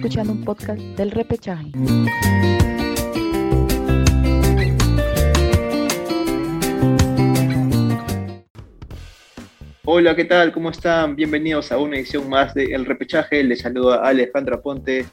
escuchando 0.00 0.32
un 0.32 0.42
podcast 0.42 0.80
del 0.80 1.10
repechaje. 1.10 1.72
Hola, 9.84 10.16
¿qué 10.16 10.24
tal? 10.24 10.52
¿Cómo 10.52 10.70
están? 10.70 11.16
Bienvenidos 11.16 11.70
a 11.70 11.76
una 11.76 11.96
edición 11.96 12.30
más 12.30 12.54
de 12.54 12.72
El 12.72 12.86
Repechaje. 12.86 13.44
Les 13.44 13.60
saluda 13.60 13.96
Alejandra 13.96 14.62
Ponte 14.62 15.04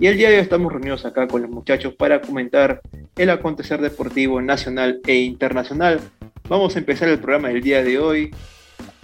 y 0.00 0.06
el 0.08 0.16
día 0.16 0.28
de 0.28 0.38
hoy 0.38 0.42
estamos 0.42 0.72
reunidos 0.72 1.06
acá 1.06 1.28
con 1.28 1.42
los 1.42 1.50
muchachos 1.52 1.94
para 1.94 2.20
comentar 2.20 2.80
el 3.16 3.30
acontecer 3.30 3.80
deportivo 3.80 4.42
nacional 4.42 5.00
e 5.06 5.18
internacional. 5.18 6.00
Vamos 6.48 6.74
a 6.74 6.80
empezar 6.80 7.08
el 7.08 7.20
programa 7.20 7.50
del 7.50 7.62
día 7.62 7.84
de 7.84 7.96
hoy 7.96 8.32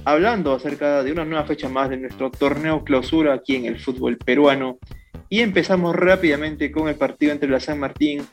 hablando 0.05 0.53
acerca 0.53 1.05
de 1.05 1.13
una 1.13 1.25
nueva 1.25 1.45
fecha 1.45 1.69
más 1.69 1.91
de 1.91 1.99
nuestro 1.99 2.33
torneo 2.33 2.83
clausura 2.83 3.35
aquí 3.35 3.55
en 3.55 3.67
el 3.67 3.79
fútbol 3.79 4.19
peruano. 4.19 4.79
Y 5.29 5.41
empezamos 5.41 5.95
rápidamente 5.95 6.71
con 6.71 6.89
el 6.89 6.95
partido 6.95 7.33
entre 7.33 7.49
la 7.49 7.61
San 7.61 7.79
Martín 7.79 8.27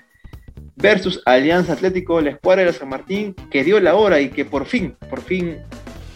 versus 0.76 1.22
Alianza 1.26 1.74
Atlético, 1.74 2.22
la 2.22 2.32
escuadra 2.32 2.64
de 2.64 2.72
la 2.72 2.78
San 2.78 2.90
Martín, 2.90 3.36
que 3.52 3.64
dio 3.64 3.80
la 3.80 3.96
hora 3.96 4.20
y 4.22 4.30
que 4.30 4.46
por 4.46 4.66
fin, 4.66 4.96
por 5.10 5.22
fin 5.22 5.58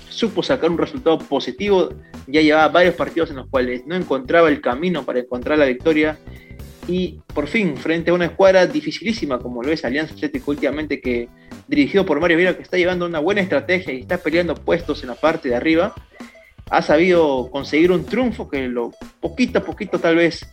supo 0.09 0.43
sacar 0.43 0.69
un 0.69 0.77
resultado 0.77 1.17
positivo. 1.19 1.89
Ya 2.27 2.41
llevaba 2.41 2.67
varios 2.69 2.95
partidos 2.95 3.29
en 3.29 3.38
los 3.38 3.47
cuales 3.47 3.85
no 3.85 3.95
encontraba 3.95 4.49
el 4.49 4.61
camino 4.61 5.03
para 5.05 5.19
encontrar 5.19 5.57
la 5.57 5.65
victoria. 5.65 6.17
Y 6.88 7.19
por 7.33 7.47
fin, 7.47 7.77
frente 7.77 8.11
a 8.11 8.13
una 8.13 8.25
escuadra 8.25 8.66
dificilísima 8.66 9.39
como 9.39 9.61
lo 9.61 9.71
es 9.71 9.85
Alianza 9.85 10.13
Atlético 10.13 10.52
últimamente, 10.52 10.99
que 10.99 11.30
dirigido 11.67 12.05
por 12.05 12.19
Mario 12.19 12.38
Vira, 12.38 12.57
que 12.57 12.63
está 12.63 12.77
llevando 12.77 13.05
una 13.05 13.19
buena 13.19 13.41
estrategia 13.41 13.93
y 13.93 13.99
está 13.99 14.17
peleando 14.17 14.55
puestos 14.55 15.03
en 15.03 15.09
la 15.09 15.16
parte 15.16 15.49
de 15.49 15.55
arriba, 15.55 15.93
ha 16.70 16.82
sabido 16.82 17.50
conseguir 17.52 17.91
un 17.91 18.05
triunfo 18.05 18.50
que 18.50 18.68
lo 18.68 18.91
poquito 19.20 19.59
a 19.59 19.64
poquito 19.64 20.00
tal 20.00 20.16
vez 20.16 20.48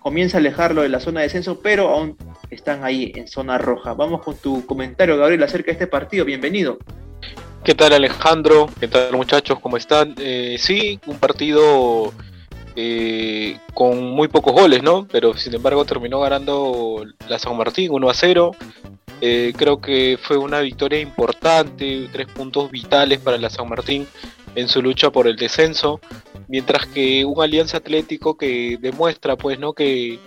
comienza 0.00 0.36
a 0.36 0.40
alejarlo 0.40 0.82
de 0.82 0.88
la 0.88 1.00
zona 1.00 1.20
de 1.20 1.26
descenso, 1.26 1.60
pero 1.60 1.88
aún 1.88 2.16
están 2.50 2.84
ahí 2.84 3.12
en 3.16 3.26
zona 3.26 3.58
roja. 3.58 3.92
Vamos 3.94 4.22
con 4.22 4.36
tu 4.36 4.64
comentario, 4.64 5.16
Gabriel, 5.16 5.42
acerca 5.42 5.66
de 5.66 5.72
este 5.72 5.86
partido. 5.86 6.24
Bienvenido. 6.24 6.78
¿Qué 7.64 7.74
tal 7.74 7.92
Alejandro? 7.92 8.68
¿Qué 8.78 8.86
tal 8.86 9.12
muchachos? 9.12 9.58
¿Cómo 9.58 9.76
están? 9.76 10.14
Eh, 10.18 10.56
sí, 10.60 11.00
un 11.06 11.18
partido 11.18 12.12
eh, 12.76 13.58
con 13.74 14.10
muy 14.10 14.28
pocos 14.28 14.52
goles, 14.52 14.84
¿no? 14.84 15.08
Pero 15.10 15.36
sin 15.36 15.54
embargo 15.54 15.84
terminó 15.84 16.20
ganando 16.20 17.04
la 17.28 17.40
San 17.40 17.56
Martín 17.56 17.90
1 17.90 18.08
a 18.08 18.14
0. 18.14 18.52
Eh, 19.20 19.52
creo 19.56 19.80
que 19.80 20.18
fue 20.22 20.36
una 20.36 20.60
victoria 20.60 21.00
importante, 21.00 22.08
tres 22.12 22.26
puntos 22.28 22.70
vitales 22.70 23.18
para 23.18 23.38
la 23.38 23.50
San 23.50 23.68
Martín 23.68 24.06
en 24.56 24.68
su 24.68 24.82
lucha 24.82 25.10
por 25.10 25.28
el 25.28 25.36
descenso, 25.36 26.00
mientras 26.48 26.86
que 26.86 27.24
un 27.24 27.40
Alianza 27.42 27.76
Atlético 27.76 28.36
que 28.36 28.78
demuestra, 28.80 29.36
pues, 29.36 29.58
¿no? 29.58 29.74
Que, 29.74 30.18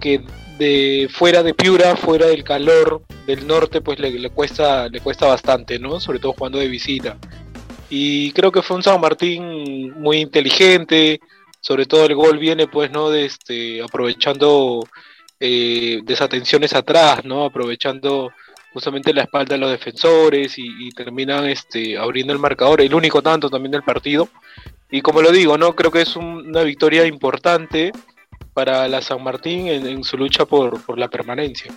que 0.00 0.22
de 0.58 1.08
fuera 1.10 1.42
de 1.42 1.54
Piura, 1.54 1.96
fuera 1.96 2.26
del 2.26 2.44
calor 2.44 3.02
del 3.26 3.46
norte, 3.46 3.80
pues 3.80 3.98
le, 3.98 4.30
cuesta 4.30 4.88
le 4.88 5.00
cuesta 5.00 5.26
bastante, 5.26 5.78
¿no? 5.78 6.00
Sobre 6.00 6.18
todo 6.18 6.32
jugando 6.32 6.58
de 6.58 6.68
visita. 6.68 7.18
Y 7.90 8.32
creo 8.32 8.52
que 8.52 8.62
fue 8.62 8.76
un 8.76 8.82
San 8.82 9.00
Martín 9.00 9.92
muy 10.00 10.18
inteligente, 10.18 11.20
sobre 11.60 11.86
todo 11.86 12.06
el 12.06 12.14
gol 12.14 12.38
viene 12.38 12.68
pues, 12.68 12.90
¿no? 12.90 13.12
Este, 13.12 13.82
aprovechando 13.82 14.86
eh, 15.40 16.00
desatenciones 16.04 16.74
atrás, 16.74 17.24
¿no? 17.24 17.44
Aprovechando 17.44 18.30
justamente 18.72 19.14
la 19.14 19.22
espalda 19.22 19.54
de 19.54 19.60
los 19.60 19.70
defensores 19.70 20.54
y, 20.58 20.90
terminan 20.90 21.46
este, 21.46 21.96
abriendo 21.96 22.32
el 22.32 22.38
marcador, 22.38 22.80
el 22.80 22.94
único 22.94 23.22
tanto 23.22 23.48
también 23.48 23.72
del 23.72 23.82
partido. 23.82 24.28
Y 24.90 25.02
como 25.02 25.22
lo 25.22 25.30
digo, 25.32 25.58
¿no? 25.58 25.74
Creo 25.74 25.90
que 25.90 26.02
es 26.02 26.16
una 26.16 26.62
victoria 26.62 27.06
importante 27.06 27.92
para 28.54 28.88
la 28.88 29.02
San 29.02 29.22
Martín 29.22 29.68
en, 29.68 30.02
su 30.02 30.16
lucha 30.16 30.44
por, 30.44 30.98
la 30.98 31.08
permanencia. 31.08 31.72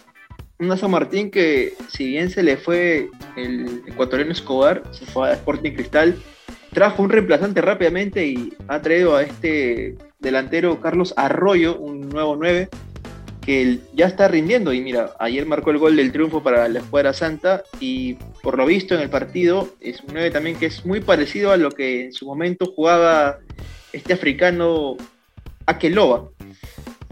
Una 0.59 0.78
San 0.78 0.92
Martín 0.92 1.30
que, 1.30 1.73
si 1.89 2.08
bien 2.08 2.30
se 2.30 2.43
le 2.43 2.58
fue 2.58 3.10
el 3.36 3.83
ecuatoriano 3.88 4.32
Escobar, 4.32 4.83
se 4.92 5.05
fue 5.05 5.30
a 5.30 5.33
Sporting 5.33 5.73
Cristal, 5.73 6.17
trajo 6.71 7.04
un 7.04 7.10
reemplazante 7.10 7.61
rápidamente 7.61 8.26
y 8.26 8.54
ha 8.67 8.82
traído 8.82 9.15
a 9.15 9.23
este 9.23 9.98
delantero 10.20 10.80
Carlos 10.80 11.14
Arroyo, 11.17 11.77
un 11.77 12.10
nuevo 12.10 12.36
9, 12.36 12.70
que 13.41 13.79
ya 13.93 14.05
está 14.05 14.27
rindiendo. 14.27 14.73
Y 14.73 14.81
mira, 14.81 15.11
ayer 15.19 15.45
marcó 15.45 15.71
el 15.71 15.77
gol 15.79 15.95
del 15.95 16.11
triunfo 16.11 16.43
para 16.43 16.67
la 16.67 16.79
Escuadra 16.79 17.13
Santa 17.13 17.63
y 17.79 18.15
por 18.43 18.57
lo 18.57 18.65
visto 18.65 18.95
en 18.95 19.02
el 19.02 19.09
partido 19.09 19.69
es 19.79 20.02
un 20.02 20.13
9 20.13 20.31
también 20.31 20.57
que 20.57 20.67
es 20.67 20.85
muy 20.85 21.02
parecido 21.02 21.52
a 21.52 21.57
lo 21.57 21.71
que 21.71 22.05
en 22.05 22.13
su 22.13 22.25
momento 22.25 22.65
jugaba 22.65 23.39
este 23.93 24.13
africano 24.13 24.95
Akeloba 25.65 26.29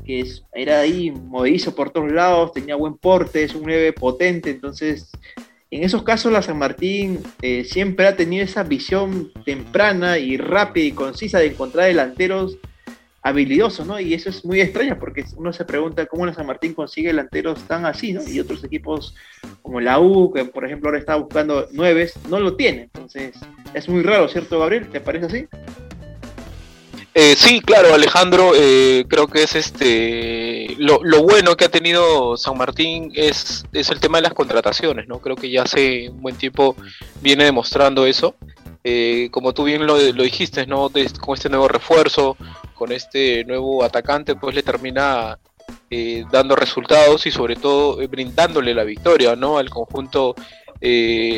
que 0.10 0.26
era 0.54 0.80
ahí 0.80 1.12
movedizo 1.12 1.76
por 1.76 1.92
todos 1.92 2.12
lados, 2.12 2.52
tenía 2.52 2.76
buen 2.76 2.98
porte, 2.98 3.44
es 3.44 3.54
un 3.54 3.62
9 3.62 3.94
potente, 3.94 4.50
entonces 4.50 5.12
en 5.70 5.84
esos 5.84 6.02
casos 6.02 6.32
la 6.32 6.42
San 6.42 6.58
Martín 6.58 7.20
eh, 7.44 7.64
siempre 7.64 8.08
ha 8.08 8.16
tenido 8.16 8.44
esa 8.44 8.64
visión 8.64 9.32
temprana 9.46 10.18
y 10.18 10.36
rápida 10.38 10.86
y 10.86 10.94
concisa 10.94 11.38
de 11.38 11.48
encontrar 11.48 11.86
delanteros 11.86 12.58
habilidosos, 13.22 13.86
¿no? 13.86 14.00
Y 14.00 14.14
eso 14.14 14.30
es 14.30 14.46
muy 14.46 14.62
extraño 14.62 14.98
porque 15.00 15.26
uno 15.36 15.52
se 15.52 15.66
pregunta 15.66 16.06
cómo 16.06 16.32
San 16.34 16.48
Martín 16.48 16.74
consigue 16.74 17.10
delanteros 17.10 17.62
tan 17.64 17.86
así, 17.86 18.14
¿no? 18.14 18.22
Y 18.28 18.40
otros 18.40 18.64
equipos 18.64 19.16
como 19.62 19.82
la 19.82 20.00
U, 20.00 20.32
que 20.34 20.46
por 20.46 20.66
ejemplo 20.66 20.90
ahora 20.90 21.00
está 21.00 21.16
buscando 21.16 21.68
nueves, 21.72 22.14
no 22.30 22.40
lo 22.40 22.56
tiene. 22.56 22.84
Entonces 22.84 23.36
es 23.74 23.90
muy 23.90 24.04
raro, 24.04 24.28
¿cierto, 24.30 24.60
Gabriel? 24.60 24.90
¿Te 24.90 25.02
parece 25.02 25.26
así? 25.26 25.48
Eh, 27.16 27.36
sí, 27.36 27.60
claro, 27.60 27.94
Alejandro, 27.94 28.52
eh, 28.56 29.04
creo 29.10 29.28
que 29.28 29.44
es 29.44 29.56
este 29.56 30.76
lo, 30.78 31.00
bueno 31.24 31.58
que 31.58 31.66
ha 31.66 31.70
tenido 31.70 32.38
San 32.38 32.58
Martín 32.58 33.12
es, 33.16 33.66
es 33.74 33.90
el 33.90 34.00
tema 34.00 34.20
de 34.20 34.24
las 34.24 34.34
contrataciones, 34.34 35.08
¿no? 35.08 35.20
Creo 35.20 35.36
que 35.36 35.50
ya 35.50 35.64
hace 35.64 36.10
un 36.10 36.22
buen 36.22 36.36
tiempo 36.36 36.76
viene 37.22 37.44
demostrando 37.44 38.06
eso. 38.06 38.36
Eh, 38.84 39.30
como 39.32 39.54
tú 39.54 39.66
bien 39.66 39.86
lo, 39.86 39.98
dijiste, 39.98 40.66
¿no? 40.66 40.90
con 41.20 41.36
este 41.36 41.50
nuevo 41.50 41.68
refuerzo, 41.68 42.38
con 42.76 42.92
este 42.92 43.44
nuevo 43.46 43.84
atacante, 43.84 44.36
pues 44.36 44.56
le 44.56 44.64
termina 44.64 45.38
dando 46.32 46.56
resultados 46.56 47.26
y 47.28 47.32
sobre 47.32 47.56
todo 47.56 47.98
brindándole 48.08 48.74
la 48.74 48.84
victoria, 48.84 49.36
¿no? 49.36 49.58
Al 49.58 49.70
conjunto 49.70 50.36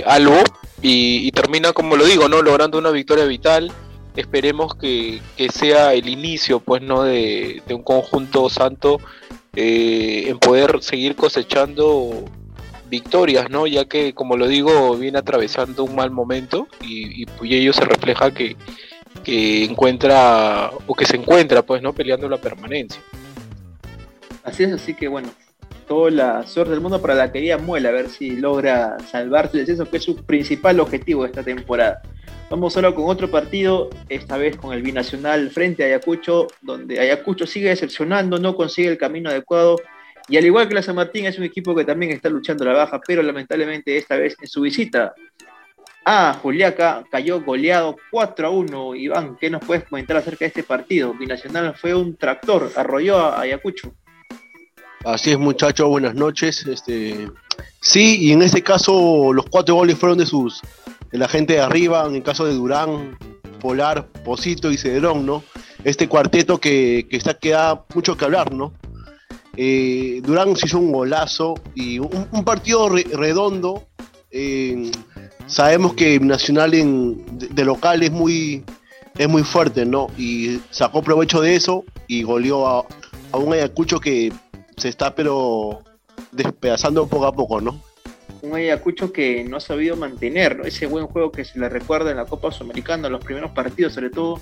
Albo 0.06 0.38
y, 0.82 1.32
termina, 1.32 1.74
como 1.74 1.96
lo 1.96 2.06
digo, 2.06 2.30
¿no? 2.30 2.42
Logrando 2.42 2.78
una 2.78 2.92
victoria 2.92 3.26
vital 3.26 3.72
esperemos 4.16 4.76
que, 4.76 5.22
sea 5.54 5.94
el 5.94 6.10
inicio 6.10 6.60
pues 6.60 6.82
no 6.82 7.04
de, 7.04 7.62
un 7.70 7.84
conjunto 7.84 8.50
santo 8.50 9.00
eh, 9.56 10.26
en 10.28 10.40
poder 10.40 10.82
seguir 10.82 11.16
cosechando 11.16 12.26
victorias 12.92 13.50
no 13.50 13.66
ya 13.66 13.86
que 13.86 14.14
como 14.14 14.38
lo 14.38 14.48
digo 14.48 14.96
viene 14.98 15.18
atravesando 15.18 15.86
un 15.86 15.96
mal 15.96 16.12
momento 16.12 16.68
y, 16.82 17.24
y, 17.24 17.56
ello 17.56 17.74
se 17.74 17.86
refleja 17.86 18.32
que, 18.32 18.58
que 19.24 19.64
encuentra 19.64 20.70
o 20.86 20.94
que 20.94 21.06
se 21.06 21.16
encuentra 21.16 21.64
pues 21.64 21.82
no 21.82 21.94
peleando 21.94 22.30
la 22.30 22.38
permanencia. 22.38 23.02
Así 24.44 24.64
es 24.64 24.74
así 24.74 24.94
que 24.94 25.08
bueno 25.08 25.30
toda 25.88 26.12
la 26.12 26.46
suerte 26.46 26.72
del 26.72 26.82
mundo 26.82 27.02
para 27.02 27.16
la 27.16 27.32
querida 27.32 27.58
Muela 27.58 27.90
a 27.90 27.94
ver 27.94 28.10
si 28.10 28.32
logra 28.32 28.98
salvarse 29.00 29.58
del 29.58 29.66
descenso 29.66 29.90
que 29.90 29.98
es 29.98 30.04
su 30.04 30.18
principal 30.18 30.80
objetivo 30.80 31.24
de 31.24 31.30
esta 31.30 31.44
temporada. 31.44 32.02
Vamos 32.50 32.76
ahora 32.76 32.94
con 32.94 33.10
otro 33.10 33.32
partido, 33.32 33.90
esta 34.10 34.36
vez 34.36 34.58
con 34.58 34.74
el 34.74 34.82
binacional 34.82 35.52
frente 35.52 35.84
a 35.84 35.86
Ayacucho, 35.86 36.48
donde 36.62 37.00
Ayacucho 37.00 37.48
sigue 37.48 37.70
decepcionando, 37.70 38.40
no 38.40 38.58
consigue 38.58 38.90
el 38.90 38.98
camino 38.98 39.30
adecuado. 39.30 39.78
Y 40.28 40.38
al 40.38 40.46
igual 40.46 40.68
que 40.68 40.76
la 40.76 40.82
San 40.82 40.96
Martín, 40.96 41.26
es 41.26 41.38
un 41.38 41.44
equipo 41.44 41.76
que 41.76 41.86
también 41.86 42.12
está 42.12 42.30
luchando 42.30 42.66
la 42.66 42.74
baja, 42.74 43.02
pero 43.06 43.22
lamentablemente 43.22 43.98
esta 43.98 44.16
vez 44.16 44.36
en 44.40 44.48
su 44.48 44.62
visita 44.62 45.14
a 46.06 46.34
Juliaca 46.34 47.04
cayó 47.12 47.42
goleado 47.42 47.96
4 48.12 48.48
a 48.48 48.50
1. 48.50 48.96
Iván, 48.96 49.38
¿qué 49.40 49.50
nos 49.50 49.64
puedes 49.64 49.84
comentar 49.84 50.18
acerca 50.18 50.46
de 50.46 50.48
este 50.48 50.64
partido? 50.64 51.14
Binacional 51.14 51.76
fue 51.76 51.94
un 51.94 52.16
tractor, 52.16 52.72
arrolló 52.76 53.18
a 53.18 53.42
Ayacucho. 53.42 53.94
Así 55.04 55.32
es, 55.32 55.38
muchachos, 55.38 55.90
buenas 55.90 56.16
noches. 56.16 56.66
Este, 56.68 57.30
sí, 57.82 58.18
y 58.20 58.32
en 58.32 58.42
este 58.42 58.62
caso 58.62 59.34
los 59.34 59.46
cuatro 59.48 59.76
goles 59.76 59.98
fueron 59.98 60.18
de 60.18 60.26
sus 60.26 60.62
de 61.12 61.18
la 61.18 61.28
gente 61.28 61.54
de 61.54 61.60
arriba, 61.60 62.06
en 62.08 62.16
el 62.16 62.24
caso 62.24 62.46
de 62.46 62.54
Durán, 62.54 63.18
Polar, 63.60 64.08
Posito 64.24 64.72
y 64.72 64.78
Cedrón, 64.78 65.26
¿no? 65.26 65.44
Este 65.84 66.08
cuarteto 66.08 66.60
que, 66.60 67.08
está, 67.12 67.34
queda 67.34 67.84
mucho 67.94 68.16
que 68.16 68.26
hablar, 68.26 68.54
¿no? 68.54 68.74
Eh, 69.64 70.22
Durán 70.24 70.56
se 70.56 70.66
hizo 70.66 70.80
un 70.80 70.92
golazo 70.92 71.54
y 71.76 72.00
un, 72.00 72.44
partido 72.44 72.90
redondo. 72.90 73.84
Eh, 74.32 74.92
sabemos 75.46 75.94
que 75.94 76.20
Nacional 76.20 76.72
de, 76.72 77.64
local 77.64 78.02
es 78.02 78.10
muy, 78.10 78.64
es 79.20 79.30
muy 79.30 79.44
fuerte, 79.44 79.86
¿no? 79.86 80.08
Y 80.18 80.60
sacó 80.72 81.04
provecho 81.04 81.42
de 81.42 81.54
eso 81.54 81.86
y 82.08 82.24
goleó 82.24 82.66
a, 82.66 82.88
un 83.34 83.54
Ayacucho 83.54 84.00
que 84.00 84.34
se 84.78 84.90
está 84.90 85.14
pero 85.14 85.84
despedazando 86.32 87.06
poco 87.06 87.28
a 87.28 87.32
poco, 87.32 87.62
¿no? 87.62 87.80
un 88.42 88.56
Ayacucho 88.56 89.14
que 89.14 89.44
no 89.44 89.58
ha 89.58 89.60
sabido 89.60 89.96
mantener 89.96 90.60
ese 90.66 90.88
buen 90.88 91.06
juego 91.06 91.32
que 91.32 91.46
se 91.46 91.60
le 91.60 91.70
recuerda 91.70 92.10
en 92.10 92.18
la 92.18 92.26
Copa 92.26 92.52
Sudamericana, 92.52 93.06
en 93.06 93.14
los 93.14 93.24
primeros 93.24 93.52
partidos 93.52 93.94
sobre 93.94 94.10
todo, 94.10 94.42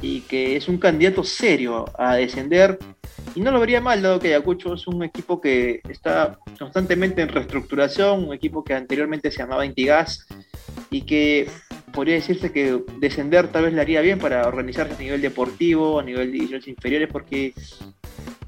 y 0.00 0.20
que 0.20 0.54
es 0.54 0.68
un 0.68 0.78
candidato 0.78 1.24
serio 1.24 1.86
a 1.98 2.14
descender. 2.14 2.78
Y 3.34 3.40
no 3.40 3.50
lo 3.50 3.58
vería 3.58 3.80
mal, 3.80 4.00
dado 4.00 4.20
que 4.20 4.28
Ayacucho 4.28 4.74
es 4.74 4.86
un 4.86 5.02
equipo 5.02 5.40
que 5.40 5.80
está 5.88 6.38
constantemente 6.58 7.20
en 7.20 7.28
reestructuración, 7.28 8.28
un 8.28 8.34
equipo 8.34 8.62
que 8.62 8.74
anteriormente 8.74 9.30
se 9.30 9.38
llamaba 9.38 9.66
Intigas 9.66 10.26
y 10.90 11.02
que 11.02 11.48
podría 11.92 12.14
decirse 12.14 12.52
que 12.52 12.80
descender 12.98 13.48
tal 13.48 13.64
vez 13.64 13.74
le 13.74 13.80
haría 13.80 14.00
bien 14.02 14.20
para 14.20 14.46
organizarse 14.46 14.94
a 14.94 14.98
nivel 14.98 15.20
deportivo, 15.20 15.98
a 15.98 16.04
nivel 16.04 16.28
de 16.28 16.32
divisiones 16.32 16.68
inferiores, 16.68 17.08
porque 17.10 17.54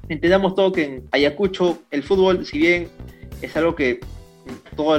entendamos 0.07 0.55
todo 0.55 0.71
que 0.71 0.83
en 0.83 1.03
Ayacucho 1.11 1.79
el 1.91 2.03
fútbol, 2.03 2.45
si 2.45 2.57
bien 2.57 2.87
es 3.41 3.57
algo 3.57 3.75
que 3.75 3.99
toda 4.75 4.97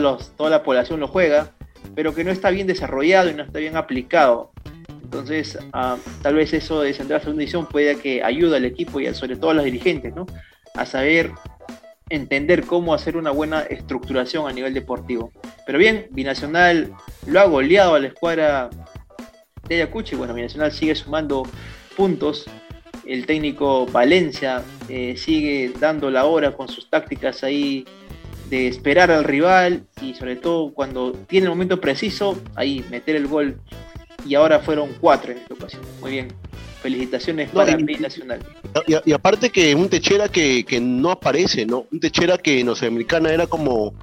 la 0.50 0.62
población 0.62 1.00
lo 1.00 1.08
juega, 1.08 1.54
pero 1.94 2.14
que 2.14 2.24
no 2.24 2.30
está 2.30 2.50
bien 2.50 2.66
desarrollado 2.66 3.30
y 3.30 3.34
no 3.34 3.42
está 3.42 3.58
bien 3.58 3.76
aplicado. 3.76 4.52
Entonces, 5.10 5.58
ah, 5.72 5.96
tal 6.20 6.34
vez 6.34 6.52
eso 6.52 6.82
de 6.82 6.88
descender 6.88 7.16
a 7.16 7.20
segunda 7.20 7.40
división 7.40 7.66
puede 7.66 7.96
que 7.96 8.22
ayude 8.22 8.58
al 8.58 8.66
equipo 8.66 9.00
y 9.00 9.12
sobre 9.14 9.36
todo 9.36 9.52
a 9.52 9.54
los 9.54 9.64
dirigentes, 9.64 10.14
¿no? 10.14 10.26
A 10.74 10.84
saber 10.84 11.32
entender 12.10 12.66
cómo 12.66 12.92
hacer 12.92 13.16
una 13.16 13.30
buena 13.30 13.62
estructuración 13.62 14.46
a 14.46 14.52
nivel 14.52 14.74
deportivo. 14.74 15.32
Pero 15.64 15.78
bien, 15.78 16.08
Binacional 16.10 16.92
lo 17.26 17.40
ha 17.40 17.44
goleado 17.44 17.94
a 17.94 18.00
la 18.00 18.08
escuadra 18.08 18.68
de 19.66 19.76
Ayacucho 19.76 20.14
y 20.14 20.18
bueno, 20.18 20.34
Binacional 20.34 20.72
sigue 20.72 20.94
sumando 20.94 21.44
puntos. 21.96 22.44
El 23.06 23.24
técnico 23.24 23.86
Valencia 23.86 24.62
eh, 24.90 25.16
sigue 25.16 25.72
dando 25.80 26.10
la 26.10 26.26
hora 26.26 26.52
con 26.52 26.68
sus 26.68 26.90
tácticas 26.90 27.42
ahí 27.44 27.86
de 28.50 28.68
esperar 28.68 29.10
al 29.10 29.24
rival 29.24 29.86
y 30.02 30.12
sobre 30.12 30.36
todo 30.36 30.74
cuando 30.74 31.12
tiene 31.12 31.44
el 31.44 31.50
momento 31.50 31.80
preciso, 31.80 32.38
ahí 32.54 32.84
meter 32.90 33.16
el 33.16 33.26
gol. 33.26 33.58
Y 34.28 34.34
ahora 34.34 34.60
fueron 34.60 34.90
cuatro 35.00 35.32
en 35.32 35.38
esta 35.38 35.54
ocasión. 35.54 35.82
Muy 36.00 36.10
bien. 36.10 36.28
Felicitaciones 36.82 37.50
para 37.50 37.74
Binacional. 37.76 38.40
Y, 38.86 39.12
aparte 39.12 39.50
que 39.50 39.74
un 39.74 39.88
Techera 39.88 40.28
que, 40.28 40.64
no 40.80 41.10
aparece, 41.10 41.64
¿no? 41.64 41.86
Un 41.90 41.98
Techera 41.98 42.36
que 42.36 42.60
en 42.60 42.76
Sudamericana 42.76 43.30
era 43.30 43.46
como, 43.46 43.94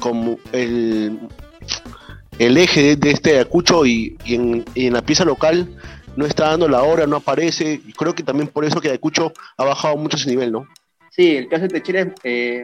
como 0.00 0.38
el, 0.52 1.20
el 2.38 2.56
eje 2.56 2.96
de, 2.96 3.10
este 3.10 3.34
Ayacucho 3.34 3.84
y, 3.84 4.16
en, 4.24 4.64
la 4.92 5.02
pieza 5.02 5.24
local 5.24 5.68
no 6.16 6.24
está 6.24 6.48
dando 6.48 6.68
la 6.68 6.82
hora, 6.82 7.06
no 7.06 7.16
aparece. 7.16 7.80
Y 7.86 7.92
creo 7.92 8.14
que 8.14 8.22
también 8.22 8.48
por 8.48 8.64
eso 8.64 8.80
que 8.80 8.88
Ayacucho 8.88 9.34
ha 9.58 9.64
bajado 9.64 9.96
mucho 9.98 10.16
ese 10.16 10.30
nivel, 10.30 10.52
¿no? 10.52 10.66
Sí, 11.10 11.36
el 11.36 11.48
caso 11.48 11.62
de 11.64 11.68
Techera, 11.68 12.14
eh, 12.24 12.62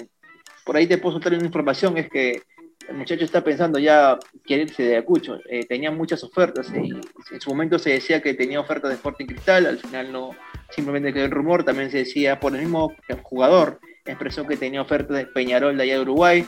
por 0.65 0.77
ahí 0.77 0.87
te 0.87 0.97
puedo 0.97 1.13
soltar 1.13 1.35
una 1.35 1.45
información, 1.45 1.99
es 1.99 2.09
que 2.09 2.43
el 2.89 2.97
muchacho 2.97 3.25
está 3.25 3.43
pensando 3.43 3.79
ya 3.79 4.19
quererse 4.45 4.83
de 4.83 4.97
Ayacucho. 4.97 5.39
Eh, 5.49 5.65
tenía 5.67 5.91
muchas 5.91 6.23
ofertas 6.25 6.71
y 6.75 6.91
en 7.35 7.41
su 7.41 7.51
momento 7.51 7.79
se 7.79 7.91
decía 7.91 8.23
que 8.23 8.35
tenía 8.35 8.61
ofertas 8.61 8.91
de 8.91 8.97
Sporting 8.97 9.27
Cristal, 9.27 9.67
al 9.67 9.79
final 9.79 10.13
no, 10.13 10.31
simplemente 10.71 11.13
quedó 11.13 11.25
el 11.25 11.31
rumor, 11.31 11.65
también 11.65 11.91
se 11.91 11.99
decía 11.99 12.41
por 12.41 12.55
el 12.55 12.61
mismo 12.61 12.93
jugador, 13.23 13.81
expresó 14.05 14.47
que 14.47 14.57
tenía 14.57 14.83
ofertas 14.83 15.17
de 15.17 15.27
Peñarol 15.27 15.77
de 15.77 15.83
allá 15.85 15.95
de 15.95 16.01
Uruguay, 16.01 16.47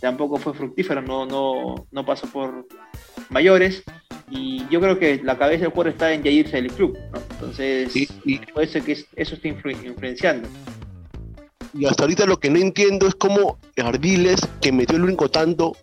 tampoco 0.00 0.38
fue 0.38 0.54
fructífero, 0.54 1.02
no, 1.02 1.26
no, 1.26 1.86
no 1.90 2.06
pasó 2.06 2.26
por 2.28 2.66
mayores, 3.30 3.82
y 4.30 4.66
yo 4.70 4.80
creo 4.80 4.98
que 4.98 5.20
la 5.22 5.36
cabeza 5.36 5.62
del 5.62 5.70
jugador 5.70 5.92
está 5.92 6.12
en 6.12 6.22
ya 6.22 6.30
irse 6.30 6.56
del 6.56 6.72
club, 6.72 6.98
entonces 7.32 7.92
puede 8.52 8.66
ser 8.66 8.82
que 8.82 8.92
eso 8.92 9.34
esté 9.34 9.48
influenciando. 9.48 10.48
Y 11.74 11.86
hasta 11.86 12.04
ahorita 12.04 12.26
lo 12.26 12.38
que 12.38 12.50
no 12.50 12.58
entiendo 12.58 13.06
es 13.08 13.14
cómo 13.14 13.58
Ardiles, 13.76 14.40
que 14.60 14.70
metió 14.70 14.96
el 14.96 15.04
único 15.04 15.28
tanto 15.28 15.76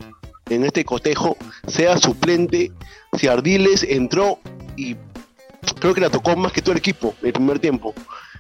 en 0.50 0.64
este 0.64 0.86
cotejo, 0.86 1.38
sea 1.68 1.98
suplente. 1.98 2.72
Si 3.18 3.28
Ardiles 3.28 3.84
entró 3.84 4.40
y 4.78 4.96
creo 5.80 5.94
que 5.94 6.02
la 6.02 6.10
tocó 6.10 6.36
más 6.36 6.54
que 6.54 6.62
todo 6.62 6.72
el 6.72 6.78
equipo 6.78 7.14
el 7.22 7.34
primer 7.34 7.60
tiempo. 7.60 7.94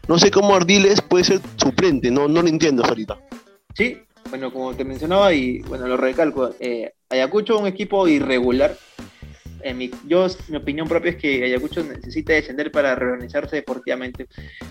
No 0.07 0.17
sé 0.17 0.31
cómo 0.31 0.55
Ardiles 0.55 1.01
puede 1.01 1.25
ser 1.25 1.41
suplente, 1.57 2.09
no, 2.09 2.27
no 2.27 2.41
lo 2.41 2.47
entiendo 2.47 2.83
hasta 2.83 2.93
ahorita. 2.93 3.19
Sí, 3.75 3.97
bueno, 4.29 4.51
como 4.51 4.73
te 4.73 4.83
mencionaba 4.83 5.33
y 5.33 5.59
bueno, 5.59 5.87
lo 5.87 5.97
recalco, 5.97 6.51
eh, 6.59 6.93
Ayacucho 7.09 7.55
es 7.55 7.61
un 7.61 7.67
equipo 7.67 8.07
irregular, 8.07 8.77
mi, 9.75 9.91
yo, 10.07 10.27
mi 10.49 10.57
opinión 10.57 10.87
propia 10.87 11.11
es 11.11 11.17
que 11.17 11.43
Ayacucho 11.43 11.83
necesita 11.83 12.33
descender 12.33 12.71
para 12.71 12.95
reorganizarse 12.95 13.57
deportivamente. 13.57 14.27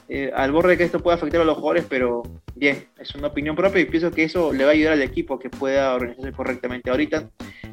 Eh, 0.08 0.30
al 0.34 0.52
borde 0.52 0.70
de 0.70 0.78
que 0.78 0.84
esto 0.84 1.00
pueda 1.00 1.16
afectar 1.16 1.40
a 1.40 1.44
los 1.44 1.56
jugadores, 1.56 1.86
pero 1.88 2.22
bien, 2.54 2.86
es 2.98 3.14
una 3.14 3.28
opinión 3.28 3.56
propia 3.56 3.80
y 3.80 3.86
pienso 3.86 4.10
que 4.10 4.24
eso 4.24 4.52
le 4.52 4.64
va 4.64 4.70
a 4.70 4.74
ayudar 4.74 4.92
al 4.94 5.02
equipo 5.02 5.38
que 5.38 5.50
pueda 5.50 5.94
organizarse 5.94 6.32
correctamente. 6.32 6.90
Ahorita 6.90 7.30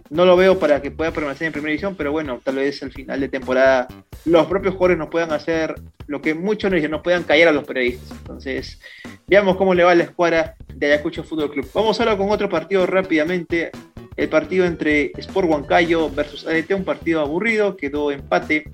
no 0.09 0.25
lo 0.25 0.37
veo 0.37 0.57
para 0.59 0.81
que 0.81 0.91
pueda 0.91 1.11
permanecer 1.11 1.47
en 1.47 1.53
primera 1.53 1.71
división, 1.71 1.95
pero 1.95 2.11
bueno, 2.11 2.39
tal 2.43 2.55
vez 2.55 2.81
al 2.83 2.91
final 2.91 3.19
de 3.19 3.27
temporada 3.27 3.87
los 4.25 4.47
propios 4.47 4.73
jugadores 4.73 4.97
nos 4.97 5.09
puedan 5.09 5.31
hacer 5.31 5.75
lo 6.07 6.21
que 6.21 6.33
muchos 6.33 6.69
nos 6.69 6.77
dicen, 6.77 6.91
nos 6.91 7.01
puedan 7.01 7.23
callar 7.23 7.49
a 7.49 7.51
los 7.51 7.65
periodistas. 7.65 8.11
Entonces, 8.11 8.79
veamos 9.27 9.57
cómo 9.57 9.73
le 9.73 9.83
va 9.83 9.95
la 9.95 10.03
escuadra 10.03 10.55
de 10.73 10.85
Ayacucho 10.87 11.23
Fútbol 11.23 11.51
Club. 11.51 11.69
Vamos 11.73 11.99
ahora 11.99 12.17
con 12.17 12.29
otro 12.29 12.49
partido 12.49 12.85
rápidamente 12.85 13.71
el 14.17 14.29
partido 14.29 14.65
entre 14.65 15.11
Sport 15.17 15.47
Huancayo 15.47 16.09
versus 16.09 16.45
ADT, 16.45 16.71
un 16.71 16.83
partido 16.83 17.21
aburrido, 17.21 17.77
quedó 17.77 18.11
empate. 18.11 18.69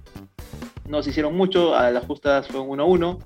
No 0.88 1.04
se 1.04 1.12
hicieron 1.12 1.36
mucho, 1.36 1.76
a 1.76 1.92
las 1.92 2.06
justas 2.06 2.48
fue 2.48 2.62
un 2.62 2.80
1-1. 2.80 3.20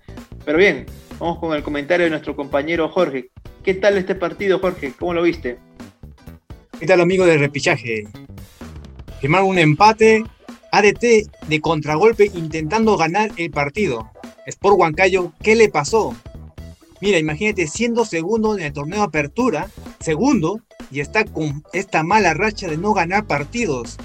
Pero 0.44 0.58
bien, 0.58 0.88
vamos 1.20 1.40
con 1.40 1.56
el 1.56 1.64
comentario 1.64 2.06
de 2.06 2.10
nuestro 2.10 2.36
compañero 2.36 2.90
Jorge. 2.90 3.30
¿Qué 3.64 3.76
tal 3.76 3.98
este 3.98 4.16
partido, 4.16 4.60
Jorge? 4.60 4.94
¿Cómo 4.98 5.14
lo 5.14 5.22
viste? 5.22 5.60
¿Qué 6.80 6.88
tal, 6.88 7.02
amigo 7.02 7.26
de 7.26 7.38
repichaje? 7.38 8.08
Firmaron 9.22 9.50
un 9.50 9.60
empate, 9.60 10.24
ADT 10.72 11.30
de 11.48 11.62
contragolpe 11.62 12.32
intentando 12.34 12.98
ganar 12.98 13.32
el 13.38 13.52
partido. 13.52 14.10
Sport 14.48 14.80
Huancayo, 14.80 15.34
¿qué 15.44 15.56
le 15.56 15.70
pasó? 15.70 16.16
Mira, 17.02 17.20
imagínate, 17.20 17.68
siendo 17.68 18.06
segundo 18.06 18.58
en 18.58 18.64
el 18.64 18.74
torneo 18.74 19.00
de 19.00 19.06
apertura, 19.06 19.70
segundo, 20.00 20.62
y 20.92 21.00
está 21.00 21.26
con 21.26 21.64
esta 21.74 22.04
mala 22.04 22.34
racha 22.34 22.68
de 22.68 22.78
no 22.78 22.94
ganar 22.94 23.28
partidos. 23.28 23.98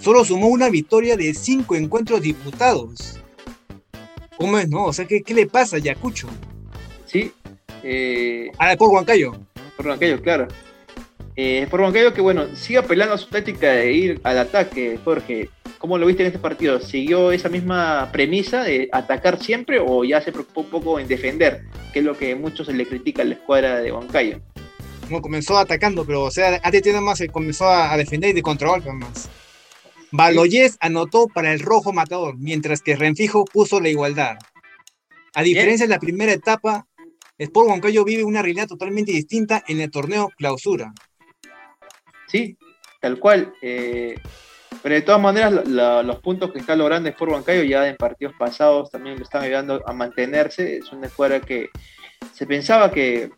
Solo 0.00 0.24
sumó 0.24 0.48
una 0.48 0.68
victoria 0.68 1.16
de 1.16 1.34
cinco 1.34 1.76
encuentros 1.76 2.20
disputados. 2.20 3.20
¿Cómo 4.36 4.58
es, 4.58 4.68
no? 4.68 4.84
O 4.84 4.92
sea, 4.92 5.06
¿qué, 5.06 5.22
qué 5.22 5.34
le 5.34 5.46
pasa 5.46 5.76
a 5.76 5.80
Yacucho? 5.80 6.28
Sí. 7.06 7.32
Eh... 7.82 8.50
Ah, 8.58 8.74
por 8.76 8.90
Huancayo. 8.90 9.32
Por 9.76 9.86
Huancayo, 9.86 10.20
claro. 10.20 10.48
Eh, 11.36 11.66
por 11.70 11.80
Huancayo 11.80 12.12
que, 12.12 12.20
bueno, 12.20 12.54
sigue 12.54 12.78
apelando 12.78 13.14
a 13.14 13.18
su 13.18 13.28
táctica 13.28 13.72
de 13.72 13.92
ir 13.92 14.20
al 14.24 14.38
ataque, 14.38 14.98
Jorge. 15.04 15.50
¿Cómo 15.84 15.98
lo 15.98 16.06
viste 16.06 16.22
en 16.22 16.28
este 16.28 16.38
partido? 16.38 16.80
¿Siguió 16.80 17.30
esa 17.30 17.50
misma 17.50 18.08
premisa 18.10 18.64
de 18.64 18.88
atacar 18.90 19.38
siempre 19.38 19.78
o 19.86 20.02
ya 20.02 20.18
se 20.22 20.32
preocupó 20.32 20.62
un 20.62 20.70
poco 20.70 20.98
en 20.98 21.06
defender? 21.06 21.66
Que 21.92 21.98
es 21.98 22.04
lo 22.06 22.16
que 22.16 22.34
muchos 22.34 22.68
se 22.68 22.72
le 22.72 22.86
critica 22.86 23.20
a 23.20 23.26
la 23.26 23.34
escuadra 23.34 23.80
de 23.80 23.92
Huancayo 23.92 24.40
como 25.02 25.20
comenzó 25.20 25.58
atacando, 25.58 26.06
pero 26.06 26.22
o 26.22 26.30
sea, 26.30 26.58
ATT 26.62 26.86
nada 26.86 27.02
más 27.02 27.18
se 27.18 27.28
comenzó 27.28 27.68
a, 27.68 27.94
defender 27.98 28.30
y 28.30 28.32
de 28.32 28.40
control 28.40 28.82
más. 28.94 29.28
Baloyes 30.10 30.78
anotó 30.80 31.28
para 31.28 31.52
el 31.52 31.60
rojo 31.60 31.92
matador, 31.92 32.38
mientras 32.38 32.80
que 32.80 32.96
Renfijo 32.96 33.44
puso 33.44 33.78
la 33.78 33.90
igualdad. 33.90 34.38
A 35.34 35.42
diferencia 35.42 35.84
de 35.84 35.92
la 35.92 36.00
primera 36.00 36.32
etapa, 36.32 36.86
Sport 37.36 37.68
Huancayo 37.68 38.06
vive 38.06 38.24
una 38.24 38.40
realidad 38.40 38.68
totalmente 38.68 39.12
distinta 39.12 39.62
en 39.68 39.82
el 39.82 39.90
torneo 39.90 40.30
clausura. 40.38 40.94
Sí, 42.26 42.56
tal 43.02 43.18
cual. 43.18 43.52
Eh, 43.60 44.14
pero 44.82 44.94
de 44.94 45.02
todas 45.02 45.20
maneras, 45.20 45.66
los 45.66 46.18
puntos 46.20 46.52
que 46.52 46.58
está 46.58 46.76
logrando 46.76 47.08
Sport 47.08 47.32
Huancayo 47.32 47.62
ya 47.62 47.88
en 47.88 47.96
partidos 47.96 48.34
pasados 48.38 48.90
también 48.90 49.16
lo 49.16 49.22
están 49.22 49.42
ayudando 49.42 49.82
a 49.86 49.92
mantenerse. 49.92 50.78
Es 50.78 50.92
una 50.92 51.06
escuadra 51.06 51.40
que 51.40 51.70
se 52.32 52.46
pensaba 52.46 52.90
que 52.90 53.30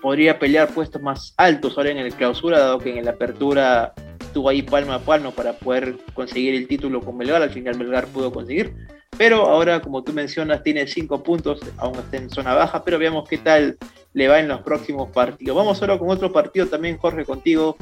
podría 0.00 0.38
pelear 0.38 0.68
puestos 0.68 1.02
más 1.02 1.34
altos 1.36 1.76
ahora 1.76 1.90
en 1.90 1.98
el 1.98 2.14
clausura, 2.14 2.58
dado 2.58 2.78
que 2.78 2.98
en 2.98 3.04
la 3.04 3.12
apertura 3.12 3.92
estuvo 4.18 4.48
ahí 4.48 4.62
palma 4.62 4.94
a 4.94 4.98
palma 5.00 5.30
para 5.30 5.54
poder 5.54 5.96
conseguir 6.14 6.54
el 6.54 6.68
título 6.68 7.00
con 7.00 7.16
Melgar, 7.16 7.42
al 7.42 7.50
final 7.50 7.76
Melgar 7.76 8.06
pudo 8.06 8.32
conseguir, 8.32 8.74
pero 9.18 9.46
ahora 9.46 9.80
como 9.80 10.02
tú 10.02 10.12
mencionas 10.12 10.62
tiene 10.62 10.86
cinco 10.86 11.22
puntos, 11.22 11.60
aún 11.76 11.96
está 11.96 12.16
en 12.16 12.30
zona 12.30 12.54
baja, 12.54 12.82
pero 12.84 12.98
veamos 12.98 13.28
qué 13.28 13.38
tal 13.38 13.76
le 14.12 14.28
va 14.28 14.40
en 14.40 14.48
los 14.48 14.62
próximos 14.62 15.10
partidos. 15.10 15.56
Vamos 15.56 15.80
ahora 15.82 15.98
con 15.98 16.08
otro 16.10 16.32
partido 16.32 16.66
también, 16.66 16.96
Jorge, 16.96 17.24
contigo. 17.24 17.76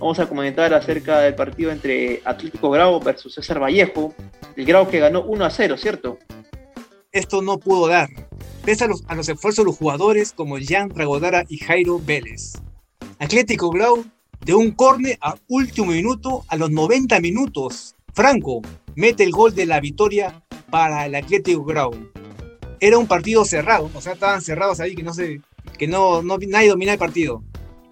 Vamos 0.00 0.18
a 0.18 0.26
comentar 0.26 0.72
acerca 0.72 1.20
del 1.20 1.34
partido 1.34 1.70
entre 1.70 2.22
Atlético 2.24 2.70
Grau 2.70 2.98
versus 3.00 3.34
César 3.34 3.62
Vallejo. 3.62 4.14
El 4.56 4.64
Grau 4.64 4.88
que 4.88 4.98
ganó 4.98 5.22
1 5.22 5.44
a 5.44 5.50
0, 5.50 5.76
¿cierto? 5.76 6.18
Esto 7.12 7.42
no 7.42 7.58
pudo 7.58 7.86
dar 7.86 8.08
pese 8.64 8.84
a 8.84 8.88
los, 8.88 9.28
esfuerzos 9.28 9.64
de 9.64 9.70
los 9.70 9.76
jugadores 9.76 10.32
como 10.32 10.56
Jan 10.58 10.90
Ragodara 10.90 11.44
y 11.48 11.58
Jairo 11.58 11.98
Vélez. 11.98 12.54
Atlético 13.18 13.70
Grau 13.70 14.04
de 14.44 14.54
un 14.54 14.70
corne 14.70 15.18
a 15.20 15.34
último 15.48 15.92
minuto, 15.92 16.44
a 16.48 16.56
los 16.56 16.70
90 16.70 17.20
minutos. 17.20 17.94
Franco 18.14 18.62
mete 18.94 19.24
el 19.24 19.32
gol 19.32 19.54
de 19.54 19.66
la 19.66 19.80
victoria 19.80 20.42
para 20.70 21.04
el 21.04 21.14
Atlético 21.14 21.64
Grau. 21.64 21.92
Era 22.80 22.96
un 22.96 23.06
partido 23.06 23.44
cerrado, 23.44 23.90
o 23.94 24.00
sea, 24.00 24.14
estaban 24.14 24.40
cerrados 24.40 24.80
ahí 24.80 24.94
que 24.94 25.02
no 25.02 25.12
sé, 25.12 25.42
que 25.78 25.86
no, 25.86 26.22
no 26.22 26.38
nadie 26.38 26.70
dominaba 26.70 26.94
el 26.94 26.98
partido. 26.98 27.42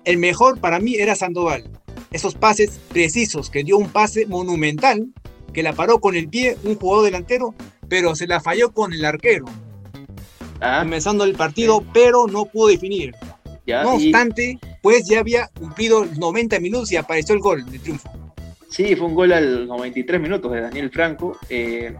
El 0.04 0.16
mejor 0.16 0.58
para 0.58 0.80
mí 0.80 0.94
era 0.94 1.14
Sandoval. 1.14 1.70
Esos 2.10 2.34
pases 2.34 2.80
precisos, 2.92 3.50
que 3.50 3.64
dio 3.64 3.76
un 3.78 3.88
pase 3.90 4.26
monumental, 4.26 5.06
que 5.52 5.62
la 5.62 5.72
paró 5.72 5.98
con 6.00 6.14
el 6.16 6.28
pie 6.28 6.56
un 6.64 6.76
jugador 6.76 7.04
delantero, 7.06 7.54
pero 7.88 8.14
se 8.14 8.26
la 8.26 8.40
falló 8.40 8.70
con 8.72 8.92
el 8.92 9.04
arquero 9.04 9.46
Ah, 10.60 10.80
comenzando 10.82 11.24
el 11.24 11.34
partido, 11.34 11.84
pero 11.92 12.26
no 12.26 12.44
pudo 12.46 12.68
definir. 12.68 13.14
ya, 13.66 13.82
No 13.82 13.92
y- 14.00 14.04
obstante, 14.06 14.58
pues 14.82 15.06
ya 15.08 15.20
había 15.20 15.48
cumplido 15.58 16.04
los 16.04 16.18
90 16.18 16.58
minutos 16.60 16.90
y 16.92 16.96
apareció 16.96 17.34
el 17.34 17.40
gol 17.40 17.64
de 17.70 17.78
triunfo. 17.78 18.10
Sí, 18.70 18.94
fue 18.96 19.06
un 19.06 19.14
gol 19.14 19.32
al 19.32 19.66
93 19.68 20.20
minutos 20.20 20.50
de 20.52 20.60
Daniel 20.62 20.90
Franco. 20.90 21.38
eh, 21.48 21.94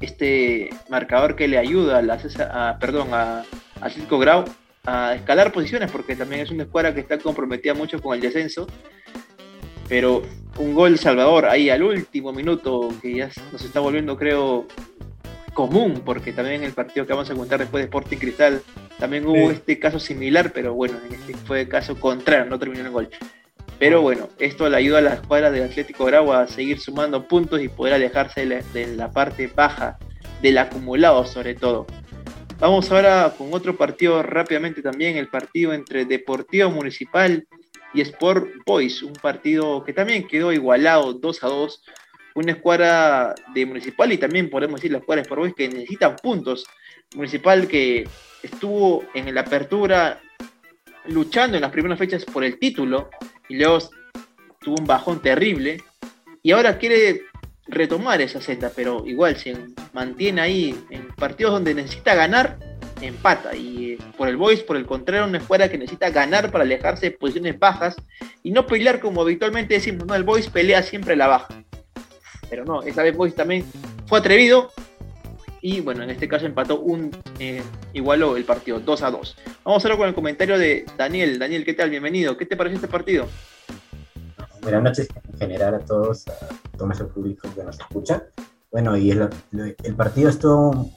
este 0.00 0.68
marcador 0.90 1.36
que 1.36 1.48
le 1.48 1.56
ayuda 1.58 1.98
a, 1.98 2.02
la 2.02 2.18
César- 2.18 2.50
a- 2.52 2.78
perdón, 2.78 3.14
a, 3.14 3.38
a 3.40 3.44
Atlético 3.80 4.18
Grau 4.18 4.44
a 4.84 5.14
escalar 5.14 5.52
posiciones, 5.52 5.90
porque 5.90 6.14
también 6.14 6.42
es 6.42 6.50
una 6.50 6.64
escuadra 6.64 6.94
que 6.94 7.00
está 7.00 7.18
comprometida 7.18 7.72
mucho 7.74 8.00
con 8.00 8.14
el 8.14 8.20
descenso. 8.20 8.66
Pero 9.88 10.22
un 10.58 10.74
gol 10.74 10.98
salvador 10.98 11.46
ahí 11.46 11.70
al 11.70 11.82
último 11.82 12.32
minuto, 12.32 12.88
que 13.00 13.14
ya 13.14 13.30
nos 13.52 13.62
está 13.62 13.80
volviendo, 13.80 14.16
creo, 14.16 14.66
común, 15.54 16.02
porque 16.04 16.32
también 16.32 16.56
en 16.56 16.64
el 16.64 16.72
partido 16.72 17.06
que 17.06 17.12
vamos 17.12 17.30
a 17.30 17.34
contar 17.34 17.60
después 17.60 17.82
de 17.82 17.86
Sporting 17.86 18.18
Cristal 18.18 18.62
también 18.98 19.26
hubo 19.26 19.48
Sí. 19.50 19.54
este 19.56 19.78
caso 19.78 19.98
similar, 19.98 20.52
pero 20.52 20.74
bueno, 20.74 20.98
en 21.06 21.14
este 21.14 21.34
fue 21.34 21.68
caso 21.68 21.98
contrario, 21.98 22.46
no 22.46 22.58
terminó 22.58 22.84
en 22.86 22.92
gol. 22.92 23.08
Pero 23.78 24.00
bueno, 24.00 24.28
esto 24.38 24.68
le 24.70 24.76
ayuda 24.76 24.98
a 24.98 25.02
la 25.02 25.14
escuadra 25.14 25.50
del 25.50 25.64
Atlético 25.64 26.06
Grau 26.06 26.32
a 26.32 26.46
seguir 26.46 26.80
sumando 26.80 27.26
puntos 27.28 27.60
y 27.60 27.68
poder 27.68 27.94
alejarse 27.94 28.40
de 28.40 28.46
la, 28.46 28.62
de 28.72 28.96
la 28.96 29.10
parte 29.10 29.48
baja 29.54 29.98
del 30.40 30.56
acumulado 30.58 31.24
sobre 31.26 31.54
todo. 31.54 31.86
Vamos 32.58 32.90
ahora 32.90 33.34
con 33.36 33.52
otro 33.52 33.76
partido 33.76 34.22
rápidamente 34.22 34.80
también, 34.80 35.18
el 35.18 35.28
partido 35.28 35.74
entre 35.74 36.06
Deportivo 36.06 36.70
Municipal 36.70 37.46
y 37.96 38.02
Sport 38.02 38.48
Boys, 38.66 39.02
un 39.02 39.14
partido 39.14 39.82
que 39.82 39.94
también 39.94 40.28
quedó 40.28 40.52
igualado 40.52 41.14
2 41.14 41.44
a 41.44 41.46
2, 41.48 41.82
una 42.34 42.52
escuadra 42.52 43.34
de 43.54 43.64
Municipal 43.64 44.12
y 44.12 44.18
también 44.18 44.50
podemos 44.50 44.80
decir 44.80 44.92
la 44.92 44.98
escuadra 44.98 45.22
de 45.22 45.26
Sport 45.26 45.40
Boys 45.40 45.54
que 45.54 45.68
necesitan 45.68 46.16
puntos. 46.16 46.66
Municipal 47.14 47.66
que 47.66 48.06
estuvo 48.42 49.04
en 49.14 49.34
la 49.34 49.40
apertura 49.40 50.20
luchando 51.06 51.56
en 51.56 51.62
las 51.62 51.70
primeras 51.70 51.98
fechas 51.98 52.24
por 52.26 52.44
el 52.44 52.58
título 52.58 53.08
y 53.48 53.56
luego 53.56 53.78
tuvo 54.60 54.76
un 54.78 54.86
bajón 54.86 55.22
terrible 55.22 55.82
y 56.42 56.52
ahora 56.52 56.76
quiere 56.76 57.22
retomar 57.66 58.20
esa 58.20 58.42
senda, 58.42 58.70
pero 58.76 59.06
igual 59.06 59.36
se 59.36 59.56
mantiene 59.94 60.42
ahí 60.42 60.78
en 60.90 61.08
partidos 61.14 61.52
donde 61.54 61.74
necesita 61.74 62.14
ganar, 62.14 62.58
empata. 63.00 63.54
Y 63.54 63.92
eh, 63.92 63.98
por 64.16 64.28
el 64.28 64.36
Boys, 64.36 64.60
por 64.60 64.76
el 64.76 64.86
contrario, 64.86 65.26
una 65.26 65.38
escuadra 65.38 65.68
que 65.68 65.78
necesita 65.78 66.10
ganar 66.10 66.50
para 66.50 66.64
alejarse 66.64 67.06
de 67.06 67.16
posiciones 67.16 67.58
bajas 67.58 67.96
y 68.42 68.50
no 68.50 68.66
pelear 68.66 69.00
como 69.00 69.22
habitualmente 69.22 69.74
decimos, 69.74 70.06
no, 70.06 70.14
el 70.14 70.24
Boys 70.24 70.48
pelea 70.48 70.82
siempre 70.82 71.16
la 71.16 71.26
baja. 71.26 71.48
Pero 72.48 72.64
no, 72.64 72.82
esta 72.82 73.02
vez 73.02 73.16
Boys 73.16 73.34
también 73.34 73.64
fue 74.06 74.18
atrevido 74.20 74.70
y 75.60 75.80
bueno, 75.80 76.04
en 76.04 76.10
este 76.10 76.28
caso 76.28 76.46
empató 76.46 76.80
un, 76.80 77.10
eh, 77.38 77.62
igualó 77.92 78.36
el 78.36 78.44
partido 78.44 78.78
2 78.78 79.02
a 79.02 79.10
2. 79.10 79.36
Vamos 79.64 79.84
ahora 79.84 79.96
con 79.96 80.08
el 80.08 80.14
comentario 80.14 80.58
de 80.58 80.86
Daniel. 80.96 81.38
Daniel, 81.38 81.64
¿qué 81.64 81.74
tal? 81.74 81.90
Bienvenido. 81.90 82.36
¿Qué 82.36 82.46
te 82.46 82.56
pareció 82.56 82.76
este 82.76 82.88
partido? 82.88 83.26
Buenas 84.62 84.82
noches 84.82 85.08
en 85.32 85.38
general 85.38 85.74
a 85.74 85.78
todos, 85.80 86.28
a 86.28 86.48
todo 86.76 86.86
nuestro 86.86 87.08
público 87.08 87.48
que 87.54 87.64
nos 87.64 87.78
escucha. 87.78 88.24
Bueno, 88.70 88.96
y 88.96 89.10
el, 89.10 89.28
el 89.82 89.94
partido 89.94 90.28
estuvo 90.28 90.90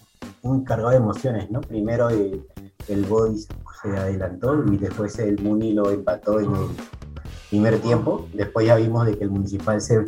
muy 0.44 0.64
cargado 0.64 0.92
de 0.92 0.98
emociones, 0.98 1.50
¿no? 1.52 1.62
Primero 1.62 2.10
el, 2.10 2.46
el 2.88 3.06
Boys 3.06 3.48
se 3.82 3.90
adelantó 3.90 4.64
y 4.66 4.78
después 4.78 5.18
el 5.20 5.42
Muni 5.42 5.74
lo 5.74 5.90
empató 5.90 6.40
en 6.40 6.54
el 6.56 6.68
primer 7.50 7.80
tiempo. 7.80 8.28
Después 8.34 8.68
ya 8.68 8.76
vimos 8.76 9.06
de 9.06 9.18
que 9.18 9.24
el 9.24 9.30
Municipal 9.30 9.82
se 9.82 9.96
eh, 9.96 10.06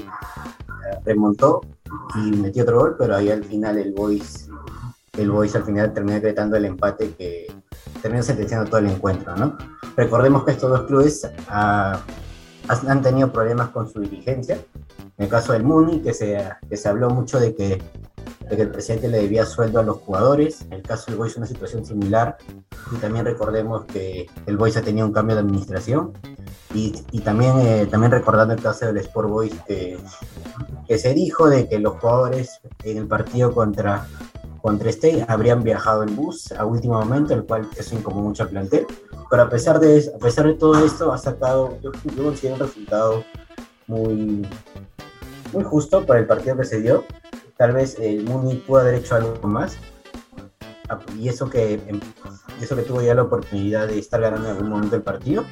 remontó 1.06 1.62
y 2.16 2.32
metió 2.32 2.64
otro 2.64 2.80
gol, 2.80 2.96
pero 2.98 3.16
ahí 3.16 3.30
al 3.30 3.44
final 3.44 3.78
el 3.78 3.94
Boys, 3.94 4.50
el 5.18 5.32
Boys 5.32 5.56
al 5.56 5.64
final 5.64 5.94
terminó 5.94 6.16
decretando 6.16 6.58
el 6.58 6.66
empate 6.66 7.12
que 7.12 7.48
terminó 8.02 8.24
sentenciando 8.24 8.70
todo 8.70 8.80
el 8.80 8.88
encuentro, 8.88 9.36
¿no? 9.36 9.58
Recordemos 9.96 10.44
que 10.44 10.52
estos 10.52 10.70
dos 10.70 10.82
clubes 10.84 11.30
ah, 11.50 12.02
han 12.68 13.02
tenido 13.02 13.32
problemas 13.32 13.70
con 13.70 13.90
su 13.90 14.00
dirigencia. 14.00 14.58
En 15.18 15.26
el 15.26 15.30
caso 15.30 15.54
del 15.54 15.64
Muni, 15.64 16.02
que 16.02 16.14
se, 16.14 16.50
que 16.68 16.78
se 16.78 16.90
habló 16.90 17.10
mucho 17.10 17.40
de 17.40 17.54
que, 17.54 17.82
de 18.50 18.56
que 18.56 18.62
el 18.64 18.70
presidente 18.70 19.08
le 19.08 19.20
debía 19.20 19.46
sueldo 19.46 19.80
a 19.80 19.84
los 19.84 19.98
jugadores. 19.98 20.62
En 20.64 20.74
el 20.74 20.82
caso 20.82 21.06
del 21.08 21.18
Boys, 21.18 21.38
una 21.38 21.48
situación 21.48 21.86
similar. 21.86 22.38
Y 22.92 22.96
también 22.98 23.26
recordemos 23.26 23.86
que 23.86 24.28
el 24.46 24.58
Boys 24.58 24.78
ha 24.78 24.82
tenido 24.82 25.08
un 25.08 25.14
cambio 25.14 25.36
de 25.36 25.42
administración. 25.42 26.14
Y, 26.74 26.94
y 27.12 27.20
también, 27.22 27.60
eh, 27.60 27.88
también 27.90 28.12
recordando 28.12 28.54
el 28.54 28.62
caso 28.62 28.86
del 28.86 28.98
Sport 28.98 29.30
Boys, 29.30 29.54
que, 29.68 29.98
que 30.88 30.98
se 30.98 31.14
dijo 31.14 31.50
de 31.50 31.68
que 31.68 31.80
los 31.80 31.94
jugadores 32.00 32.62
en 32.84 32.98
el 32.98 33.08
partido 33.08 33.54
contra, 33.54 34.08
contra 34.62 34.90
State 34.90 35.26
habrían 35.28 35.64
viajado 35.64 36.04
en 36.04 36.16
bus 36.16 36.52
a 36.54 36.66
último 36.66 37.00
momento, 37.00 37.34
el 37.34 37.44
cual 37.44 37.68
eso 37.78 37.96
incomodó 37.96 38.28
mucho 38.30 38.44
al 38.44 38.50
plantel 38.50 38.88
pero 39.32 39.44
a 39.44 39.50
pesar 39.50 39.80
de 39.80 40.12
a 40.14 40.18
pesar 40.18 40.46
de 40.46 40.56
todo 40.56 40.86
esto, 40.86 41.14
ha 41.14 41.18
sacado, 41.18 41.80
yo, 41.82 41.92
yo 42.18 42.24
considero 42.24 42.56
un 42.56 42.60
resultado 42.60 43.24
muy, 43.88 44.46
muy 45.54 45.64
justo 45.64 46.06
para 46.06 46.20
el 46.20 46.28
partido 46.28 46.58
que 46.58 46.66
se 46.66 46.82
dio. 46.82 47.06
Tal 47.62 47.74
vez 47.74 48.00
el 48.00 48.24
Muni 48.24 48.56
pudo 48.56 48.80
haber 48.80 48.96
hecho 48.96 49.14
algo 49.14 49.48
más. 49.48 49.78
Ah, 50.90 51.00
Y 51.20 51.30
eso 51.30 51.48
que, 51.48 51.74
em, 51.74 52.00
eso 52.60 52.76
que 52.76 52.82
tuvo 52.82 53.04
ya 53.04 53.14
la 53.14 53.22
oportunidad 53.22 53.88
de 53.88 54.00
estar 54.00 54.20
ganando 54.20 54.50
en 54.50 54.56
algún 54.56 54.72
momento 54.72 54.96
el 54.96 55.04
partido, 55.04 55.46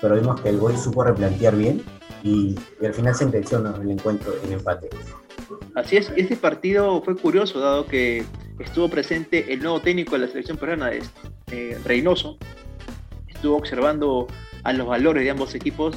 pero 0.00 0.14
vimos 0.14 0.40
que 0.40 0.48
el 0.48 0.56
Boy 0.56 0.74
supo 0.78 1.04
replantear 1.04 1.54
bien 1.54 1.82
y, 2.22 2.56
al 2.82 2.94
final 2.94 3.14
sentenció 3.14 3.58
¿no? 3.58 3.76
el 3.76 3.90
encuentro 3.90 4.32
en 4.42 4.54
empate. 4.54 4.88
Así 5.74 5.98
es, 5.98 6.10
este 6.16 6.34
partido 6.34 7.02
fue 7.02 7.14
curioso, 7.14 7.60
dado 7.60 7.84
que 7.84 8.24
estuvo 8.58 8.88
presente 8.88 9.52
el 9.52 9.60
nuevo 9.60 9.82
técnico 9.82 10.12
de 10.12 10.20
la 10.20 10.28
selección 10.28 10.56
peruana, 10.56 10.92
eh, 10.92 11.78
Reynoso, 11.84 12.38
estuvo 13.28 13.58
observando 13.58 14.28
a 14.64 14.72
los 14.72 14.86
valores 14.86 15.24
de 15.24 15.30
ambos 15.30 15.54
equipos 15.54 15.94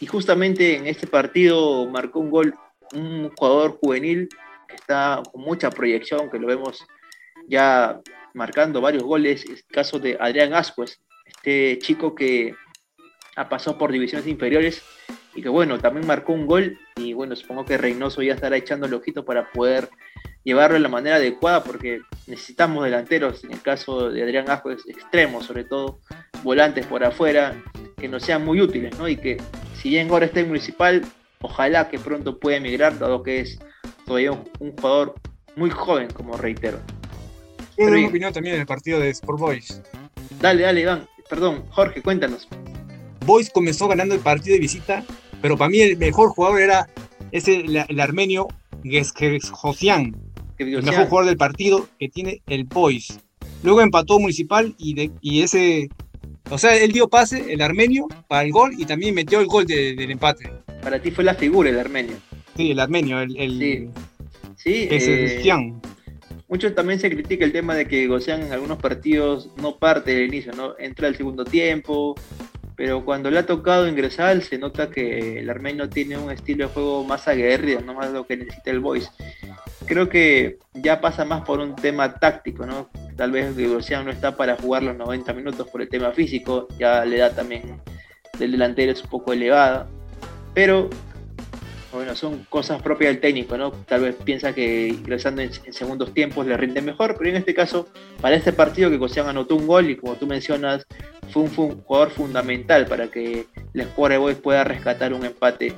y 0.00 0.06
justamente 0.06 0.74
en 0.74 0.88
este 0.88 1.06
partido 1.06 1.86
marcó 1.86 2.18
un 2.18 2.30
gol 2.30 2.54
un 2.92 3.30
jugador 3.36 3.78
juvenil 3.80 4.28
que 4.66 4.76
está 4.76 5.22
con 5.30 5.42
mucha 5.42 5.70
proyección, 5.70 6.30
que 6.30 6.38
lo 6.38 6.46
vemos 6.46 6.84
ya 7.48 8.00
marcando 8.34 8.80
varios 8.80 9.02
goles, 9.02 9.44
es 9.44 9.50
el 9.50 9.64
caso 9.66 9.98
de 9.98 10.16
Adrián 10.20 10.54
Ascuez, 10.54 11.00
este 11.24 11.78
chico 11.78 12.14
que 12.14 12.54
ha 13.36 13.48
pasado 13.48 13.78
por 13.78 13.92
divisiones 13.92 14.26
inferiores 14.26 14.82
y 15.34 15.42
que 15.42 15.48
bueno, 15.48 15.78
también 15.78 16.06
marcó 16.06 16.32
un 16.32 16.46
gol 16.46 16.78
y 16.96 17.12
bueno, 17.12 17.36
supongo 17.36 17.64
que 17.64 17.76
Reynoso 17.76 18.22
ya 18.22 18.34
estará 18.34 18.56
echando 18.56 18.86
el 18.86 18.94
ojito 18.94 19.24
para 19.24 19.50
poder 19.52 19.90
llevarlo 20.44 20.74
de 20.74 20.80
la 20.80 20.88
manera 20.88 21.16
adecuada 21.16 21.62
porque 21.62 22.00
necesitamos 22.26 22.84
delanteros, 22.84 23.44
en 23.44 23.52
el 23.52 23.60
caso 23.60 24.10
de 24.10 24.22
Adrián 24.22 24.48
Ascuez, 24.48 24.82
extremos 24.86 25.44
sobre 25.44 25.64
todo, 25.64 26.00
volantes 26.42 26.86
por 26.86 27.04
afuera, 27.04 27.62
que 27.96 28.08
nos 28.08 28.22
sean 28.22 28.44
muy 28.44 28.60
útiles, 28.60 28.98
¿no? 28.98 29.08
Y 29.08 29.16
que 29.16 29.36
si 29.74 29.90
bien 29.90 30.10
ahora 30.10 30.26
está 30.26 30.40
en 30.40 30.48
municipal, 30.48 31.02
ojalá 31.40 31.88
que 31.88 31.98
pronto 31.98 32.38
pueda 32.38 32.56
emigrar, 32.56 32.98
dado 32.98 33.22
que 33.22 33.40
es 33.40 33.58
todavía 34.06 34.32
un, 34.32 34.44
un 34.60 34.72
jugador 34.76 35.14
muy 35.56 35.70
joven, 35.70 36.08
como 36.10 36.36
reitero. 36.36 36.78
Bien. 37.76 37.90
una 37.90 38.08
opinión 38.08 38.32
también 38.32 38.54
en 38.54 38.60
el 38.62 38.66
partido 38.66 38.98
de 39.00 39.10
Sport 39.10 39.38
Boys. 39.38 39.82
Dale, 40.40 40.62
dale, 40.62 40.80
Iván, 40.80 41.06
perdón, 41.28 41.64
Jorge, 41.70 42.00
cuéntanos. 42.02 42.48
Boys 43.26 43.50
comenzó 43.50 43.88
ganando 43.88 44.14
el 44.14 44.20
partido 44.20 44.54
de 44.54 44.60
visita, 44.60 45.04
pero 45.42 45.56
para 45.58 45.68
mí 45.68 45.80
el 45.80 45.96
mejor 45.98 46.30
jugador 46.30 46.60
era 46.60 46.88
ese, 47.32 47.56
el, 47.60 47.76
el 47.88 48.00
armenio 48.00 48.46
Josian, 49.52 50.14
Que 50.56 50.64
el 50.64 50.82
mejor 50.82 51.06
jugador 51.08 51.26
del 51.26 51.36
partido 51.36 51.88
que 51.98 52.08
tiene 52.08 52.40
el 52.46 52.64
Boys. 52.64 53.18
Luego 53.62 53.80
empató 53.80 54.18
Municipal 54.18 54.74
y, 54.78 54.94
de- 54.94 55.10
y 55.20 55.42
ese, 55.42 55.88
o 56.50 56.58
sea, 56.58 56.76
él 56.76 56.92
dio 56.92 57.08
pase, 57.08 57.52
el 57.52 57.60
armenio, 57.62 58.06
para 58.28 58.42
el 58.44 58.52
gol 58.52 58.72
y 58.78 58.84
también 58.84 59.14
metió 59.14 59.40
el 59.40 59.46
gol 59.46 59.66
de- 59.66 59.94
del 59.96 60.10
empate. 60.10 60.50
para 60.82 61.00
ti 61.02 61.10
fue 61.10 61.24
la 61.24 61.34
figura 61.34 61.68
el 61.68 61.78
armenio. 61.78 62.16
Sí, 62.56 62.70
el 62.70 62.80
armenio, 62.80 63.20
el, 63.20 63.36
el 63.36 63.58
Sí. 63.58 63.90
Sí, 64.56 64.88
ese 64.90 65.24
eh, 65.24 65.36
Josian. 65.36 65.80
Mucho 66.48 66.72
también 66.74 67.00
se 67.00 67.10
critica 67.10 67.44
el 67.44 67.52
tema 67.52 67.74
de 67.74 67.86
que 67.86 68.06
Gocean 68.06 68.42
en 68.42 68.52
algunos 68.52 68.78
partidos 68.78 69.50
no 69.60 69.78
parte 69.78 70.14
del 70.14 70.28
inicio, 70.28 70.52
¿no? 70.52 70.74
Entra 70.78 71.08
al 71.08 71.16
segundo 71.16 71.44
tiempo, 71.44 72.14
pero 72.76 73.04
cuando 73.04 73.30
le 73.30 73.38
ha 73.38 73.46
tocado 73.46 73.88
ingresar 73.88 74.40
se 74.42 74.58
nota 74.58 74.90
que 74.90 75.40
el 75.40 75.50
armenio 75.50 75.88
tiene 75.88 76.16
un 76.18 76.30
estilo 76.30 76.68
de 76.68 76.72
juego 76.72 77.04
más 77.04 77.26
aguerrido, 77.26 77.80
no 77.80 77.94
más 77.94 78.12
lo 78.12 78.26
que 78.26 78.36
necesita 78.36 78.70
el 78.70 78.80
Boys. 78.80 79.10
Creo 79.86 80.08
que 80.08 80.58
ya 80.74 81.00
pasa 81.00 81.24
más 81.24 81.42
por 81.42 81.58
un 81.58 81.74
tema 81.74 82.14
táctico, 82.14 82.64
¿no? 82.64 82.90
Tal 83.16 83.32
vez 83.32 83.56
Gocean 83.56 84.04
no 84.04 84.10
está 84.12 84.36
para 84.36 84.56
jugar 84.56 84.84
los 84.84 84.96
90 84.96 85.32
minutos 85.32 85.68
por 85.68 85.82
el 85.82 85.88
tema 85.88 86.12
físico, 86.12 86.68
ya 86.78 87.04
la 87.04 87.16
edad 87.16 87.34
también 87.34 87.80
del 88.38 88.52
delantero 88.52 88.92
es 88.92 89.02
un 89.02 89.10
poco 89.10 89.32
elevada, 89.32 89.88
pero 90.54 90.90
bueno, 91.96 92.14
son 92.14 92.46
cosas 92.48 92.80
propias 92.80 93.12
del 93.12 93.20
técnico, 93.20 93.56
¿no? 93.58 93.72
Tal 93.72 94.02
vez 94.02 94.14
piensa 94.24 94.52
que 94.54 94.88
ingresando 94.88 95.42
en, 95.42 95.50
en 95.64 95.72
segundos 95.72 96.14
tiempos 96.14 96.46
le 96.46 96.56
rinde 96.56 96.80
mejor, 96.80 97.16
pero 97.18 97.30
en 97.30 97.36
este 97.36 97.54
caso, 97.54 97.88
para 98.20 98.36
este 98.36 98.52
partido 98.52 98.88
que 98.90 98.98
Cosian 98.98 99.28
anotó 99.28 99.56
un 99.56 99.66
gol 99.66 99.90
y 99.90 99.96
como 99.96 100.14
tú 100.14 100.26
mencionas, 100.26 100.86
fue 101.30 101.42
un, 101.42 101.50
fue 101.50 101.64
un 101.66 101.82
jugador 101.82 102.10
fundamental 102.10 102.86
para 102.86 103.08
que 103.08 103.46
el 103.74 103.80
Sport 103.80 104.16
Boys 104.18 104.36
pueda 104.36 104.64
rescatar 104.64 105.12
un 105.12 105.24
empate 105.24 105.74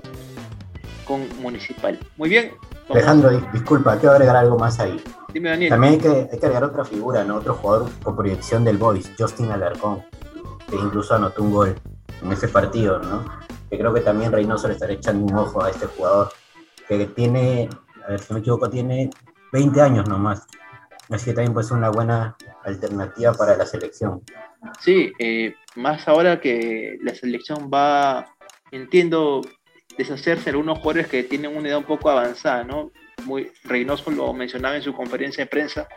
con 1.05 1.27
Municipal. 1.41 1.99
Muy 2.17 2.29
bien, 2.29 2.53
Alejandro, 2.91 3.31
di- 3.31 3.45
disculpa, 3.53 3.97
quiero 3.99 4.13
agregar 4.13 4.37
algo 4.37 4.59
más 4.59 4.79
ahí. 4.81 5.01
Dime, 5.33 5.51
Daniel. 5.51 5.71
También 5.71 5.93
hay 5.95 5.99
que, 5.99 6.09
hay 6.33 6.39
que 6.39 6.47
agregar 6.47 6.65
otra 6.65 6.85
figura, 6.85 7.25
¿no? 7.25 7.37
Otro 7.37 7.55
jugador 7.55 7.91
con 8.03 8.17
proyección 8.17 8.65
del 8.65 8.77
Boys, 8.79 9.11
Justin 9.19 9.51
Alarcón, 9.51 10.03
que 10.71 10.77
incluso 10.77 11.15
anotó 11.15 11.43
un 11.43 11.53
gol 11.53 11.75
en 12.23 12.33
ese 12.33 12.49
partido, 12.49 12.99
¿no? 12.99 13.25
Que 13.71 13.79
creo 13.79 13.93
que 13.93 14.01
también 14.01 14.33
Reynoso 14.33 14.69
le 14.69 14.75
estará 14.75 14.93
echando 14.93 15.27
un 15.27 15.39
ojo 15.39 15.63
a 15.63 15.71
este 15.71 15.87
jugador, 15.87 16.31
que 16.87 17.07
tiene, 17.07 17.69
a 18.07 18.11
ver 18.11 18.21
si 18.21 18.33
me 18.33 18.41
equivoco, 18.41 18.71
tiene 18.71 19.11
20 19.53 19.81
años 19.81 20.09
nomás. 20.09 20.47
Así 21.11 21.27
que 21.27 21.33
también 21.35 21.55
puede 21.55 21.67
ser 21.67 21.77
una 21.77 21.91
buena 21.91 22.37
alternativa 22.65 23.33
para 23.33 23.57
la 23.57 23.67
selección. 23.67 24.23
Sí, 24.81 25.13
eh, 25.19 25.55
más 25.77 26.07
ahora 26.09 26.41
que 26.41 26.99
la 27.03 27.15
selección 27.15 27.71
va, 27.73 28.27
entiendo, 28.71 29.41
deshacerse 29.97 30.45
de 30.45 30.51
algunos 30.51 30.79
jugadores 30.79 31.09
que 31.09 31.25
tienen 31.25 31.57
una 31.57 31.69
edad 31.69 31.79
un 31.79 31.85
poco 31.85 32.11
avanzada, 32.11 32.65
¿no? 32.65 32.91
Muy, 33.25 33.51
Reynoso 33.65 34.11
lo 34.11 34.33
mencionaba 34.33 34.77
en 34.77 34.83
su 34.83 34.95
conferencia 34.95 35.45
de 35.45 35.51
prensa, 35.51 35.89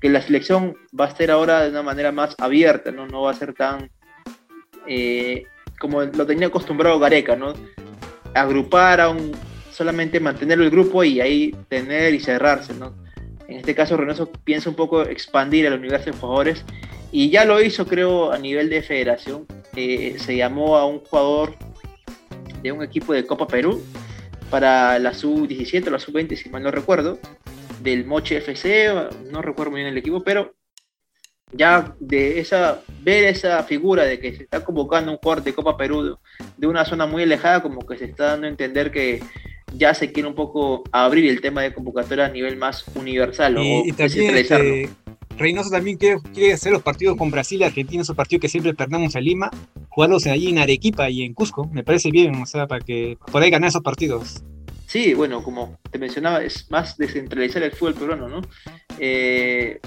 que 0.00 0.08
la 0.08 0.20
selección 0.20 0.76
va 0.98 1.06
a 1.06 1.16
ser 1.16 1.30
ahora 1.30 1.62
de 1.62 1.70
una 1.70 1.82
manera 1.82 2.12
más 2.12 2.34
abierta, 2.38 2.90
¿no? 2.90 3.06
No 3.06 3.22
va 3.22 3.30
a 3.30 3.34
ser 3.34 3.54
tan 3.54 3.90
eh, 4.86 5.44
como 5.78 6.02
lo 6.02 6.26
tenía 6.26 6.48
acostumbrado 6.48 6.98
Gareca, 6.98 7.36
¿no? 7.36 7.54
Agrupar 8.34 9.00
a 9.00 9.10
un, 9.10 9.32
solamente 9.70 10.20
mantener 10.20 10.60
el 10.60 10.70
grupo 10.70 11.04
y 11.04 11.20
ahí 11.20 11.54
tener 11.68 12.14
y 12.14 12.20
cerrarse, 12.20 12.74
¿no? 12.74 12.94
En 13.48 13.58
este 13.58 13.74
caso 13.74 13.96
Reynoso 13.96 14.30
piensa 14.44 14.70
un 14.70 14.76
poco 14.76 15.02
expandir 15.02 15.66
el 15.66 15.74
universo 15.74 16.10
de 16.10 16.16
jugadores 16.16 16.64
y 17.12 17.30
ya 17.30 17.44
lo 17.44 17.60
hizo, 17.62 17.86
creo, 17.86 18.32
a 18.32 18.38
nivel 18.38 18.68
de 18.68 18.82
federación. 18.82 19.46
Eh, 19.76 20.16
se 20.18 20.36
llamó 20.36 20.76
a 20.76 20.86
un 20.86 21.00
jugador 21.00 21.54
de 22.62 22.72
un 22.72 22.82
equipo 22.82 23.12
de 23.12 23.24
Copa 23.24 23.46
Perú 23.46 23.82
para 24.50 24.98
la 24.98 25.14
sub-17 25.14 25.86
o 25.86 25.90
la 25.90 25.98
sub-20, 25.98 26.36
si 26.36 26.48
mal 26.48 26.62
no 26.62 26.70
recuerdo, 26.70 27.18
del 27.82 28.04
Moche 28.04 28.38
FC, 28.38 28.92
no 29.30 29.42
recuerdo 29.42 29.72
muy 29.72 29.80
bien 29.80 29.92
el 29.92 29.98
equipo, 29.98 30.24
pero 30.24 30.55
ya 31.52 31.94
de 32.00 32.40
esa, 32.40 32.82
ver 33.02 33.24
esa 33.24 33.62
figura 33.62 34.04
de 34.04 34.18
que 34.18 34.36
se 34.36 34.42
está 34.42 34.64
convocando 34.64 35.12
un 35.12 35.18
jugador 35.18 35.44
de 35.44 35.54
Copa 35.54 35.76
Perú 35.76 36.18
de 36.56 36.66
una 36.66 36.84
zona 36.84 37.06
muy 37.06 37.22
alejada, 37.22 37.62
como 37.62 37.86
que 37.86 37.96
se 37.98 38.06
está 38.06 38.26
dando 38.26 38.46
a 38.46 38.50
entender 38.50 38.90
que 38.90 39.22
ya 39.74 39.94
se 39.94 40.12
quiere 40.12 40.28
un 40.28 40.34
poco 40.34 40.84
abrir 40.92 41.30
el 41.30 41.40
tema 41.40 41.62
de 41.62 41.72
convocatoria 41.72 42.26
a 42.26 42.30
nivel 42.30 42.56
más 42.56 42.84
universal 42.94 43.56
o 43.58 43.62
Y, 43.62 43.88
y 43.88 43.92
también 43.92 44.34
descentralizarlo. 44.34 44.74
este, 44.74 44.90
Reynoso 45.38 45.70
también 45.70 45.98
quiere, 45.98 46.18
quiere 46.32 46.54
hacer 46.54 46.72
los 46.72 46.82
partidos 46.82 47.16
con 47.16 47.30
Brasil 47.30 47.60
y 47.60 47.64
Argentina, 47.64 48.02
esos 48.02 48.16
partidos 48.16 48.40
que 48.40 48.48
siempre 48.48 48.72
perdemos 48.74 49.14
en 49.16 49.24
Lima, 49.24 49.50
jugarlos 49.88 50.26
allí 50.26 50.48
en 50.48 50.58
Arequipa 50.58 51.10
y 51.10 51.24
en 51.24 51.34
Cusco. 51.34 51.68
Me 51.72 51.84
parece 51.84 52.10
bien, 52.10 52.34
o 52.36 52.46
sea, 52.46 52.66
para 52.66 52.82
que 52.82 53.18
podáis 53.30 53.52
ganar 53.52 53.68
esos 53.68 53.82
partidos. 53.82 54.42
Sí, 54.86 55.14
bueno, 55.14 55.42
como 55.42 55.78
te 55.90 55.98
mencionaba, 55.98 56.42
es 56.42 56.70
más 56.70 56.96
descentralizar 56.96 57.62
el 57.62 57.72
fútbol 57.72 57.94
peruano, 57.94 58.28
¿no? 58.28 58.40
Eh, 58.98 59.80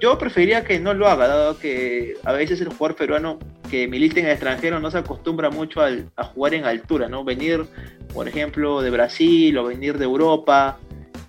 yo 0.00 0.18
preferiría 0.18 0.64
que 0.64 0.78
no 0.80 0.94
lo 0.94 1.08
haga, 1.08 1.26
dado 1.28 1.58
que 1.58 2.14
a 2.24 2.32
veces 2.32 2.60
el 2.60 2.68
jugador 2.68 2.96
peruano 2.96 3.38
que 3.70 3.88
milita 3.88 4.20
en 4.20 4.26
el 4.26 4.32
extranjero 4.32 4.80
no 4.80 4.90
se 4.90 4.98
acostumbra 4.98 5.50
mucho 5.50 5.80
al- 5.80 6.10
a 6.16 6.24
jugar 6.24 6.54
en 6.54 6.64
altura, 6.64 7.08
¿no? 7.08 7.24
Venir, 7.24 7.64
por 8.14 8.28
ejemplo, 8.28 8.80
de 8.80 8.90
Brasil 8.90 9.56
o 9.58 9.64
venir 9.64 9.98
de 9.98 10.04
Europa 10.04 10.78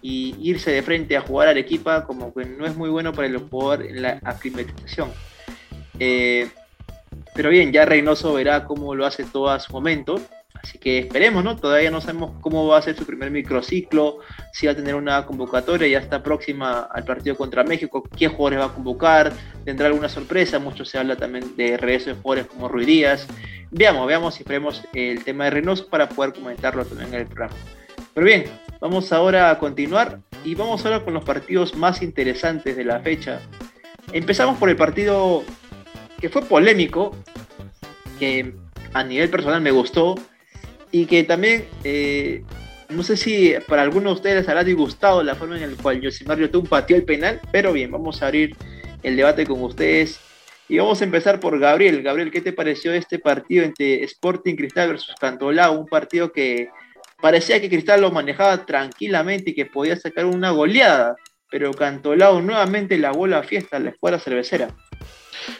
y 0.01 0.35
irse 0.39 0.71
de 0.71 0.81
frente 0.81 1.17
a 1.17 1.21
jugar 1.21 1.47
a 1.47 1.51
Arequipa 1.51 2.05
como 2.05 2.33
que 2.33 2.45
no 2.45 2.65
es 2.65 2.75
muy 2.75 2.89
bueno 2.89 3.11
para 3.11 3.27
el 3.27 3.37
jugador 3.37 3.85
en 3.85 4.01
la 4.01 4.19
aclimatización. 4.23 5.11
Eh, 5.99 6.49
pero 7.35 7.49
bien, 7.49 7.71
ya 7.71 7.85
Reynoso 7.85 8.33
verá 8.33 8.65
cómo 8.65 8.95
lo 8.95 9.05
hace 9.05 9.23
todo 9.25 9.49
a 9.49 9.59
su 9.59 9.73
momento. 9.73 10.21
Así 10.53 10.77
que 10.77 10.99
esperemos, 10.99 11.43
¿no? 11.43 11.55
Todavía 11.55 11.89
no 11.89 12.01
sabemos 12.01 12.31
cómo 12.41 12.67
va 12.67 12.77
a 12.77 12.81
ser 12.81 12.95
su 12.95 13.05
primer 13.05 13.31
microciclo, 13.31 14.19
si 14.51 14.65
va 14.65 14.73
a 14.73 14.75
tener 14.75 14.95
una 14.95 15.25
convocatoria, 15.25 15.87
ya 15.87 15.99
está 15.99 16.21
próxima 16.21 16.81
al 16.81 17.05
partido 17.05 17.37
contra 17.37 17.63
México, 17.63 18.03
qué 18.17 18.27
jugadores 18.27 18.59
va 18.59 18.71
a 18.71 18.73
convocar, 18.75 19.31
tendrá 19.63 19.87
alguna 19.87 20.09
sorpresa, 20.09 20.59
mucho 20.59 20.83
se 20.83 20.97
habla 20.97 21.15
también 21.15 21.55
de 21.55 21.77
regreso 21.77 22.09
de 22.09 22.15
jugadores 22.15 22.51
como 22.51 22.67
Ruiz 22.67 22.87
Díaz. 22.87 23.27
Veamos, 23.71 24.07
veamos 24.07 24.37
y 24.37 24.43
esperemos 24.43 24.83
el 24.93 25.23
tema 25.23 25.45
de 25.45 25.51
Reynoso 25.51 25.87
para 25.87 26.09
poder 26.09 26.33
comentarlo 26.33 26.83
también 26.85 27.13
en 27.13 27.21
el 27.21 27.27
programa. 27.27 27.55
Pero 28.13 28.25
bien, 28.25 28.45
vamos 28.81 29.13
ahora 29.13 29.51
a 29.51 29.59
continuar 29.59 30.19
y 30.43 30.55
vamos 30.55 30.85
ahora 30.85 31.03
con 31.03 31.13
los 31.13 31.23
partidos 31.23 31.75
más 31.75 32.01
interesantes 32.01 32.75
de 32.75 32.83
la 32.83 32.99
fecha. 32.99 33.39
Empezamos 34.11 34.57
por 34.57 34.69
el 34.69 34.75
partido 34.75 35.43
que 36.19 36.29
fue 36.29 36.41
polémico, 36.41 37.15
que 38.17 38.53
a 38.93 39.03
nivel 39.03 39.29
personal 39.29 39.61
me 39.61 39.71
gustó 39.71 40.15
y 40.91 41.05
que 41.05 41.23
también, 41.23 41.65
eh, 41.83 42.43
no 42.89 43.03
sé 43.03 43.17
si 43.17 43.53
para 43.67 43.81
algunos 43.81 44.13
de 44.13 44.15
ustedes 44.15 44.47
les 44.47 44.65
disgustado 44.65 45.23
la 45.23 45.35
forma 45.35 45.57
en 45.57 45.71
la 45.71 45.81
cual 45.81 46.01
Josimar 46.03 46.39
Yotun 46.39 46.65
pateó 46.65 46.95
el 46.95 47.03
penal, 47.03 47.39
pero 47.51 47.73
bien, 47.73 47.91
vamos 47.91 48.21
a 48.21 48.27
abrir 48.27 48.55
el 49.03 49.15
debate 49.15 49.45
con 49.45 49.61
ustedes 49.63 50.19
y 50.67 50.77
vamos 50.77 51.01
a 51.01 51.03
empezar 51.03 51.39
por 51.39 51.59
Gabriel. 51.59 52.03
Gabriel, 52.03 52.31
¿qué 52.31 52.41
te 52.41 52.53
pareció 52.53 52.93
este 52.93 53.19
partido 53.19 53.63
entre 53.63 54.03
Sporting 54.03 54.55
Cristal 54.55 54.89
versus 54.89 55.15
Cantolao? 55.19 55.73
Un 55.73 55.87
partido 55.87 56.31
que 56.31 56.69
parecía 57.21 57.59
que 57.59 57.69
Cristal 57.69 58.01
lo 58.01 58.11
manejaba 58.11 58.65
tranquilamente 58.65 59.51
y 59.51 59.55
que 59.55 59.65
podía 59.65 59.95
sacar 59.95 60.25
una 60.25 60.51
goleada, 60.51 61.15
pero 61.49 61.73
Cantolao 61.73 62.41
nuevamente 62.41 62.97
la 62.97 63.11
bola 63.11 63.41
fiesta 63.43 63.77
a 63.77 63.79
la 63.79 63.89
escuadra 63.89 64.19
cervecera. 64.19 64.69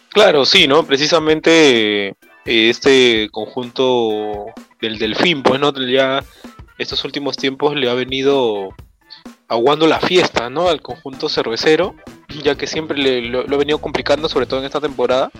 Claro, 0.10 0.46
sí, 0.46 0.68
¿no? 0.68 0.86
Precisamente 0.86 2.08
eh, 2.08 2.16
este 2.46 3.30
conjunto 3.32 4.46
del 4.82 4.98
Delfín, 4.98 5.44
pues, 5.44 5.60
¿no? 5.60 5.74
Ya 5.86 6.24
estos 6.78 7.04
últimos 7.04 7.38
tiempos 7.38 7.76
le 7.76 7.90
ha 7.90 7.94
venido 7.94 8.74
aguando 9.48 9.88
la 9.88 10.00
fiesta, 10.00 10.50
¿no? 10.50 10.70
Al 10.70 10.82
conjunto 10.82 11.28
cervecero, 11.28 11.96
ya 12.44 12.56
que 12.56 12.68
siempre 12.68 12.98
le, 12.98 13.22
lo, 13.22 13.42
ha 13.42 13.58
venido 13.58 13.80
complicando, 13.80 14.30
sobre 14.30 14.46
todo 14.46 14.60
en 14.60 14.66
esta 14.66 14.80
temporada. 14.80 15.32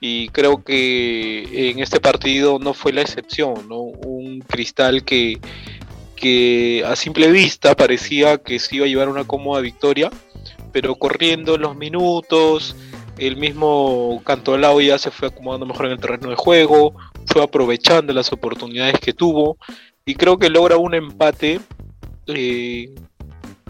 Y 0.00 0.28
creo 0.28 0.62
que 0.62 1.70
en 1.70 1.80
este 1.80 1.98
partido 1.98 2.58
no 2.60 2.72
fue 2.72 2.92
la 2.92 3.00
excepción, 3.00 3.68
¿no? 3.68 3.78
Un 3.78 4.40
cristal 4.40 5.02
que, 5.02 5.40
que 6.14 6.84
a 6.86 6.94
simple 6.94 7.32
vista 7.32 7.74
parecía 7.74 8.38
que 8.38 8.60
se 8.60 8.76
iba 8.76 8.84
a 8.84 8.88
llevar 8.88 9.08
una 9.08 9.24
cómoda 9.24 9.60
victoria, 9.60 10.10
pero 10.72 10.94
corriendo 10.94 11.58
los 11.58 11.74
minutos, 11.74 12.76
el 13.16 13.36
mismo 13.36 14.22
Cantolao 14.24 14.80
ya 14.80 14.98
se 14.98 15.10
fue 15.10 15.28
acomodando 15.28 15.66
mejor 15.66 15.86
en 15.86 15.92
el 15.92 16.00
terreno 16.00 16.30
de 16.30 16.36
juego, 16.36 16.94
fue 17.28 17.42
aprovechando 17.42 18.12
las 18.12 18.32
oportunidades 18.32 18.98
que 19.00 19.12
tuvo 19.12 19.58
y 20.04 20.14
creo 20.14 20.38
que 20.38 20.48
logra 20.48 20.76
un 20.76 20.94
empate 20.94 21.60
eh, 22.26 22.94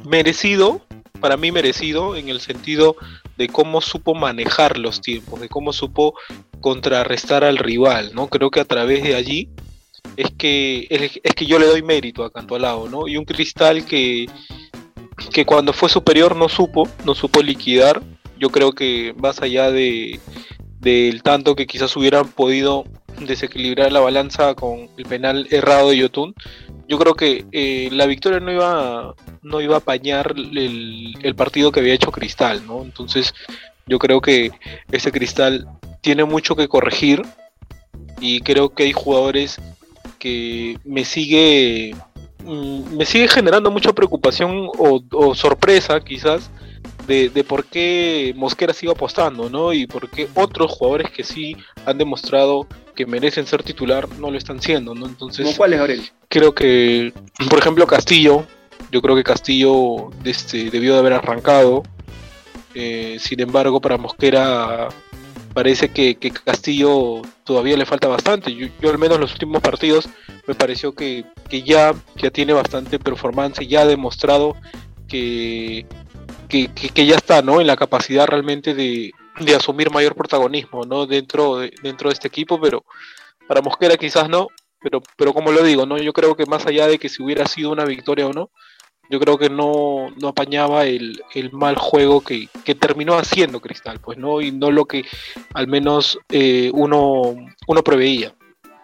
merecido, 0.05 0.81
para 1.21 1.37
mí 1.37 1.51
merecido, 1.53 2.17
en 2.17 2.29
el 2.29 2.41
sentido 2.41 2.97
de 3.37 3.49
cómo 3.49 3.81
supo 3.81 4.15
manejar 4.15 4.79
los 4.79 5.01
tiempos, 5.01 5.41
de 5.41 5.49
cómo 5.49 5.73
supo 5.73 6.15
contrarrestar 6.61 7.45
al 7.45 7.59
rival, 7.59 8.13
¿no? 8.15 8.29
Creo 8.29 8.51
que 8.51 8.61
a 8.61 8.65
través 8.65 9.03
de 9.03 9.15
allí 9.15 9.49
es 10.17 10.31
que, 10.37 10.87
es, 10.91 11.35
que 11.35 11.47
yo 11.47 11.59
le 11.59 11.67
doy 11.67 11.83
mérito 11.83 12.25
a 12.25 12.33
Cantolao, 12.33 12.89
¿no? 12.89 13.07
Y 13.09 13.17
un 13.17 13.25
cristal 13.25 13.85
que, 13.85 14.27
que 15.33 15.45
cuando 15.45 15.73
fue 15.73 15.89
superior 15.89 16.37
no 16.37 16.49
supo, 16.49 16.89
no 17.05 17.15
supo 17.15 17.43
liquidar, 17.43 18.03
yo 18.39 18.51
creo 18.51 18.73
que 18.73 19.15
más 19.19 19.43
allá 19.43 19.71
de 19.71 20.21
del 20.81 21.23
tanto 21.23 21.57
que 21.57 21.67
quizás 21.67 21.97
hubieran 21.97 22.29
podido 22.29 22.85
desequilibrar 23.27 23.93
la 23.93 24.01
balanza 24.01 24.55
con 24.55 24.89
el 24.97 25.05
penal 25.05 25.47
errado 25.51 25.91
de 25.91 25.99
Yotun, 25.99 26.35
yo 26.89 26.99
creo 26.99 27.15
que 27.15 27.45
eh, 27.53 27.89
la 27.93 28.07
victoria 28.07 28.41
no 28.41 28.53
iba, 28.53 29.15
no 29.43 29.61
iba 29.61 29.77
a 29.77 29.79
apañar 29.79 30.35
el, 30.37 31.15
el, 31.23 31.35
partido 31.35 31.71
que 31.71 31.81
había 31.81 31.95
hecho 31.95 32.13
Cristal, 32.13 32.67
¿no? 32.67 32.83
Entonces 32.83 33.35
yo 33.87 33.99
creo 33.99 34.21
que 34.21 34.53
ese 34.91 35.13
Cristal 35.13 35.69
tiene 36.01 36.25
mucho 36.25 36.57
que 36.57 36.69
corregir 36.69 37.23
y 38.21 38.41
creo 38.41 38.71
que 38.71 38.85
hay 38.85 38.93
jugadores 38.93 39.61
que 40.19 40.79
me 40.85 41.05
sigue 41.05 41.95
mm, 42.45 42.97
me 42.97 43.05
sigue 43.05 43.29
generando 43.29 43.71
mucha 43.71 43.93
preocupación 43.93 44.69
o, 44.79 45.03
o 45.13 45.35
sorpresa 45.35 46.01
quizás 46.01 46.51
de, 47.09 47.31
de, 47.31 47.43
por 47.43 47.65
qué 47.65 48.35
Mosquera 48.37 48.75
sigue 48.75 48.93
apostando, 48.93 49.49
¿no? 49.49 49.73
Y 49.73 49.87
por 49.87 50.11
qué 50.11 50.29
otros 50.35 50.71
jugadores 50.71 51.11
que 51.11 51.25
sí 51.25 51.57
han 51.87 51.99
demostrado 51.99 52.69
que 52.95 53.07
merecen 53.07 53.47
ser 53.47 53.63
titular 53.63 54.09
no 54.19 54.31
lo 54.31 54.37
están 54.37 54.61
siendo, 54.61 54.95
¿no? 54.95 55.07
Entonces, 55.07 55.47
¿Cómo 55.47 55.57
cuáles, 55.57 55.81
Aurelio? 55.81 56.05
Creo 56.29 56.55
que, 56.55 57.13
por 57.49 57.59
ejemplo, 57.59 57.87
Castillo, 57.87 58.45
yo 58.93 59.01
creo 59.01 59.17
que 59.17 59.25
Castillo 59.25 60.11
este, 60.25 60.71
debió 60.71 60.93
de 60.93 60.99
haber 60.99 61.15
arrancado. 61.15 61.83
Eh, 62.75 63.17
sin 63.19 63.41
embargo, 63.41 63.81
para 63.81 63.97
Mosquera 63.97 64.89
parece 65.55 65.89
que, 65.89 66.17
que, 66.17 66.31
Castillo 66.31 67.23
todavía 67.45 67.77
le 67.77 67.87
falta 67.87 68.07
bastante. 68.07 68.55
Yo, 68.55 68.69
yo, 68.83 68.91
al 68.91 68.99
menos 68.99 69.19
los 69.19 69.33
últimos 69.33 69.63
partidos 69.63 70.09
me 70.47 70.55
pareció 70.55 70.93
que, 70.93 71.25
que 71.49 71.63
ya, 71.63 71.95
ya 72.17 72.31
tiene 72.31 72.53
bastante 72.53 72.99
performance, 72.99 73.67
ya 73.67 73.81
ha 73.81 73.87
demostrado 73.87 74.57
que, 75.09 75.87
que, 76.49 77.07
ya 77.07 77.17
está 77.17 77.43
¿no? 77.43 77.61
en 77.61 77.67
la 77.67 77.77
capacidad 77.77 78.27
realmente 78.27 78.75
de, 78.75 79.13
de 79.39 79.55
asumir 79.55 79.91
mayor 79.91 80.15
protagonismo 80.15 80.85
¿no? 80.85 81.07
dentro, 81.07 81.59
de, 81.59 81.73
dentro 81.83 82.09
de 82.09 82.15
este 82.15 82.29
equipo, 82.29 82.61
pero 82.61 82.85
para 83.47 83.63
Mosquera 83.63 83.97
quizás 83.97 84.29
no, 84.29 84.49
pero, 84.81 85.03
pero 85.17 85.33
como 85.33 85.53
lo 85.53 85.63
digo, 85.63 85.87
¿no? 85.87 85.99
yo 85.99 86.13
creo 86.13 86.37
que 86.37 86.47
más 86.47 86.67
allá 86.67 86.87
de 86.87 86.99
que 86.99 87.09
si 87.09 87.23
hubiera 87.23 87.47
sido 87.47 87.71
una 87.71 87.85
victoria 87.85 88.27
o 88.27 88.33
no, 88.33 88.51
yo 89.11 89.19
creo 89.21 89.39
que 89.39 89.49
no, 89.49 90.11
no 90.21 90.29
apañaba 90.29 90.85
el, 90.85 91.23
el 91.35 91.53
mal 91.53 91.77
juego 91.77 92.21
que, 92.21 92.49
que, 92.65 92.75
terminó 92.75 93.17
haciendo 93.17 93.61
Cristal, 93.61 94.01
pues 94.01 94.19
no, 94.19 94.41
y 94.41 94.53
no 94.53 94.71
lo 94.71 94.85
que 94.85 95.05
al 95.55 95.67
menos 95.67 96.19
eh, 96.29 96.71
uno, 96.75 97.35
uno 97.67 97.83
preveía. 97.83 98.35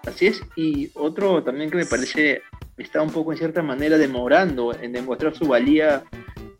Así 0.07 0.27
es, 0.27 0.42
y 0.57 0.90
otro 0.94 1.42
también 1.42 1.70
que 1.70 1.77
me 1.77 1.87
parece 1.87 2.42
está 2.77 3.03
un 3.03 3.11
poco 3.11 3.33
en 3.33 3.38
cierta 3.38 3.62
manera 3.62 3.98
demorando 3.98 4.74
en 4.74 4.92
demostrar 4.92 5.35
su 5.35 5.46
valía 5.46 6.05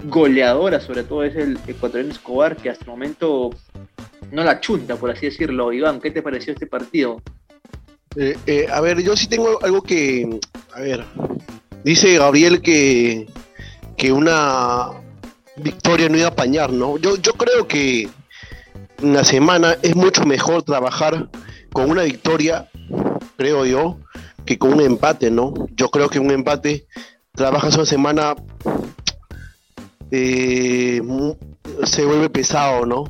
goleadora, 0.05 0.81
sobre 0.81 1.03
todo 1.03 1.25
es 1.25 1.35
el 1.37 1.59
ecuatoriano 1.67 2.13
Escobar, 2.13 2.57
que 2.57 2.71
hasta 2.71 2.85
el 2.85 2.91
momento 2.91 3.51
no 4.31 4.45
la 4.45 4.61
chunta, 4.61 4.97
por 4.97 5.11
así 5.11 5.27
decirlo. 5.27 5.73
Iván, 5.73 6.01
¿qué 6.01 6.11
te 6.11 6.23
pareció 6.23 6.53
este 6.53 6.67
partido? 6.67 7.21
Eh, 8.17 8.37
eh, 8.47 8.67
a 8.73 8.81
ver, 8.81 9.03
yo 9.03 9.17
sí 9.17 9.27
tengo 9.27 9.63
algo 9.63 9.83
que. 9.83 10.39
A 10.73 10.81
ver. 10.81 11.05
Dice 11.85 12.17
Gabriel 12.17 12.63
que, 12.63 13.27
que 13.97 14.11
una 14.13 14.91
victoria 15.57 16.09
no 16.09 16.17
iba 16.17 16.29
a 16.29 16.31
apañar, 16.31 16.73
¿no? 16.73 16.97
Yo, 16.97 17.17
yo 17.17 17.35
creo 17.35 17.69
que 17.69 18.09
una 19.03 19.23
semana 19.23 19.77
es 19.83 19.95
mucho 19.95 20.25
mejor 20.25 20.63
trabajar 20.63 21.29
con 21.73 21.91
una 21.91 22.05
victoria, 22.05 22.71
creo 23.37 23.67
yo, 23.67 23.99
que 24.47 24.59
con 24.59 24.73
un 24.73 24.81
empate, 24.81 25.31
¿no? 25.31 25.53
Yo 25.75 25.91
creo 25.91 26.09
que 26.09 26.19
un 26.19 26.31
empate 26.31 26.87
trabajas 27.35 27.75
una 27.75 27.85
semana 27.85 28.35
eh, 30.15 31.03
se 31.85 32.05
vuelve 32.05 32.31
pesado, 32.31 32.87
¿no? 32.87 33.05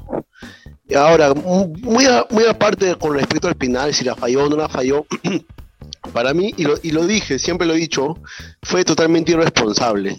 Ahora, 0.97 1.35
muy, 1.35 2.07
aparte 2.49 2.95
con 2.97 3.15
respecto 3.15 3.49
al 3.49 3.57
final, 3.57 3.95
si 3.95 4.05
la 4.05 4.15
falló 4.15 4.45
o 4.45 4.49
no 4.49 4.57
la 4.57 4.69
falló, 4.69 5.07
para 6.13 6.35
mí, 6.35 6.55
y 6.57 6.91
lo, 6.93 7.07
dije, 7.07 7.39
siempre 7.39 7.67
lo 7.67 7.75
he 7.75 7.79
dicho, 7.79 8.19
fue 8.63 8.85
totalmente 8.85 9.33
irresponsable. 9.33 10.17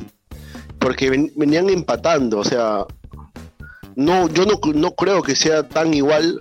Porque 0.79 1.09
venían 1.35 1.69
empatando, 1.69 2.39
o 2.39 2.43
sea, 2.43 2.85
no, 3.95 4.27
yo 4.29 4.45
no 4.45 4.91
creo 4.91 5.23
que 5.23 5.35
sea 5.35 5.67
tan 5.67 5.93
igual 5.93 6.39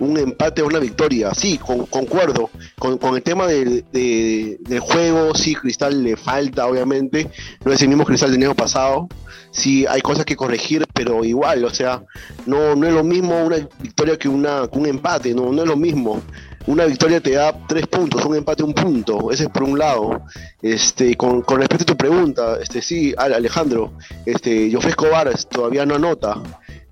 un 0.00 0.18
empate 0.18 0.62
o 0.62 0.66
una 0.66 0.78
victoria. 0.78 1.34
Sí, 1.34 1.58
concuerdo. 1.58 2.50
Con, 2.78 2.98
con, 2.98 3.16
el 3.16 3.22
tema 3.22 3.46
del, 3.46 3.84
del 3.92 4.80
juego, 4.80 5.34
sí, 5.34 5.54
Cristal 5.54 6.02
le 6.02 6.16
falta, 6.16 6.66
obviamente. 6.66 7.30
No 7.64 7.72
es 7.72 7.82
el 7.82 7.88
mismo 7.88 8.04
Cristal 8.04 8.32
del 8.32 8.42
año 8.42 8.54
pasado. 8.54 9.08
Sí, 9.54 9.86
hay 9.86 10.00
cosas 10.00 10.24
que 10.24 10.34
corregir, 10.34 10.84
pero 10.92 11.24
igual, 11.24 11.64
o 11.64 11.70
sea, 11.70 12.02
no, 12.44 12.74
no 12.74 12.88
es 12.88 12.92
lo 12.92 13.04
mismo 13.04 13.44
una 13.44 13.56
victoria 13.80 14.18
que, 14.18 14.28
una, 14.28 14.68
un 14.72 14.86
empate, 14.86 15.32
no, 15.32 15.52
no 15.52 15.62
es 15.62 15.68
lo 15.68 15.76
mismo. 15.76 16.20
Una 16.66 16.86
victoria 16.86 17.20
te 17.20 17.32
da 17.32 17.54
tres 17.68 17.86
puntos, 17.86 18.24
un 18.24 18.34
empate 18.34 18.64
un 18.64 18.74
punto, 18.74 19.30
ese 19.30 19.44
es 19.44 19.48
por 19.50 19.62
un 19.62 19.78
lado. 19.78 20.22
Este, 20.60 21.14
con, 21.14 21.42
con 21.42 21.58
respecto 21.58 21.84
a 21.84 21.86
tu 21.86 21.96
pregunta, 21.96 22.58
este, 22.60 22.82
sí, 22.82 23.14
Alejandro, 23.16 23.92
este, 24.26 24.72
Jofre 24.72 24.90
Escobar 24.90 25.32
todavía 25.44 25.86
no 25.86 25.94
anota. 25.94 26.42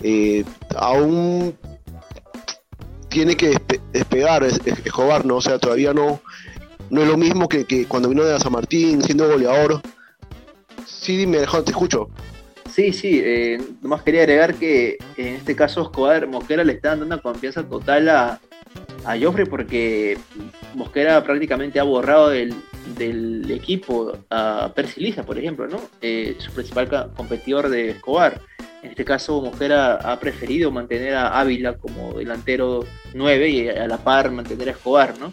Eh, 0.01 0.45
aún 0.77 1.57
tiene 3.13 3.37
que 3.37 3.61
despegar 3.93 4.43
Escobar, 4.43 5.25
¿no? 5.25 5.37
O 5.37 5.41
sea, 5.41 5.59
todavía 5.59 5.93
no, 5.93 6.21
no 6.91 7.03
es 7.03 7.09
lo 7.09 7.17
mismo 7.17 7.49
que, 7.49 7.87
cuando 7.87 8.09
vino 8.09 8.25
de 8.25 8.39
San 8.41 8.53
Martín, 8.53 9.03
siendo 9.03 9.29
goleador. 9.29 9.81
Sí, 10.87 11.17
dime, 11.17 11.39
Alejandro, 11.39 11.65
te 11.65 11.71
escucho. 11.73 12.09
Sí, 12.71 12.93
sí, 12.93 13.21
eh, 13.23 13.61
nomás 13.83 14.03
quería 14.03 14.23
agregar 14.23 14.55
que 14.55 14.97
en 15.19 15.35
este 15.35 15.55
caso 15.55 15.83
Escobar, 15.83 16.27
Mosquera 16.27 16.65
le 16.65 16.73
está 16.73 16.91
dando 16.91 17.05
una 17.05 17.19
confianza 17.19 17.63
total 17.63 18.09
a, 18.09 18.41
a 19.05 19.19
Joffrey 19.21 19.45
porque 19.45 20.17
Mosquera 20.75 21.23
prácticamente 21.23 21.79
ha 21.79 21.83
borrado 21.83 22.31
del, 22.31 22.55
del 22.97 23.51
equipo 23.51 24.17
a 24.31 24.73
Percy 24.75 25.13
por 25.13 25.39
ejemplo, 25.39 25.67
¿no? 25.67 25.83
Eh, 26.01 26.37
su 26.39 26.51
principal 26.53 27.13
competidor 27.15 27.69
de 27.69 27.91
Escobar. 27.91 28.41
En 28.83 28.91
este 28.91 29.05
caso, 29.05 29.41
Mosquera 29.41 29.95
ha 29.95 30.19
preferido 30.19 30.71
mantener 30.73 31.15
a 31.15 31.39
Ávila 31.39 31.79
como 31.79 32.15
delantero 32.15 32.85
9 33.15 33.49
y 33.49 33.69
a 33.69 33.87
la 33.87 33.99
par 33.99 34.33
mantener 34.33 34.69
a 34.69 34.73
Escobar, 34.73 35.19
¿no? 35.19 35.33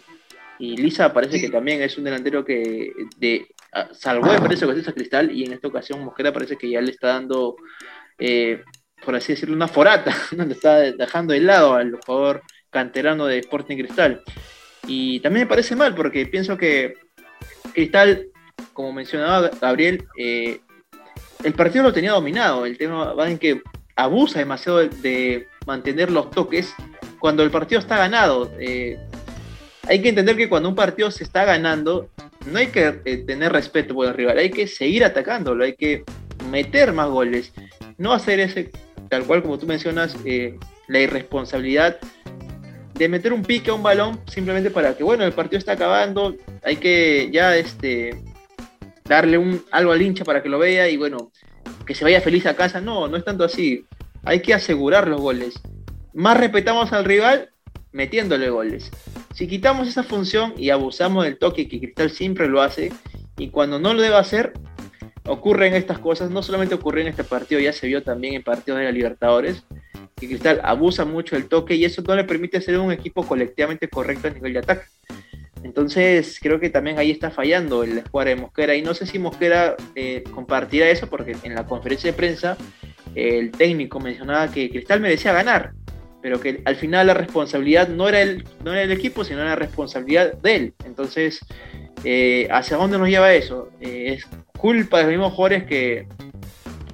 Y 0.60 0.76
Lisa 0.76 1.12
parece 1.12 1.40
que 1.40 1.48
también 1.48 1.82
es 1.82 1.98
un 1.98 2.04
delantero 2.04 2.44
que 2.44 2.92
de, 3.16 3.48
salvó, 3.92 4.32
me 4.32 4.40
parece, 4.40 4.66
a 4.66 4.92
Cristal 4.92 5.32
y 5.32 5.44
en 5.44 5.54
esta 5.54 5.68
ocasión 5.68 6.04
Mosquera 6.04 6.32
parece 6.32 6.56
que 6.56 6.70
ya 6.70 6.80
le 6.80 6.90
está 6.90 7.08
dando, 7.08 7.56
eh, 8.18 8.62
por 9.04 9.16
así 9.16 9.32
decirlo, 9.32 9.56
una 9.56 9.68
forata, 9.68 10.14
donde 10.30 10.54
está 10.54 10.76
dejando 10.78 11.32
de 11.32 11.40
lado 11.40 11.74
al 11.74 11.98
jugador 12.06 12.42
canterano 12.70 13.26
de 13.26 13.38
Sporting 13.38 13.78
Cristal. 13.78 14.22
Y 14.86 15.20
también 15.20 15.46
me 15.46 15.48
parece 15.48 15.74
mal 15.74 15.94
porque 15.94 16.26
pienso 16.26 16.56
que 16.56 16.94
Cristal, 17.72 18.28
como 18.72 18.92
mencionaba 18.92 19.50
Gabriel, 19.60 20.06
eh, 20.18 20.60
el 21.44 21.52
partido 21.54 21.84
lo 21.84 21.92
tenía 21.92 22.12
dominado. 22.12 22.66
El 22.66 22.76
tema 22.78 23.12
va 23.12 23.30
en 23.30 23.38
que 23.38 23.62
abusa 23.96 24.38
demasiado 24.38 24.78
de, 24.78 25.46
mantener 25.66 26.10
los 26.10 26.30
toques 26.30 26.74
cuando 27.18 27.42
el 27.42 27.50
partido 27.50 27.80
está 27.80 27.96
ganado. 27.96 28.50
Eh, 28.58 28.98
hay 29.86 30.00
que 30.00 30.08
entender 30.08 30.36
que 30.36 30.48
cuando 30.48 30.68
un 30.68 30.74
partido 30.74 31.10
se 31.10 31.24
está 31.24 31.44
ganando, 31.44 32.08
no 32.46 32.58
hay 32.58 32.68
que 32.68 33.00
eh, 33.04 33.18
tener 33.18 33.52
respeto 33.52 33.94
por 33.94 34.06
el 34.06 34.14
rival, 34.14 34.38
hay 34.38 34.50
que 34.50 34.66
seguir 34.66 35.04
atacándolo, 35.04 35.64
hay 35.64 35.74
que 35.74 36.04
meter 36.50 36.92
más 36.92 37.08
goles. 37.08 37.52
No 37.98 38.12
hacer 38.12 38.40
ese, 38.40 38.70
tal 39.08 39.24
cual 39.24 39.42
como 39.42 39.58
tú 39.58 39.66
mencionas, 39.66 40.16
eh, 40.24 40.58
la 40.88 41.00
irresponsabilidad 41.00 41.98
de 42.94 43.08
meter 43.08 43.32
un 43.32 43.42
pique 43.42 43.70
a 43.70 43.74
un 43.74 43.82
balón 43.82 44.20
simplemente 44.26 44.70
para 44.70 44.96
que, 44.96 45.04
bueno, 45.04 45.24
el 45.24 45.32
partido 45.32 45.58
está 45.58 45.72
acabando, 45.72 46.36
hay 46.62 46.76
que 46.76 47.30
ya 47.32 47.56
este, 47.56 48.22
darle 49.10 49.38
un, 49.38 49.64
algo 49.72 49.90
al 49.90 50.00
hincha 50.00 50.24
para 50.24 50.40
que 50.40 50.48
lo 50.48 50.58
vea 50.58 50.88
y 50.88 50.96
bueno, 50.96 51.32
que 51.84 51.96
se 51.96 52.04
vaya 52.04 52.20
feliz 52.20 52.46
a 52.46 52.54
casa. 52.54 52.80
No, 52.80 53.08
no 53.08 53.16
es 53.16 53.24
tanto 53.24 53.44
así. 53.44 53.84
Hay 54.22 54.40
que 54.40 54.54
asegurar 54.54 55.08
los 55.08 55.20
goles. 55.20 55.60
Más 56.14 56.38
respetamos 56.38 56.92
al 56.92 57.04
rival 57.04 57.50
metiéndole 57.92 58.50
goles. 58.50 58.90
Si 59.34 59.48
quitamos 59.48 59.88
esa 59.88 60.04
función 60.04 60.54
y 60.56 60.70
abusamos 60.70 61.24
del 61.24 61.38
toque 61.38 61.68
que 61.68 61.80
Cristal 61.80 62.10
siempre 62.10 62.48
lo 62.48 62.62
hace, 62.62 62.92
y 63.36 63.48
cuando 63.48 63.80
no 63.80 63.94
lo 63.94 64.02
debe 64.02 64.16
hacer, 64.16 64.52
ocurren 65.26 65.74
estas 65.74 65.98
cosas. 65.98 66.30
No 66.30 66.42
solamente 66.42 66.76
ocurrió 66.76 67.02
en 67.02 67.08
este 67.08 67.24
partido, 67.24 67.60
ya 67.60 67.72
se 67.72 67.88
vio 67.88 68.04
también 68.04 68.34
en 68.34 68.44
partidos 68.44 68.78
de 68.78 68.84
la 68.84 68.92
Libertadores, 68.92 69.64
que 70.14 70.28
Cristal 70.28 70.60
abusa 70.62 71.04
mucho 71.04 71.34
del 71.34 71.48
toque 71.48 71.74
y 71.74 71.84
eso 71.84 72.02
no 72.06 72.14
le 72.14 72.24
permite 72.24 72.60
ser 72.60 72.78
un 72.78 72.92
equipo 72.92 73.26
colectivamente 73.26 73.88
correcto 73.88 74.28
a 74.28 74.30
nivel 74.30 74.52
de 74.52 74.58
ataque. 74.60 74.84
Entonces 75.62 76.38
creo 76.40 76.58
que 76.58 76.70
también 76.70 76.98
ahí 76.98 77.10
está 77.10 77.30
fallando 77.30 77.82
el 77.82 77.98
escuadra 77.98 78.30
de 78.30 78.36
Mosquera 78.36 78.74
y 78.74 78.82
no 78.82 78.94
sé 78.94 79.06
si 79.06 79.18
Mosquera 79.18 79.76
eh, 79.94 80.24
compartirá 80.32 80.88
eso 80.88 81.06
porque 81.08 81.36
en 81.42 81.54
la 81.54 81.66
conferencia 81.66 82.10
de 82.10 82.16
prensa 82.16 82.56
el 83.14 83.50
técnico 83.50 84.00
mencionaba 84.00 84.50
que 84.50 84.70
Cristal 84.70 85.00
merecía 85.00 85.32
ganar, 85.32 85.72
pero 86.22 86.40
que 86.40 86.62
al 86.64 86.76
final 86.76 87.08
la 87.08 87.14
responsabilidad 87.14 87.88
no 87.88 88.08
era 88.08 88.20
el, 88.22 88.44
no 88.64 88.72
era 88.72 88.82
el 88.82 88.92
equipo, 88.92 89.24
sino 89.24 89.44
la 89.44 89.56
responsabilidad 89.56 90.34
de 90.34 90.56
él. 90.56 90.74
Entonces, 90.84 91.40
eh, 92.04 92.48
¿hacia 92.50 92.76
dónde 92.76 92.98
nos 92.98 93.08
lleva 93.08 93.34
eso? 93.34 93.70
Eh, 93.80 94.14
¿Es 94.14 94.26
culpa 94.56 94.98
de 94.98 95.04
los 95.04 95.12
mismos 95.12 95.32
jugadores 95.32 95.64
que 95.64 96.06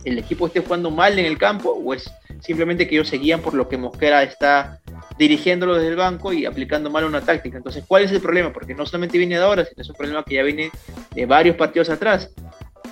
el 0.06 0.18
equipo 0.18 0.46
esté 0.46 0.60
jugando 0.60 0.90
mal 0.90 1.18
en 1.18 1.26
el 1.26 1.36
campo 1.36 1.70
o 1.70 1.92
es 1.92 2.10
simplemente 2.40 2.86
que 2.86 2.94
ellos 2.94 3.08
seguían 3.08 3.40
por 3.40 3.54
lo 3.54 3.68
que 3.68 3.76
Mosquera 3.76 4.22
está 4.22 4.80
dirigiéndolo 5.18 5.74
desde 5.74 5.88
el 5.88 5.96
banco 5.96 6.32
y 6.32 6.46
aplicando 6.46 6.90
mal 6.90 7.04
una 7.04 7.22
táctica. 7.22 7.56
Entonces, 7.56 7.84
¿cuál 7.86 8.04
es 8.04 8.12
el 8.12 8.20
problema? 8.20 8.52
Porque 8.52 8.74
no 8.74 8.86
solamente 8.86 9.18
viene 9.18 9.36
de 9.36 9.42
ahora, 9.42 9.64
sino 9.64 9.82
es 9.82 9.88
un 9.88 9.96
problema 9.96 10.24
que 10.24 10.36
ya 10.36 10.42
viene 10.44 10.70
de 11.12 11.26
varios 11.26 11.56
partidos 11.56 11.90
atrás. 11.90 12.30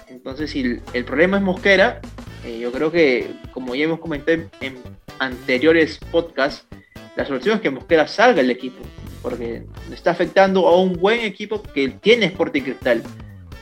Entonces, 0.09 0.51
si 0.51 0.81
el, 0.93 1.05
problema 1.05 1.37
es 1.37 1.43
Mosquera, 1.43 2.01
eh, 2.45 2.59
yo 2.59 2.73
creo 2.73 2.91
que, 2.91 3.31
como 3.53 3.75
ya 3.75 3.85
hemos 3.85 4.01
comentado 4.01 4.43
en, 4.61 4.79
anteriores 5.21 6.01
podcasts, 6.11 6.67
la 7.15 7.25
solución 7.25 7.57
es 7.57 7.61
que 7.61 7.71
Mosquera 7.71 8.09
salga 8.09 8.43
del 8.43 8.51
equipo, 8.51 8.83
porque 9.23 9.63
está 9.93 10.11
afectando 10.11 10.67
a 10.67 10.81
un 10.81 10.95
buen 10.95 11.21
equipo 11.21 11.63
que 11.63 11.91
tiene 11.91 12.27
Sporting 12.27 12.63
Cristal. 12.63 13.03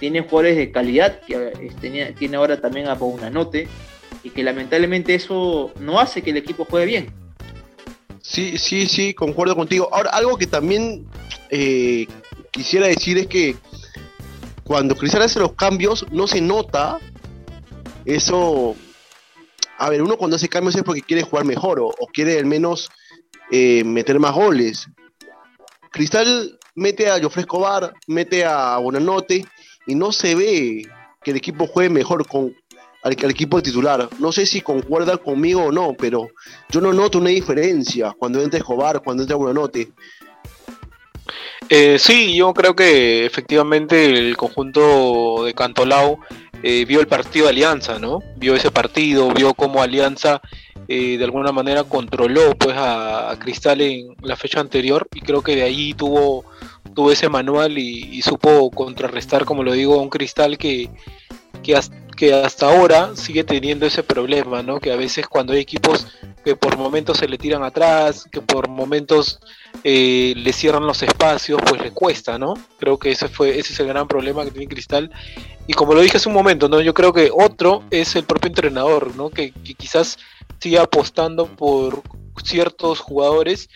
Tiene 0.02 0.22
jugadores 0.22 0.56
de 0.56 0.72
calidad, 0.72 1.20
que 1.20 1.52
eh, 1.80 2.12
tiene 2.18 2.36
ahora 2.36 2.60
también 2.60 2.88
a 2.88 2.96
Note 3.30 3.68
y 4.24 4.30
que 4.30 4.42
lamentablemente 4.42 5.14
eso 5.14 5.70
no 5.78 6.00
hace 6.00 6.22
que 6.22 6.30
el 6.30 6.38
equipo 6.38 6.64
juegue 6.64 6.86
bien. 6.86 7.14
Sí, 8.20 8.58
sí, 8.58 8.86
sí, 8.86 9.14
concuerdo 9.14 9.54
contigo. 9.54 9.88
Ahora, 9.92 10.10
algo 10.10 10.36
que 10.36 10.48
también 10.48 11.06
eh, 11.50 12.08
quisiera 12.50 12.88
decir 12.88 13.16
es 13.16 13.28
que 13.28 13.54
cuando 14.64 14.96
Cristal 14.96 15.22
hace 15.22 15.38
los 15.38 15.52
cambios, 15.52 16.04
no 16.10 16.26
se 16.26 16.40
nota 16.40 16.98
eso. 18.04 18.74
A 19.78 19.88
ver, 19.88 20.02
uno 20.02 20.16
cuando 20.16 20.34
hace 20.34 20.48
cambios 20.48 20.74
es 20.74 20.82
porque 20.82 21.02
quiere 21.02 21.22
jugar 21.22 21.44
mejor 21.44 21.78
o, 21.78 21.92
quiere 22.12 22.40
al 22.40 22.46
menos 22.46 22.90
eh, 23.52 23.84
meter 23.84 24.18
más 24.18 24.34
goles. 24.34 24.84
Cristal 25.92 26.58
mete 26.74 27.08
a 27.08 27.22
Jofre 27.22 27.42
Escobar, 27.42 27.94
mete 28.08 28.44
a 28.44 28.78
Bonanote 28.78 29.44
y 29.86 29.94
no 29.94 30.12
se 30.12 30.34
ve 30.34 30.88
que 31.22 31.30
el 31.30 31.36
equipo 31.36 31.66
juegue 31.66 31.90
mejor 31.90 32.26
con, 32.26 32.54
al, 33.02 33.12
equipo 33.12 33.62
titular. 33.62 34.08
No 34.18 34.32
sé 34.32 34.46
si 34.46 34.60
concuerda 34.60 35.16
conmigo 35.16 35.64
o 35.64 35.72
no, 35.72 35.94
pero 35.98 36.28
yo 36.70 36.80
no 36.80 36.92
noto 36.92 37.18
una 37.18 37.30
diferencia 37.30 38.14
cuando 38.18 38.40
entra 38.40 38.58
Escobar, 38.58 39.02
cuando 39.02 39.22
entra 39.22 39.36
Buenanote. 39.36 39.92
Eh, 41.68 41.98
sí, 41.98 42.34
yo 42.36 42.52
creo 42.52 42.74
que 42.74 43.24
efectivamente 43.24 44.06
el 44.06 44.36
conjunto 44.36 45.44
de 45.44 45.54
Cantolao 45.54 46.18
eh, 46.62 46.84
vio 46.84 47.00
el 47.00 47.06
partido 47.06 47.46
de 47.46 47.50
Alianza, 47.50 47.98
¿no? 47.98 48.20
Vio 48.36 48.54
ese 48.54 48.70
partido, 48.70 49.32
vio 49.32 49.54
cómo 49.54 49.82
Alianza 49.82 50.42
eh, 50.88 51.16
de 51.16 51.24
alguna 51.24 51.52
manera 51.52 51.84
controló 51.84 52.54
pues 52.56 52.76
a, 52.76 53.34
Cristal 53.38 53.80
en 53.80 54.14
la 54.22 54.36
fecha 54.36 54.60
anterior 54.60 55.08
y 55.14 55.20
creo 55.20 55.42
que 55.42 55.56
de 55.56 55.62
ahí 55.62 55.94
tuvo, 55.94 56.44
tuvo 56.94 57.12
ese 57.12 57.28
manual 57.28 57.78
y, 57.78 58.20
supo 58.22 58.70
contrarrestar, 58.70 59.44
como 59.44 59.62
lo 59.62 59.72
digo, 59.72 59.94
a 59.94 60.02
un 60.02 60.08
Cristal 60.08 60.58
que, 60.58 60.90
que, 61.62 61.78
que 62.16 62.34
hasta 62.34 62.66
ahora 62.66 63.16
sigue 63.16 63.44
teniendo 63.44 63.86
ese 63.86 64.02
problema, 64.02 64.62
¿no? 64.62 64.78
Que 64.78 64.92
a 64.92 64.96
veces 64.96 65.26
cuando 65.26 65.52
hay 65.52 65.60
equipos 65.60 66.06
que 66.44 66.56
por 66.56 66.76
momentos 66.76 67.18
se 67.18 67.28
le 67.28 67.38
tiran 67.38 67.62
atrás, 67.62 68.26
que 68.30 68.40
por 68.40 68.68
momentos 68.68 69.40
eh, 69.84 70.34
le 70.36 70.52
cierran 70.52 70.86
los 70.86 71.02
espacios, 71.02 71.60
pues 71.66 71.80
le 71.80 71.92
cuesta, 71.92 72.38
¿no? 72.38 72.54
Creo 72.78 72.98
que 72.98 73.10
ese 73.10 73.28
fue 73.28 73.58
ese 73.58 73.72
es 73.72 73.80
el 73.80 73.88
gran 73.88 74.08
problema 74.08 74.44
que 74.44 74.50
tiene 74.50 74.68
Cristal. 74.68 75.10
Y 75.66 75.74
como 75.74 75.94
lo 75.94 76.00
dije 76.00 76.16
hace 76.16 76.28
un 76.28 76.34
momento, 76.34 76.68
¿no? 76.68 76.80
Yo 76.80 76.94
creo 76.94 77.12
que 77.12 77.30
otro 77.32 77.84
es 77.90 78.16
el 78.16 78.24
propio 78.24 78.48
entrenador, 78.48 79.14
¿no? 79.16 79.30
Que, 79.30 79.52
quizás 79.52 80.18
siga 80.58 80.82
apostando 80.82 81.46
por 81.46 82.02
ciertos 82.44 83.00
jugadores 83.00 83.68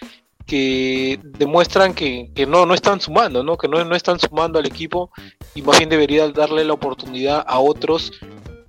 que 0.46 1.18
demuestran 1.22 1.92
que, 1.92 2.30
no, 2.48 2.66
no 2.66 2.74
están 2.74 3.00
sumando, 3.00 3.42
¿no? 3.42 3.58
Que 3.58 3.68
no, 3.68 3.84
no 3.84 3.96
están 3.96 4.18
sumando 4.20 4.58
al 4.58 4.66
equipo 4.66 5.10
y 5.54 5.62
más 5.62 5.78
bien 5.78 5.90
debería 5.90 6.28
darle 6.28 6.64
la 6.64 6.72
oportunidad 6.72 7.44
a 7.46 7.58
otros 7.58 8.12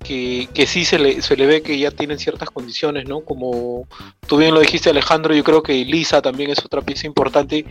que, 0.02 0.66
sí 0.66 0.84
se 0.84 0.98
le, 0.98 1.20
se 1.22 1.36
le 1.36 1.46
ve 1.46 1.62
que 1.62 1.78
ya 1.78 1.90
tienen 1.90 2.18
ciertas 2.18 2.50
condiciones, 2.50 3.06
¿no? 3.06 3.20
Como 3.20 3.86
tú 4.26 4.38
bien 4.38 4.54
lo 4.54 4.60
dijiste 4.60 4.90
Alejandro, 4.90 5.34
yo 5.34 5.44
creo 5.44 5.62
que 5.62 5.84
Lisa 5.84 6.22
también 6.22 6.50
es 6.50 6.64
otra 6.64 6.80
pieza 6.80 7.06
importante 7.06 7.64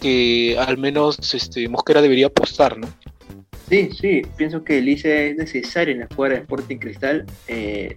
que 0.00 0.56
al 0.58 0.78
menos 0.78 1.18
este, 1.34 1.68
Mosquera 1.68 2.02
debería 2.02 2.26
apostar, 2.26 2.76
¿no? 2.78 2.88
Sí, 3.68 3.90
sí, 3.98 4.22
pienso 4.36 4.64
que 4.64 4.80
Lisa 4.80 5.08
es 5.08 5.36
necesario 5.36 5.92
en 5.92 6.00
la 6.00 6.04
escuadra 6.06 6.36
de 6.36 6.42
Sporting 6.42 6.76
Cristal, 6.78 7.26
eh, 7.48 7.96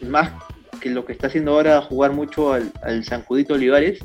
más 0.00 0.32
que 0.80 0.90
lo 0.90 1.04
que 1.04 1.12
está 1.12 1.28
haciendo 1.28 1.52
ahora 1.52 1.80
jugar 1.80 2.12
mucho 2.12 2.52
al, 2.52 2.72
al 2.82 3.04
Sancudito 3.04 3.54
Olivares, 3.54 4.00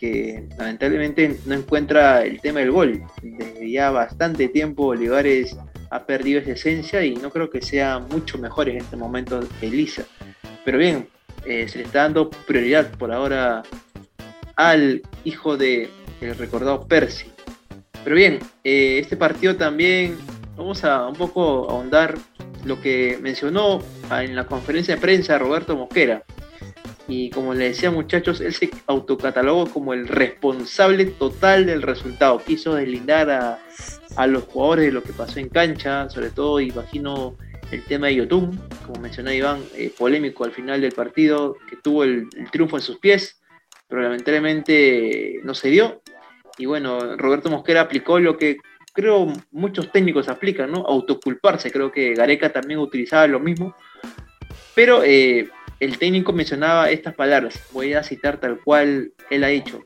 que 0.00 0.48
lamentablemente 0.58 1.38
no 1.44 1.54
encuentra 1.54 2.24
el 2.24 2.40
tema 2.40 2.60
del 2.60 2.72
gol. 2.72 3.02
Desde 3.22 3.70
ya 3.70 3.90
bastante 3.90 4.48
tiempo 4.48 4.86
Olivares 4.86 5.56
ha 5.90 6.06
perdido 6.06 6.40
esa 6.40 6.52
esencia 6.52 7.04
y 7.04 7.14
no 7.14 7.30
creo 7.30 7.50
que 7.50 7.60
sea 7.60 7.98
mucho 7.98 8.38
mejor 8.38 8.68
en 8.68 8.78
este 8.78 8.96
momento 8.96 9.40
Elisa. 9.60 10.04
Pero 10.64 10.78
bien, 10.78 11.08
eh, 11.44 11.68
se 11.68 11.78
le 11.78 11.84
está 11.84 12.02
dando 12.02 12.30
prioridad 12.30 12.90
por 12.92 13.12
ahora 13.12 13.62
al 14.56 15.02
hijo 15.24 15.56
de 15.56 15.90
recordado 16.38 16.86
Percy. 16.86 17.30
Pero 18.02 18.16
bien, 18.16 18.38
eh, 18.64 18.98
este 19.00 19.16
partido 19.16 19.56
también 19.56 20.16
vamos 20.56 20.84
a 20.84 21.06
un 21.06 21.14
poco 21.14 21.68
ahondar 21.70 22.16
lo 22.64 22.80
que 22.80 23.18
mencionó 23.20 23.82
en 24.10 24.36
la 24.36 24.46
conferencia 24.46 24.94
de 24.94 25.00
prensa 25.00 25.38
Roberto 25.38 25.76
Mosquera. 25.76 26.22
Y 27.10 27.28
como 27.30 27.54
le 27.54 27.70
decía 27.70 27.90
muchachos, 27.90 28.40
él 28.40 28.54
se 28.54 28.70
autocatalogó 28.86 29.66
como 29.66 29.92
el 29.92 30.06
responsable 30.06 31.06
total 31.06 31.66
del 31.66 31.82
resultado. 31.82 32.38
Quiso 32.38 32.74
deslindar 32.74 33.30
a, 33.30 33.58
a 34.16 34.26
los 34.26 34.44
jugadores 34.44 34.86
de 34.86 34.92
lo 34.92 35.02
que 35.02 35.12
pasó 35.12 35.40
en 35.40 35.48
cancha, 35.48 36.08
sobre 36.08 36.30
todo 36.30 36.60
imagino 36.60 37.36
el 37.70 37.84
tema 37.84 38.08
de 38.08 38.16
Yotun, 38.16 38.58
como 38.86 39.00
mencionó 39.00 39.32
Iván, 39.32 39.62
eh, 39.74 39.92
polémico 39.96 40.44
al 40.44 40.52
final 40.52 40.80
del 40.80 40.92
partido, 40.92 41.56
que 41.68 41.76
tuvo 41.76 42.04
el, 42.04 42.28
triunfo 42.50 42.76
en 42.76 42.82
sus 42.82 42.98
pies, 42.98 43.40
pero 43.88 44.02
lamentablemente 44.02 45.40
no 45.44 45.54
se 45.54 45.68
dio. 45.68 46.02
Y 46.58 46.66
bueno, 46.66 47.16
Roberto 47.16 47.50
Mosquera 47.50 47.82
aplicó 47.82 48.18
lo 48.18 48.36
que 48.36 48.58
creo 48.92 49.32
muchos 49.50 49.90
técnicos 49.92 50.28
aplican, 50.28 50.70
¿no? 50.72 50.84
Autoculparse, 50.86 51.70
creo 51.70 51.92
que 51.92 52.14
Gareca 52.14 52.52
también 52.52 52.80
utilizaba 52.80 53.26
lo 53.26 53.40
mismo. 53.40 53.74
Pero 54.74 55.02
eh, 55.04 55.48
el 55.80 55.98
técnico 55.98 56.32
mencionaba 56.32 56.90
estas 56.90 57.14
palabras, 57.14 57.58
voy 57.72 57.94
a 57.94 58.02
citar 58.02 58.38
tal 58.38 58.60
cual 58.60 59.12
él 59.30 59.44
ha 59.44 59.48
dicho. 59.48 59.84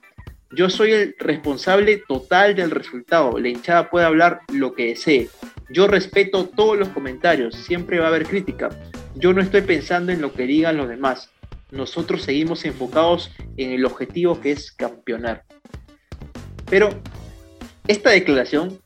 Yo 0.50 0.68
soy 0.68 0.92
el 0.92 1.16
responsable 1.18 2.02
total 2.06 2.54
del 2.54 2.70
resultado. 2.70 3.38
La 3.38 3.48
hinchada 3.48 3.90
puede 3.90 4.06
hablar 4.06 4.40
lo 4.52 4.74
que 4.74 4.88
desee. 4.88 5.28
Yo 5.70 5.88
respeto 5.88 6.48
todos 6.48 6.78
los 6.78 6.88
comentarios. 6.88 7.56
Siempre 7.56 7.98
va 7.98 8.06
a 8.06 8.08
haber 8.08 8.26
crítica. 8.26 8.70
Yo 9.16 9.32
no 9.32 9.40
estoy 9.40 9.62
pensando 9.62 10.12
en 10.12 10.20
lo 10.20 10.32
que 10.32 10.46
digan 10.46 10.76
los 10.76 10.88
demás. 10.88 11.30
Nosotros 11.72 12.22
seguimos 12.22 12.64
enfocados 12.64 13.32
en 13.56 13.70
el 13.70 13.84
objetivo 13.84 14.40
que 14.40 14.52
es 14.52 14.70
campeonar. 14.70 15.44
Pero 16.70 16.90
esta 17.88 18.10
declaración 18.10 18.78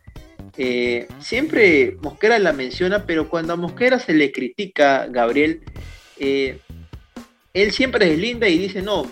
eh, 0.57 1.07
siempre 1.21 1.97
Mosquera 2.01 2.39
la 2.39 2.53
menciona, 2.53 3.05
pero 3.05 3.29
cuando 3.29 3.53
a 3.53 3.57
Mosquera 3.57 3.99
se 3.99 4.15
le 4.15 4.33
critica, 4.33 5.07
Gabriel, 5.11 5.61
eh, 6.19 6.59
él 7.63 7.73
siempre 7.73 8.13
es 8.13 8.19
linda 8.19 8.49
y 8.49 8.59
dice, 8.59 8.83
no, 8.83 9.11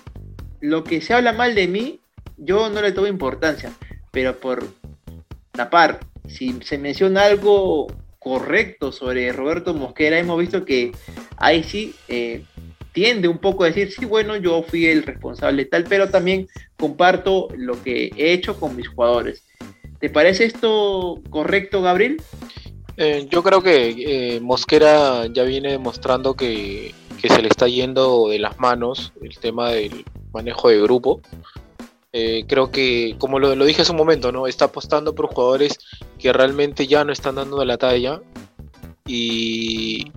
lo 0.60 0.84
que 0.84 1.00
se 1.00 1.14
habla 1.14 1.32
mal 1.32 1.54
de 1.54 1.68
mí 1.68 2.00
yo 2.36 2.68
no 2.70 2.82
le 2.82 2.92
tomo 2.92 3.06
importancia, 3.06 3.72
pero 4.10 4.38
por 4.38 4.66
tapar, 5.52 6.00
si 6.28 6.58
se 6.62 6.78
menciona 6.78 7.24
algo 7.24 7.86
correcto 8.18 8.92
sobre 8.92 9.32
Roberto 9.32 9.74
Mosquera, 9.74 10.18
hemos 10.18 10.38
visto 10.38 10.64
que 10.64 10.92
ahí 11.36 11.62
sí 11.62 11.94
eh, 12.08 12.42
tiende 12.92 13.28
un 13.28 13.38
poco 13.38 13.64
a 13.64 13.68
decir, 13.68 13.92
sí, 13.92 14.04
bueno, 14.04 14.36
yo 14.36 14.62
fui 14.62 14.86
el 14.86 15.02
responsable 15.02 15.64
tal, 15.64 15.84
pero 15.84 16.10
también 16.10 16.48
comparto 16.76 17.48
lo 17.56 17.82
que 17.82 18.10
he 18.16 18.32
hecho 18.32 18.58
con 18.58 18.76
mis 18.76 18.88
jugadores. 18.88 19.44
¿Te 19.98 20.10
parece 20.10 20.44
esto 20.44 21.22
correcto, 21.30 21.80
Gabriel? 21.80 22.20
Eh, 22.98 23.26
yo 23.30 23.42
creo 23.42 23.62
que 23.62 24.36
eh, 24.36 24.40
Mosquera 24.40 25.26
ya 25.26 25.44
viene 25.44 25.70
demostrando 25.70 26.34
que, 26.34 26.94
que, 27.20 27.28
se 27.28 27.42
le 27.42 27.48
está 27.48 27.68
yendo 27.68 28.28
de 28.28 28.38
las 28.38 28.58
manos 28.58 29.12
el 29.22 29.38
tema 29.38 29.70
del 29.70 30.04
manejo 30.32 30.68
de 30.68 30.80
grupo. 30.80 31.20
Eh, 32.12 32.44
creo 32.46 32.70
que, 32.70 33.16
como 33.18 33.38
lo, 33.38 33.54
dije 33.64 33.82
hace 33.82 33.92
un 33.92 33.98
momento, 33.98 34.32
¿no? 34.32 34.46
Está 34.46 34.66
apostando 34.66 35.14
por 35.14 35.26
jugadores 35.26 35.78
que 36.18 36.32
realmente 36.32 36.86
ya 36.86 37.04
no 37.04 37.12
están 37.12 37.34
dando 37.34 37.58
de 37.58 37.66
la 37.66 37.78
talla. 37.78 38.20
Y, 39.06 40.10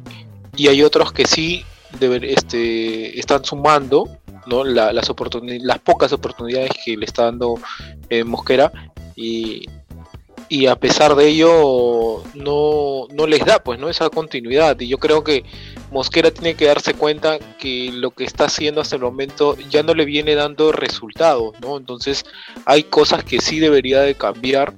hay 0.57 0.83
otros 0.83 1.13
que 1.13 1.25
sí 1.25 1.63
este, 2.01 3.17
están 3.17 3.45
sumando 3.45 4.09
¿no? 4.45 4.65
las, 4.65 4.93
las 4.93 5.79
pocas 5.79 6.11
oportunidades 6.11 6.71
que 6.83 6.97
le 6.97 7.05
está 7.05 7.25
dando 7.25 7.55
eh, 8.09 8.23
Mosquera. 8.23 8.71
Y, 9.15 9.65
y 10.49 10.65
a 10.65 10.75
pesar 10.75 11.15
de 11.15 11.27
ello 11.27 12.23
no, 12.33 13.07
no 13.13 13.27
les 13.27 13.45
da 13.45 13.59
pues 13.59 13.79
no 13.79 13.87
esa 13.87 14.09
continuidad. 14.09 14.79
Y 14.79 14.87
yo 14.87 14.97
creo 14.97 15.23
que 15.23 15.45
Mosquera 15.91 16.31
tiene 16.31 16.55
que 16.55 16.65
darse 16.65 16.93
cuenta 16.93 17.39
que 17.57 17.91
lo 17.93 18.11
que 18.11 18.23
está 18.23 18.45
haciendo 18.45 18.81
hasta 18.81 18.95
el 18.95 19.01
momento 19.01 19.55
ya 19.69 19.83
no 19.83 19.93
le 19.93 20.05
viene 20.05 20.35
dando 20.35 20.71
resultados 20.71 21.55
no 21.61 21.77
entonces 21.77 22.25
hay 22.65 22.83
cosas 22.83 23.23
que 23.23 23.41
sí 23.41 23.59
debería 23.59 24.01
de 24.01 24.15
cambiar 24.15 24.75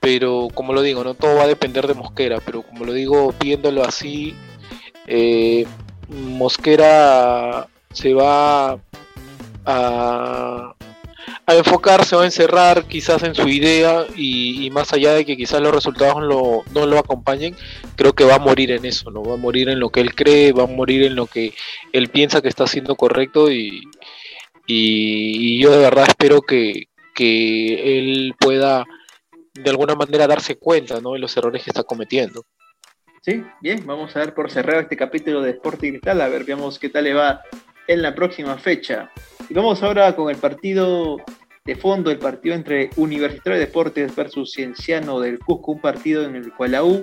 pero 0.00 0.48
como 0.54 0.72
lo 0.72 0.82
digo 0.82 1.02
no 1.02 1.14
todo 1.14 1.36
va 1.36 1.42
a 1.42 1.48
depender 1.48 1.86
de 1.86 1.94
Mosquera 1.94 2.40
pero 2.44 2.62
como 2.62 2.84
lo 2.84 2.92
digo 2.92 3.34
viéndolo 3.40 3.84
así 3.84 4.34
eh, 5.06 5.66
Mosquera 6.08 7.66
se 7.92 8.14
va 8.14 8.78
a 9.66 10.74
a 11.46 11.54
enfocarse 11.54 12.16
o 12.16 12.20
a 12.20 12.24
encerrar 12.24 12.84
quizás 12.84 13.22
en 13.22 13.34
su 13.34 13.48
idea 13.48 14.06
y, 14.16 14.70
más 14.70 14.92
allá 14.92 15.12
de 15.12 15.24
que 15.24 15.36
quizás 15.36 15.60
los 15.60 15.74
resultados 15.74 16.16
no 16.72 16.86
lo 16.86 16.98
acompañen, 16.98 17.54
creo 17.96 18.14
que 18.14 18.24
va 18.24 18.36
a 18.36 18.38
morir 18.38 18.70
en 18.72 18.84
eso, 18.84 19.10
¿no? 19.10 19.22
Va 19.22 19.34
a 19.34 19.38
morir 19.38 19.68
en 19.68 19.78
lo 19.78 19.90
que 19.90 20.00
él 20.00 20.14
cree, 20.14 20.52
va 20.52 20.64
a 20.64 20.66
morir 20.66 21.04
en 21.04 21.14
lo 21.14 21.26
que 21.26 21.54
él 21.92 22.08
piensa 22.08 22.40
que 22.40 22.48
está 22.48 22.64
haciendo 22.64 22.96
correcto 22.96 23.50
y, 23.50 23.82
y, 24.66 25.60
yo 25.60 25.70
de 25.70 25.78
verdad 25.78 26.06
espero 26.08 26.40
que, 26.40 26.88
que, 27.14 27.98
él 27.98 28.34
pueda 28.38 28.84
de 29.52 29.70
alguna 29.70 29.94
manera 29.94 30.26
darse 30.26 30.56
cuenta 30.56 31.00
¿no? 31.00 31.12
de 31.12 31.18
los 31.18 31.36
errores 31.36 31.62
que 31.62 31.70
está 31.70 31.84
cometiendo. 31.84 32.44
Sí, 33.20 33.42
bien, 33.60 33.86
vamos 33.86 34.14
a 34.16 34.20
ver 34.20 34.34
por 34.34 34.50
cerrar 34.50 34.82
este 34.82 34.96
capítulo 34.96 35.40
de 35.40 35.52
Sporting 35.52 35.92
Cristal, 35.92 36.20
a 36.20 36.28
ver, 36.28 36.44
veamos 36.44 36.78
qué 36.78 36.88
tal 36.88 37.04
le 37.04 37.14
va 37.14 37.42
en 37.86 38.02
la 38.02 38.14
próxima 38.14 38.58
fecha. 38.58 39.10
Y 39.48 39.54
vamos 39.54 39.82
ahora 39.82 40.16
con 40.16 40.30
el 40.30 40.36
partido 40.36 41.18
de 41.64 41.76
fondo, 41.76 42.10
el 42.10 42.18
partido 42.18 42.54
entre 42.54 42.90
Universitario 42.96 43.58
de 43.58 43.66
Deportes 43.66 44.14
versus 44.16 44.52
Cienciano 44.52 45.20
del 45.20 45.38
Cusco, 45.38 45.72
un 45.72 45.80
partido 45.80 46.24
en 46.24 46.36
el 46.36 46.52
cual 46.52 46.72
la 46.72 46.84
U, 46.84 47.02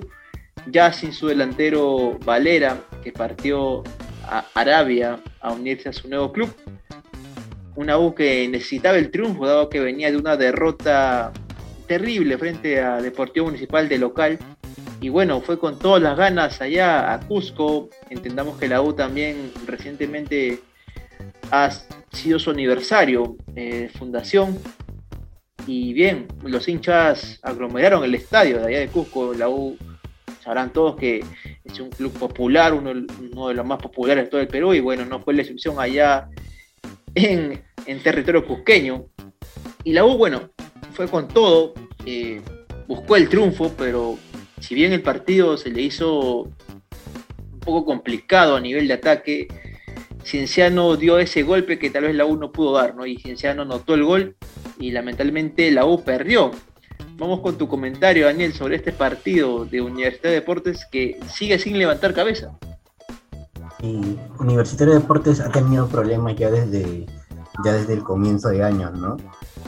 ya 0.68 0.92
sin 0.92 1.14
su 1.14 1.28
delantero 1.28 2.18
Valera, 2.26 2.78
que 3.04 3.12
partió 3.12 3.84
a 4.24 4.46
Arabia 4.54 5.20
a 5.40 5.52
unirse 5.52 5.90
a 5.90 5.94
su 5.94 6.08
nuevo 6.10 6.32
club, 6.32 6.54
una 7.76 7.98
U 7.98 8.14
que 8.16 8.48
necesitaba 8.48 8.98
el 8.98 9.12
triunfo, 9.12 9.46
dado 9.46 9.70
que 9.70 9.80
venía 9.80 10.12
de 10.12 10.18
una 10.18 10.36
derrota 10.36 11.32
terrible 11.88 12.38
frente 12.38 12.80
a 12.82 13.02
Deportivo 13.02 13.48
Municipal 13.48 13.88
de 13.88 13.98
local. 13.98 14.40
Y 15.00 15.10
bueno, 15.10 15.42
fue 15.42 15.58
con 15.58 15.80
todas 15.80 16.02
las 16.02 16.18
ganas 16.18 16.62
allá 16.62 17.14
a 17.14 17.20
Cusco. 17.20 17.90
Entendamos 18.10 18.60
que 18.60 18.68
la 18.68 18.82
U 18.82 18.94
también 18.94 19.52
recientemente 19.66 20.60
ha 21.50 21.70
sido 22.12 22.40
su 22.40 22.52
aniversario 22.52 23.36
de 23.48 23.86
eh, 23.86 23.90
fundación. 23.90 24.58
Y 25.68 25.94
bien, 25.94 26.28
los 26.44 26.68
hinchas 26.68 27.40
aglomeraron 27.44 28.04
el 28.04 28.16
estadio 28.16 28.60
de 28.60 28.68
allá 28.68 28.80
de 28.80 28.88
Cusco, 28.88 29.34
la 29.34 29.50
U. 29.50 29.78
Sabrán 30.44 30.74
todos 30.74 30.96
que 30.96 31.24
es 31.64 31.80
un 31.80 31.92
club 31.92 32.12
popular, 32.14 32.74
uno, 32.74 32.94
de 33.48 33.54
los 33.54 33.66
más 33.66 33.80
populares 33.80 34.26
de 34.26 34.30
todo 34.30 34.42
el 34.42 34.48
Perú, 34.48 34.74
y 34.74 34.80
bueno, 34.80 35.06
no 35.06 35.20
fue 35.20 35.36
la 35.36 35.44
excepción 35.44 35.80
allá 35.80 36.30
en, 37.14 37.62
en 37.86 38.04
territorio 38.04 38.46
cusqueño. 38.46 39.06
Y 39.84 39.94
la 39.94 40.04
U, 40.04 40.18
bueno, 40.18 40.50
fue 40.94 41.08
con 41.08 41.28
todo, 41.28 41.74
eh, 42.06 42.42
buscó 42.88 43.16
el 43.16 43.30
triunfo, 43.30 43.72
pero 43.78 44.18
si 44.60 44.74
bien 44.74 44.94
el 44.94 45.04
partido 45.04 45.58
se 45.58 45.70
le 45.70 45.84
hizo 45.84 46.42
un 46.42 47.60
poco 47.60 47.86
complicado 47.86 48.56
a 48.56 48.62
nivel 48.62 48.88
de 48.88 48.96
ataque, 48.96 49.48
Cienciano 50.24 50.96
dio 50.96 51.18
ese 51.20 51.44
golpe 51.44 51.80
que 51.80 51.90
tal 51.90 52.04
vez 52.04 52.16
la 52.16 52.26
U 52.26 52.38
no 52.38 52.52
pudo 52.52 52.74
dar, 52.74 52.96
¿no? 52.96 53.06
Y 53.06 53.18
Cienciano 53.18 53.66
notó 53.66 53.94
el 53.96 54.04
gol 54.04 54.36
y 54.80 54.92
lamentablemente 54.92 55.70
la 55.72 55.86
U 55.86 56.04
perdió. 56.04 56.52
Vamos 57.18 57.42
con 57.42 57.58
tu 57.58 57.68
comentario, 57.68 58.26
Daniel, 58.26 58.54
sobre 58.54 58.76
este 58.76 58.92
partido 58.92 59.66
de 59.66 59.82
Universidad 59.82 60.30
de 60.30 60.36
Deportes 60.36 60.88
que 60.92 61.20
sigue 61.28 61.60
sin 61.60 61.78
levantar 61.78 62.14
cabeza. 62.14 62.58
Y 63.82 64.18
Universitario 64.40 64.94
de 64.94 65.00
Deportes 65.00 65.40
ha 65.40 65.52
tenido 65.52 65.88
problemas 65.88 66.36
ya 66.36 66.50
desde, 66.50 67.06
ya 67.64 67.74
desde 67.74 67.94
el 67.94 68.04
comienzo 68.04 68.50
de 68.50 68.64
año, 68.64 68.92
¿no? 68.92 69.18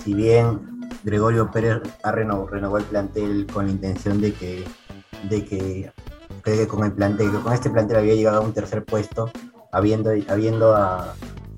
Si 0.04 0.13
bien 0.13 0.74
Gregorio 1.04 1.52
Pérez 1.52 1.82
ha 2.04 2.12
renovado, 2.12 2.78
el 2.78 2.84
plantel 2.86 3.48
con 3.52 3.66
la 3.68 3.72
intención 3.72 4.22
de 4.22 4.34
que, 4.34 4.66
de 5.30 5.46
que, 5.46 5.92
con, 6.68 6.84
el 6.84 6.94
plantel, 6.94 7.32
con 7.42 7.54
este 7.54 7.70
plantel 7.70 7.98
había 7.98 8.16
llegado 8.16 8.42
a 8.42 8.46
un 8.46 8.54
tercer 8.54 8.84
puesto, 8.86 9.32
habiendo, 9.74 10.12
habiendo, 10.30 10.76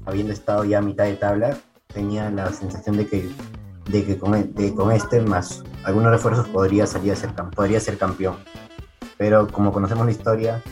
habiendo 0.06 0.34
estado 0.34 0.64
ya 0.64 0.80
a 0.80 0.82
mitad 0.82 1.04
de 1.04 1.16
tabla, 1.16 1.58
tenía 1.94 2.32
la 2.32 2.52
sensación 2.52 2.98
de 2.98 3.08
que, 3.08 3.30
de 3.92 4.04
que 4.04 4.18
con, 4.18 4.42
con 4.76 4.92
este 4.92 5.22
más 5.22 5.64
algunos 5.84 6.12
refuerzos 6.12 6.48
podría 6.48 6.88
salir 6.88 7.12
a 7.12 7.16
ser, 7.16 7.32
podría 7.56 7.80
ser 7.80 7.98
campeón. 7.98 8.38
Pero 9.18 9.48
como 9.48 9.72
conocemos 9.72 10.06
la 10.06 10.12
historia, 10.12 10.64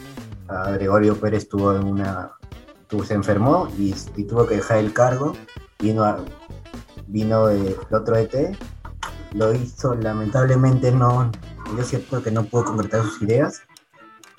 Gregorio 0.73 1.15
Pérez 1.19 1.47
tuvo 1.47 1.71
una, 1.71 2.31
se 3.05 3.13
enfermó 3.13 3.67
y, 3.77 3.93
tuvo 4.23 4.47
que 4.47 4.55
dejar 4.55 4.77
el 4.77 4.93
cargo. 4.93 5.33
Vino, 5.79 6.25
vino 7.07 7.49
el 7.49 7.75
otro 7.91 8.15
ET, 8.15 8.57
lo 9.33 9.53
hizo, 9.53 9.95
lamentablemente 9.95 10.91
no, 10.91 11.29
yo 11.75 11.83
siento 11.83 12.23
que 12.23 12.31
no 12.31 12.45
pudo 12.45 12.65
concretar 12.65 13.01
sus 13.03 13.21
ideas 13.21 13.63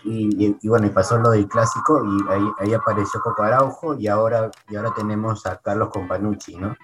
y, 0.04 0.68
bueno, 0.68 0.86
y 0.86 0.90
pasó 0.90 1.18
lo 1.18 1.30
del 1.30 1.48
clásico 1.48 2.04
y 2.04 2.32
ahí, 2.32 2.50
ahí, 2.58 2.74
apareció 2.74 3.20
Coco 3.20 3.42
Araujo 3.42 3.94
y 3.94 4.06
ahora, 4.08 4.50
y 4.68 4.76
ahora 4.76 4.92
tenemos 4.94 5.46
a 5.46 5.56
Carlos 5.56 5.88
Companucci, 5.88 6.56
¿no? 6.56 6.76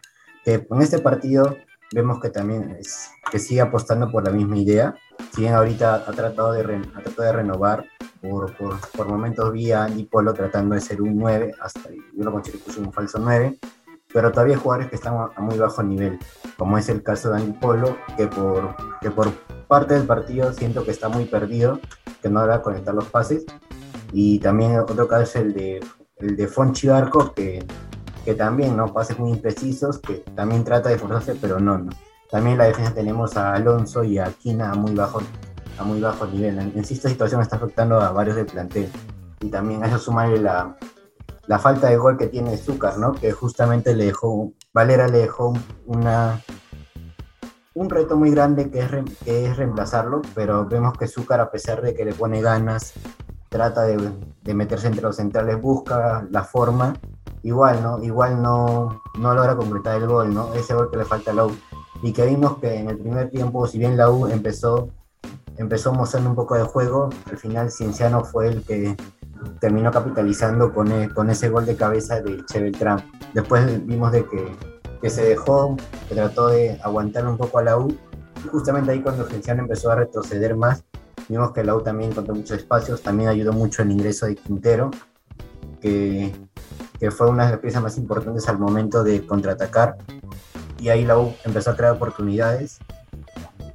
Que 0.45 0.67
en 0.71 0.83
este 0.83 1.01
partido 1.01 1.57
vemos 1.93 2.21
que 2.21 2.31
también 2.31 2.77
es, 2.79 3.11
que 3.31 3.39
sigue 3.39 3.61
apostando 3.61 4.11
por 4.11 4.25
la 4.25 4.31
misma 4.31 4.57
idea. 4.59 4.95
Si 5.35 5.43
bien 5.43 5.55
ahorita 5.55 5.97
ha 5.97 6.13
tratado 6.13 6.53
de, 6.53 6.63
ha 6.63 7.03
tratado 7.03 7.23
de 7.23 7.33
renovar, 7.33 7.85
por, 8.21 8.55
por, 8.57 8.79
por, 8.91 9.09
momentos 9.09 9.53
vi 9.53 9.73
a 9.73 9.85
Andy 9.85 10.05
Polo 10.05 10.33
tratando 10.35 10.75
de 10.75 10.81
ser 10.81 11.01
un 11.01 11.17
9, 11.17 11.55
hasta 11.61 11.91
yo 11.91 12.25
lo 12.25 12.33
considero 12.33 12.61
un 12.79 12.93
falso 12.93 13.19
9, 13.19 13.59
pero 14.13 14.33
todavía 14.33 14.57
hay 14.57 14.61
jugadores 14.61 14.91
que 14.91 14.97
están 14.97 15.15
a, 15.15 15.41
muy 15.41 15.59
bajo 15.59 15.83
nivel, 15.83 16.19
como 16.57 16.79
es 16.79 16.89
el 16.89 17.03
caso 17.03 17.31
de 17.31 17.39
Andy 17.39 17.53
Polo, 17.53 17.97
que 18.17 18.27
por, 18.27 18.75
que 19.01 19.11
por 19.11 19.33
parte 19.69 19.95
del 19.95 20.07
partido 20.07 20.53
siento 20.53 20.85
que 20.85 20.91
está 20.91 21.09
muy 21.09 21.25
perdido 21.27 21.81
que 22.23 22.29
no 22.29 22.41
logra 22.41 22.63
conectar 22.63 22.95
los 22.95 23.07
pases. 23.07 23.45
Y 24.13 24.39
también 24.41 24.79
otro 24.79 25.07
caso 25.07 25.23
es 25.23 25.37
el 25.37 25.55
de, 25.55 25.81
el 26.17 26.37
de 26.37 26.49
Fonchi 26.49 26.89
Barco, 26.89 27.33
que, 27.33 27.65
que 28.25 28.35
también, 28.35 28.77
¿no? 28.77 28.93
Pases 28.93 29.19
muy 29.19 29.31
imprecisos, 29.31 29.99
que 29.99 30.25
también 30.35 30.65
trata 30.65 30.89
de 30.89 30.97
esforzarse, 30.97 31.37
pero 31.41 31.61
no, 31.61 31.79
no. 31.79 31.93
También 32.31 32.53
en 32.53 32.59
la 32.59 32.65
defensa 32.65 32.95
tenemos 32.95 33.37
a 33.37 33.55
Alonso 33.55 34.05
y 34.05 34.19
a 34.19 34.27
Aquina 34.27 34.71
a 34.71 34.75
muy 34.75 34.95
bajo, 34.95 35.21
a 35.79 35.85
muy 35.85 36.01
bajo 36.01 36.27
nivel. 36.27 36.59
En, 36.59 36.85
sí, 36.85 36.95
esta 36.95 37.09
situación 37.09 37.41
está 37.41 37.57
afectando 37.57 38.01
a 38.01 38.13
varios 38.13 38.37
del 38.37 38.47
plantel. 38.47 38.91
Y 39.41 39.49
también 39.49 39.83
a 39.83 39.87
eso 39.87 39.99
sumarle 39.99 40.39
la, 40.39 40.77
la 41.51 41.59
falta 41.59 41.89
de 41.89 41.97
gol 41.97 42.17
que 42.17 42.29
tiene 42.29 42.57
Zúcar, 42.57 42.97
¿no? 42.99 43.13
Que 43.13 43.33
justamente 43.33 43.97
le 43.97 44.05
dejó, 44.05 44.53
Valera 44.73 45.09
le 45.09 45.19
dejó 45.19 45.53
una, 45.85 46.41
un 47.75 47.91
reto 47.91 48.17
muy 48.17 48.31
grande 48.31 48.71
que 48.71 48.79
es, 48.79 48.89
que 49.25 49.47
es 49.47 49.57
reemplazarlo, 49.57 50.23
pero 50.37 50.65
vemos 50.67 50.97
que 50.97 51.09
Zúcar, 51.09 51.41
a 51.41 51.51
pesar 51.51 51.83
de 51.83 51.93
que 51.93 52.05
le 52.05 52.13
pone 52.13 52.41
ganas, 52.41 52.93
trata 53.49 53.83
de, 53.83 54.13
de, 54.43 54.55
meterse 54.55 54.87
entre 54.87 55.03
los 55.03 55.17
centrales, 55.17 55.61
busca 55.61 56.25
la 56.31 56.45
forma, 56.45 56.95
igual, 57.43 57.83
¿no? 57.83 58.01
Igual 58.01 58.41
no, 58.41 59.03
no 59.19 59.35
logra 59.35 59.57
completar 59.57 60.01
el 60.01 60.07
gol, 60.07 60.33
¿no? 60.33 60.55
Ese 60.55 60.73
gol 60.75 60.89
que 60.89 60.99
le 60.99 61.05
falta 61.05 61.33
a 61.33 61.35
la. 61.35 61.49
Y 62.01 62.13
que 62.13 62.27
vimos 62.27 62.59
que 62.59 62.77
en 62.77 62.91
el 62.91 62.97
primer 62.97 63.29
tiempo, 63.29 63.67
si 63.67 63.77
bien 63.77 63.97
la 63.97 64.09
U 64.09 64.29
empezó, 64.29 64.91
empezó 65.57 65.93
mostrando 65.93 66.31
un 66.31 66.37
poco 66.37 66.55
de 66.55 66.63
juego, 66.63 67.11
al 67.29 67.39
final 67.39 67.73
Cienciano 67.73 68.23
fue 68.23 68.47
el 68.47 68.63
que 68.63 68.97
terminó 69.61 69.91
capitalizando 69.91 70.73
con, 70.73 70.91
e, 70.93 71.09
con 71.09 71.31
ese 71.31 71.49
gol 71.49 71.67
de 71.67 71.77
cabeza 71.77 72.21
de 72.21 72.45
Che 72.47 72.61
Beltrán. 72.61 73.03
Después 73.35 73.87
vimos 73.87 74.13
de 74.13 74.25
que 74.25 74.71
que 75.01 75.11
se 75.11 75.23
dejó, 75.25 75.77
que 76.09 76.15
trató 76.15 76.49
de 76.49 76.79
aguantar 76.83 77.27
un 77.27 77.37
poco 77.37 77.59
a 77.59 77.63
la 77.63 77.79
U. 77.79 77.97
Justamente 78.51 78.93
ahí 78.93 79.01
cuando 79.01 79.27
Genciano 79.27 79.63
empezó 79.63 79.91
a 79.91 79.97
retroceder 79.97 80.57
más, 80.57 80.85
vimos 81.29 81.53
que 81.53 81.65
la 81.65 81.75
U 81.75 81.83
también 81.83 82.11
encontró 82.11 82.35
muchos 82.35 82.59
espacios, 82.59 83.03
también 83.03 83.29
ayudó 83.29 83.53
mucho 83.53 83.83
el 83.83 83.91
ingreso 83.91 84.27
de 84.27 84.37
Quintero, 84.37 84.91
que, 85.81 86.35
que 86.99 87.11
fue 87.11 87.29
una 87.29 87.47
de 87.47 87.53
las 87.53 87.61
piezas 87.61 87.83
más 87.83 87.97
importantes 87.99 88.49
al 88.49 88.59
momento 88.59 89.03
de 89.03 89.27
contraatacar. 89.27 89.97
Y 90.79 90.89
ahí 90.89 91.05
la 91.05 91.19
U 91.19 91.35
empezó 91.45 91.71
a 91.71 91.77
crear 91.77 91.93
oportunidades. 91.93 92.79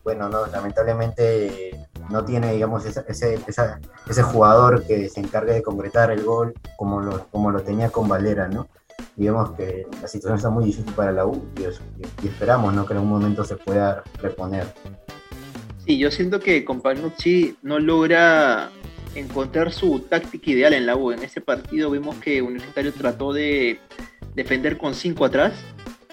Bueno, 0.04 0.30
no, 0.30 0.46
lamentablemente 0.48 1.88
no 2.10 2.24
tiene, 2.26 2.54
digamos, 2.54 2.86
ese, 2.86 3.04
ese, 3.08 4.24
jugador 4.24 4.86
que 4.86 5.10
se 5.10 5.20
encargue 5.20 5.54
de 5.54 5.64
concretar 5.64 6.12
el 6.12 6.24
gol 6.24 6.54
como 6.78 7.02
lo, 7.02 7.28
como 7.28 7.52
lo 7.52 7.62
tenía 7.62 7.90
con 7.90 8.08
Valera, 8.08 8.48
¿no? 8.48 8.68
digamos 9.16 9.52
que 9.52 9.88
la 10.02 10.08
situación 10.08 10.38
está 10.38 10.50
muy 10.50 10.66
difícil 10.66 10.92
para 10.94 11.12
la 11.12 11.26
U 11.26 11.46
y, 11.58 12.28
esperamos 12.28 12.74
¿no? 12.74 12.86
que 12.86 12.94
en 12.94 12.98
algún 12.98 13.12
momento 13.12 13.44
se 13.44 13.56
pueda 13.56 14.04
reponer. 14.22 14.66
Sí, 15.86 15.98
yo 15.98 16.12
siento 16.12 16.40
que 16.40 16.66
Companucci 16.66 17.58
no 17.62 17.80
logra 17.80 18.70
encontrar 19.14 19.72
su 19.72 20.00
táctica 20.00 20.52
ideal 20.52 20.74
en 20.74 20.86
la 20.86 20.96
U. 20.96 21.12
En 21.12 21.24
ese 21.24 21.42
partido 21.42 21.92
vimos 21.92 22.16
que 22.18 22.42
Universitario 22.42 22.92
trató 22.94 23.32
de 23.32 23.80
defender 24.34 24.78
con 24.78 24.94
cinco 24.94 25.26
atrás, 25.26 25.54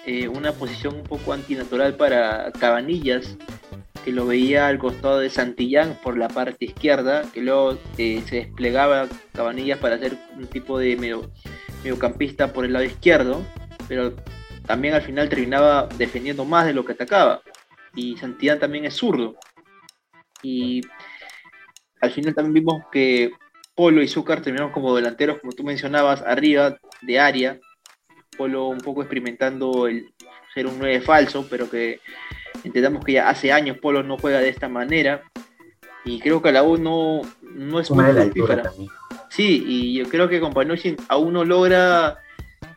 eh, 0.06 0.28
una 0.28 0.52
posición 0.52 0.96
un 0.96 1.02
poco 1.02 1.32
antinatural 1.32 1.94
para 1.96 2.52
Cabanillas, 2.52 3.36
que 4.04 4.12
lo 4.12 4.26
veía 4.26 4.68
al 4.68 4.78
costado 4.78 5.18
de 5.18 5.30
Santillán 5.30 5.98
por 6.02 6.16
la 6.16 6.28
parte 6.28 6.64
izquierda, 6.64 7.22
que 7.32 7.40
luego 7.40 7.78
eh, 7.98 8.22
se 8.26 8.36
desplegaba 8.36 9.08
Cabanillas 9.32 9.78
para 9.78 9.96
hacer 9.96 10.16
un 10.36 10.46
tipo 10.46 10.78
de 10.78 10.96
medio 10.96 11.30
mediocampista 11.82 12.52
por 12.52 12.64
el 12.64 12.72
lado 12.72 12.84
izquierdo, 12.84 13.44
pero 13.88 14.14
también 14.66 14.94
al 14.94 15.02
final 15.02 15.28
terminaba 15.28 15.88
defendiendo 15.98 16.44
más 16.44 16.66
de 16.66 16.74
lo 16.74 16.84
que 16.84 16.92
atacaba. 16.92 17.42
Y 17.94 18.16
Santillán 18.16 18.58
también 18.58 18.84
es 18.84 18.94
zurdo. 18.94 19.36
Y 20.42 20.80
al 22.00 22.10
final 22.10 22.34
también 22.34 22.54
vimos 22.54 22.84
que 22.90 23.30
Polo 23.74 24.02
y 24.02 24.08
Zúcar 24.08 24.42
terminaron 24.42 24.72
como 24.72 24.94
delanteros, 24.94 25.38
como 25.40 25.52
tú 25.52 25.62
mencionabas, 25.64 26.22
arriba 26.22 26.76
de 27.02 27.20
área. 27.20 27.58
Polo 28.36 28.68
un 28.68 28.78
poco 28.78 29.02
experimentando 29.02 29.86
el 29.86 30.12
ser 30.54 30.66
un 30.66 30.78
9 30.78 31.00
falso, 31.00 31.46
pero 31.48 31.68
que 31.70 32.00
entendamos 32.64 33.04
que 33.04 33.12
ya 33.14 33.28
hace 33.28 33.52
años 33.52 33.78
Polo 33.78 34.02
no 34.02 34.18
juega 34.18 34.40
de 34.40 34.48
esta 34.48 34.68
manera. 34.68 35.22
Y 36.04 36.18
creo 36.20 36.42
que 36.42 36.50
la 36.50 36.62
U 36.64 36.78
no, 36.78 37.22
no 37.54 37.80
es 37.80 37.90
muy 37.90 38.04
fructífera. 38.04 38.72
Sí, 39.30 39.64
y 39.66 39.94
yo 39.94 40.08
creo 40.08 40.28
que 40.28 40.40
con 40.40 40.52
Panucci 40.52 40.96
aún 41.08 41.32
no 41.32 41.44
logra 41.44 42.18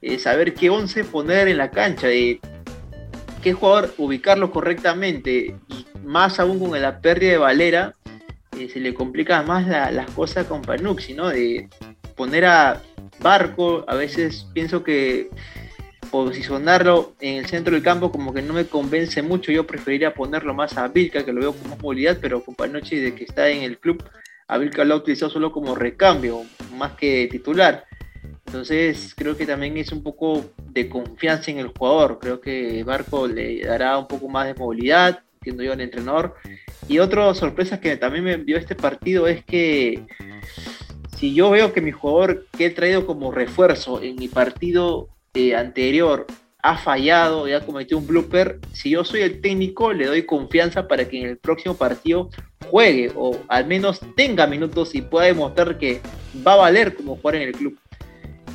eh, 0.02 0.20
saber 0.20 0.54
qué 0.54 0.70
once 0.70 1.04
poner 1.04 1.48
en 1.48 1.58
la 1.58 1.72
cancha, 1.72 2.08
de 2.08 2.40
qué 3.42 3.54
jugador 3.54 3.94
ubicarlo 3.98 4.52
correctamente, 4.52 5.56
y 5.68 5.86
más 6.04 6.40
aún 6.40 6.60
con 6.60 6.80
la 6.80 7.00
pérdida 7.00 7.32
de 7.32 7.38
Valera, 7.38 7.94
eh, 8.58 8.70
se 8.70 8.80
le 8.80 8.94
complica 8.94 9.42
más 9.44 9.68
las 9.68 10.10
cosas 10.12 10.46
con 10.46 10.62
Panucci, 10.62 11.14
¿no? 11.14 11.30
De 11.30 11.68
poner 12.16 12.46
a 12.46 12.82
Barco, 13.20 13.84
a 13.88 13.96
veces 13.96 14.48
pienso 14.54 14.84
que 14.84 15.30
posicionarlo 16.24 17.16
en 17.20 17.38
el 17.38 17.46
centro 17.48 17.74
del 17.74 17.84
campo 17.84 18.12
como 18.12 18.34
que 18.34 18.42
no 18.42 18.54
me 18.54 18.66
convence 18.66 19.22
mucho, 19.22 19.52
yo 19.52 19.68
preferiría 19.68 20.14
ponerlo 20.14 20.54
más 20.54 20.78
a 20.78 20.88
Vilca, 20.88 21.26
que 21.26 21.34
lo 21.34 21.42
veo 21.42 21.54
como 21.54 21.76
movilidad, 21.78 22.18
pero 22.22 22.44
con 22.44 22.56
Panucci 22.56 22.98
de 22.98 23.14
que 23.14 23.26
está 23.26 23.50
en 23.50 23.64
el 23.64 23.78
club 23.78 24.04
a 24.48 24.58
Vilca 24.58 24.84
lo 24.86 24.94
ha 24.94 24.98
utilizado 24.98 25.32
solo 25.32 25.52
como 25.52 25.76
recambio, 25.76 26.44
más 26.74 26.94
que 26.94 27.28
titular. 27.30 27.86
Entonces 28.46 29.14
creo 29.16 29.36
que 29.36 29.46
también 29.46 29.78
es 29.78 29.92
un 29.92 30.04
poco 30.04 30.46
de 30.70 30.88
confianza 30.88 31.52
en 31.52 31.60
el 31.60 31.68
jugador. 31.68 32.20
Creo 32.20 32.40
que 32.40 32.84
Barco 32.84 33.28
le 33.28 33.66
dará 33.66 33.98
un 33.98 34.08
poco 34.08 34.28
más 34.30 34.46
de 34.46 34.54
movilidad, 34.54 35.24
entiendo 35.36 35.64
yo 35.64 35.74
al 35.74 35.82
entrenador. 35.82 36.36
Y 36.88 37.00
otra 37.00 37.34
sorpresa 37.34 37.80
que 37.80 37.98
también 37.98 38.24
me 38.24 38.34
envió 38.34 38.58
este 38.58 38.76
partido 38.76 39.28
es 39.28 39.44
que 39.44 40.06
si 41.18 41.34
yo 41.34 41.50
veo 41.50 41.74
que 41.74 41.82
mi 41.82 41.92
jugador 41.92 42.46
que 42.56 42.68
he 42.68 42.70
traído 42.70 43.06
como 43.08 43.32
refuerzo 43.32 44.02
en 44.02 44.16
mi 44.16 44.28
partido 44.28 45.10
eh, 45.36 45.56
anterior 45.56 46.26
ha 46.66 46.78
fallado 46.78 47.48
y 47.48 47.54
ha 47.54 47.64
cometido 47.64 48.00
un 48.00 48.08
blooper, 48.08 48.60
si 48.74 48.90
yo 48.90 49.04
soy 49.04 49.22
el 49.22 49.40
técnico, 49.40 49.94
le 49.94 50.08
doy 50.08 50.26
confianza 50.26 50.88
para 50.88 51.08
que 51.08 51.22
en 51.22 51.28
el 51.28 51.38
próximo 51.38 51.78
partido 51.78 52.32
juegue 52.72 53.12
o 53.16 53.38
al 53.48 53.68
menos 53.68 54.02
tenga 54.16 54.48
minutos 54.48 54.96
y 54.96 55.04
pueda 55.04 55.28
demostrar 55.28 55.78
que 55.78 56.02
va 56.46 56.54
a 56.54 56.58
valer 56.58 56.96
como 56.96 57.18
jugar 57.18 57.36
en 57.36 57.44
el 57.44 57.52
club. 57.52 57.78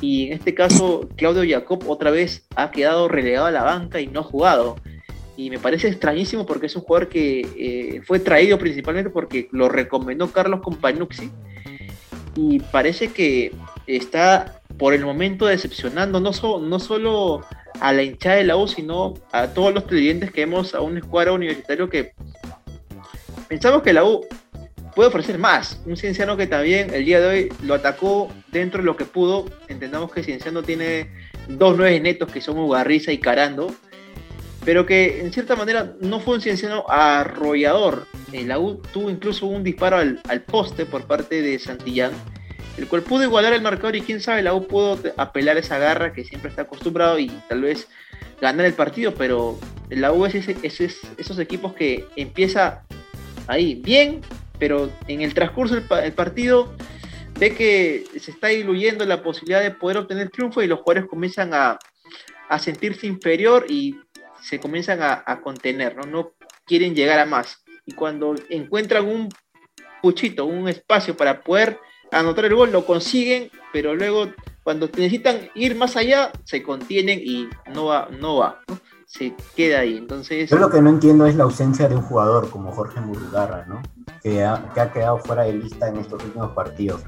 Y 0.01 0.27
en 0.27 0.33
este 0.33 0.53
caso, 0.53 1.07
Claudio 1.15 1.43
Jacob 1.47 1.87
otra 1.87 2.11
vez 2.11 2.45
ha 2.55 2.71
quedado 2.71 3.07
relegado 3.07 3.45
a 3.45 3.51
la 3.51 3.63
banca 3.63 4.01
y 4.01 4.07
no 4.07 4.21
ha 4.21 4.23
jugado. 4.23 4.75
Y 5.37 5.49
me 5.49 5.59
parece 5.59 5.87
extrañísimo 5.87 6.45
porque 6.45 6.65
es 6.65 6.75
un 6.75 6.81
jugador 6.81 7.07
que 7.07 7.47
eh, 7.57 8.01
fue 8.05 8.19
traído 8.19 8.57
principalmente 8.57 9.09
porque 9.09 9.47
lo 9.51 9.69
recomendó 9.69 10.31
Carlos 10.31 10.61
Companucci. 10.61 11.31
Y 12.35 12.59
parece 12.59 13.09
que 13.09 13.53
está 13.87 14.60
por 14.81 14.95
el 14.95 15.05
momento 15.05 15.45
decepcionando 15.45 16.19
no, 16.19 16.31
no 16.59 16.79
solo 16.79 17.45
a 17.79 17.93
la 17.93 18.01
hinchada 18.01 18.37
de 18.37 18.45
la 18.45 18.57
U, 18.57 18.67
sino 18.67 19.13
a 19.31 19.49
todos 19.49 19.71
los 19.71 19.85
televidentes 19.85 20.31
que 20.31 20.41
vemos 20.41 20.73
a 20.73 20.81
un 20.81 20.97
escuadro 20.97 21.35
universitario 21.35 21.87
que 21.87 22.13
pensamos 23.47 23.83
que 23.83 23.93
la 23.93 24.03
U 24.03 24.25
puede 24.95 25.09
ofrecer 25.09 25.37
más. 25.37 25.79
Un 25.85 25.97
Cienciano 25.97 26.35
que 26.35 26.47
también 26.47 26.91
el 26.95 27.05
día 27.05 27.19
de 27.19 27.27
hoy 27.27 27.53
lo 27.61 27.75
atacó 27.75 28.31
dentro 28.47 28.79
de 28.79 28.85
lo 28.87 28.97
que 28.97 29.05
pudo. 29.05 29.45
Entendamos 29.67 30.11
que 30.11 30.23
Cienciano 30.23 30.63
tiene 30.63 31.11
dos 31.47 31.77
nueve 31.77 31.99
netos 31.99 32.31
que 32.31 32.41
son 32.41 32.57
Ugarriza 32.57 33.11
y 33.11 33.19
Carando, 33.19 33.71
pero 34.65 34.87
que 34.87 35.21
en 35.21 35.31
cierta 35.31 35.55
manera 35.55 35.93
no 35.99 36.19
fue 36.19 36.33
un 36.33 36.41
Cienciano 36.41 36.85
arrollador. 36.89 38.07
La 38.31 38.57
U 38.57 38.81
tuvo 38.91 39.11
incluso 39.11 39.45
un 39.45 39.63
disparo 39.63 39.97
al, 39.97 40.21
al 40.27 40.41
poste 40.41 40.87
por 40.87 41.05
parte 41.05 41.43
de 41.43 41.59
Santillán 41.59 42.13
el 42.81 42.87
cual 42.87 43.03
pudo 43.03 43.23
igualar 43.23 43.53
el 43.53 43.61
marcador 43.61 43.95
y 43.95 44.01
quién 44.01 44.21
sabe, 44.21 44.41
la 44.41 44.55
U 44.55 44.67
pudo 44.67 44.99
apelar 45.17 45.55
esa 45.57 45.77
garra 45.77 46.13
que 46.13 46.23
siempre 46.23 46.49
está 46.49 46.63
acostumbrado 46.63 47.19
y 47.19 47.27
tal 47.47 47.61
vez 47.61 47.87
ganar 48.41 48.65
el 48.65 48.73
partido, 48.73 49.13
pero 49.13 49.59
la 49.89 50.11
U 50.11 50.25
es, 50.25 50.35
esos 50.35 51.39
equipos 51.39 51.73
que 51.75 52.07
empieza 52.15 52.83
ahí 53.45 53.75
bien, 53.75 54.21
pero 54.57 54.89
en 55.07 55.21
el 55.21 55.35
transcurso 55.35 55.75
del 55.75 56.13
partido 56.13 56.73
ve 57.39 57.53
que 57.53 58.03
se 58.19 58.31
está 58.31 58.47
diluyendo 58.47 59.05
la 59.05 59.21
posibilidad 59.21 59.61
de 59.61 59.71
poder 59.71 59.97
obtener 59.97 60.31
triunfo 60.31 60.63
y 60.63 60.67
los 60.67 60.79
jugadores 60.79 61.07
comienzan 61.07 61.53
a, 61.53 61.77
sentirse 62.59 63.07
inferior 63.07 63.65
y 63.69 63.95
se 64.41 64.59
comienzan 64.59 64.99
a, 65.01 65.39
contener, 65.41 65.95
¿no? 65.95 66.03
no 66.03 66.33
quieren 66.65 66.95
llegar 66.95 67.19
a 67.19 67.25
más. 67.25 67.63
Y 67.85 67.93
cuando 67.93 68.35
encuentran 68.49 69.07
un 69.07 69.29
puchito, 70.01 70.45
un 70.45 70.67
espacio 70.67 71.15
para 71.15 71.41
poder 71.41 71.79
anotar 72.11 72.45
el 72.45 72.55
gol, 72.55 72.71
lo 72.71 72.85
consiguen, 72.85 73.49
pero 73.71 73.95
luego 73.95 74.27
cuando 74.63 74.87
necesitan 74.87 75.49
ir 75.55 75.75
más 75.75 75.95
allá, 75.95 76.31
se 76.43 76.61
contienen 76.61 77.19
y 77.23 77.49
no 77.73 77.85
va, 77.85 78.09
no 78.19 78.37
va, 78.37 78.59
se 79.05 79.33
queda 79.55 79.79
ahí. 79.79 79.97
Entonces... 79.97 80.49
Yo 80.49 80.57
lo 80.57 80.69
que 80.69 80.81
no 80.81 80.89
entiendo 80.89 81.25
es 81.25 81.35
la 81.35 81.45
ausencia 81.45 81.87
de 81.87 81.95
un 81.95 82.01
jugador 82.01 82.49
como 82.49 82.71
Jorge 82.71 83.01
Murugarra, 83.01 83.65
¿no? 83.65 83.81
Que 84.21 84.43
ha, 84.43 84.69
que 84.73 84.81
ha 84.81 84.91
quedado 84.91 85.17
fuera 85.17 85.43
de 85.43 85.53
lista 85.53 85.87
en 85.89 85.97
estos 85.97 86.23
últimos 86.23 86.51
partidos 86.51 87.01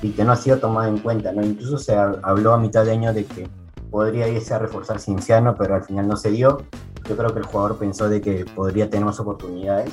y 0.00 0.10
que 0.10 0.24
no 0.24 0.32
ha 0.32 0.36
sido 0.36 0.58
tomado 0.58 0.88
en 0.88 0.98
cuenta, 0.98 1.32
¿no? 1.32 1.44
Incluso 1.44 1.78
se 1.78 1.94
habló 1.94 2.54
a 2.54 2.58
mitad 2.58 2.84
de 2.84 2.92
año 2.92 3.12
de 3.12 3.24
que 3.26 3.48
podría 3.90 4.28
irse 4.28 4.54
a 4.54 4.58
reforzar 4.58 4.98
Cinciano, 4.98 5.56
pero 5.56 5.74
al 5.74 5.84
final 5.84 6.08
no 6.08 6.16
se 6.16 6.30
dio. 6.30 6.64
Yo 7.08 7.16
creo 7.16 7.34
que 7.34 7.40
el 7.40 7.44
jugador 7.44 7.78
pensó 7.78 8.08
de 8.08 8.20
que 8.20 8.46
podría 8.54 8.88
tener 8.88 9.04
más 9.04 9.20
oportunidades 9.20 9.90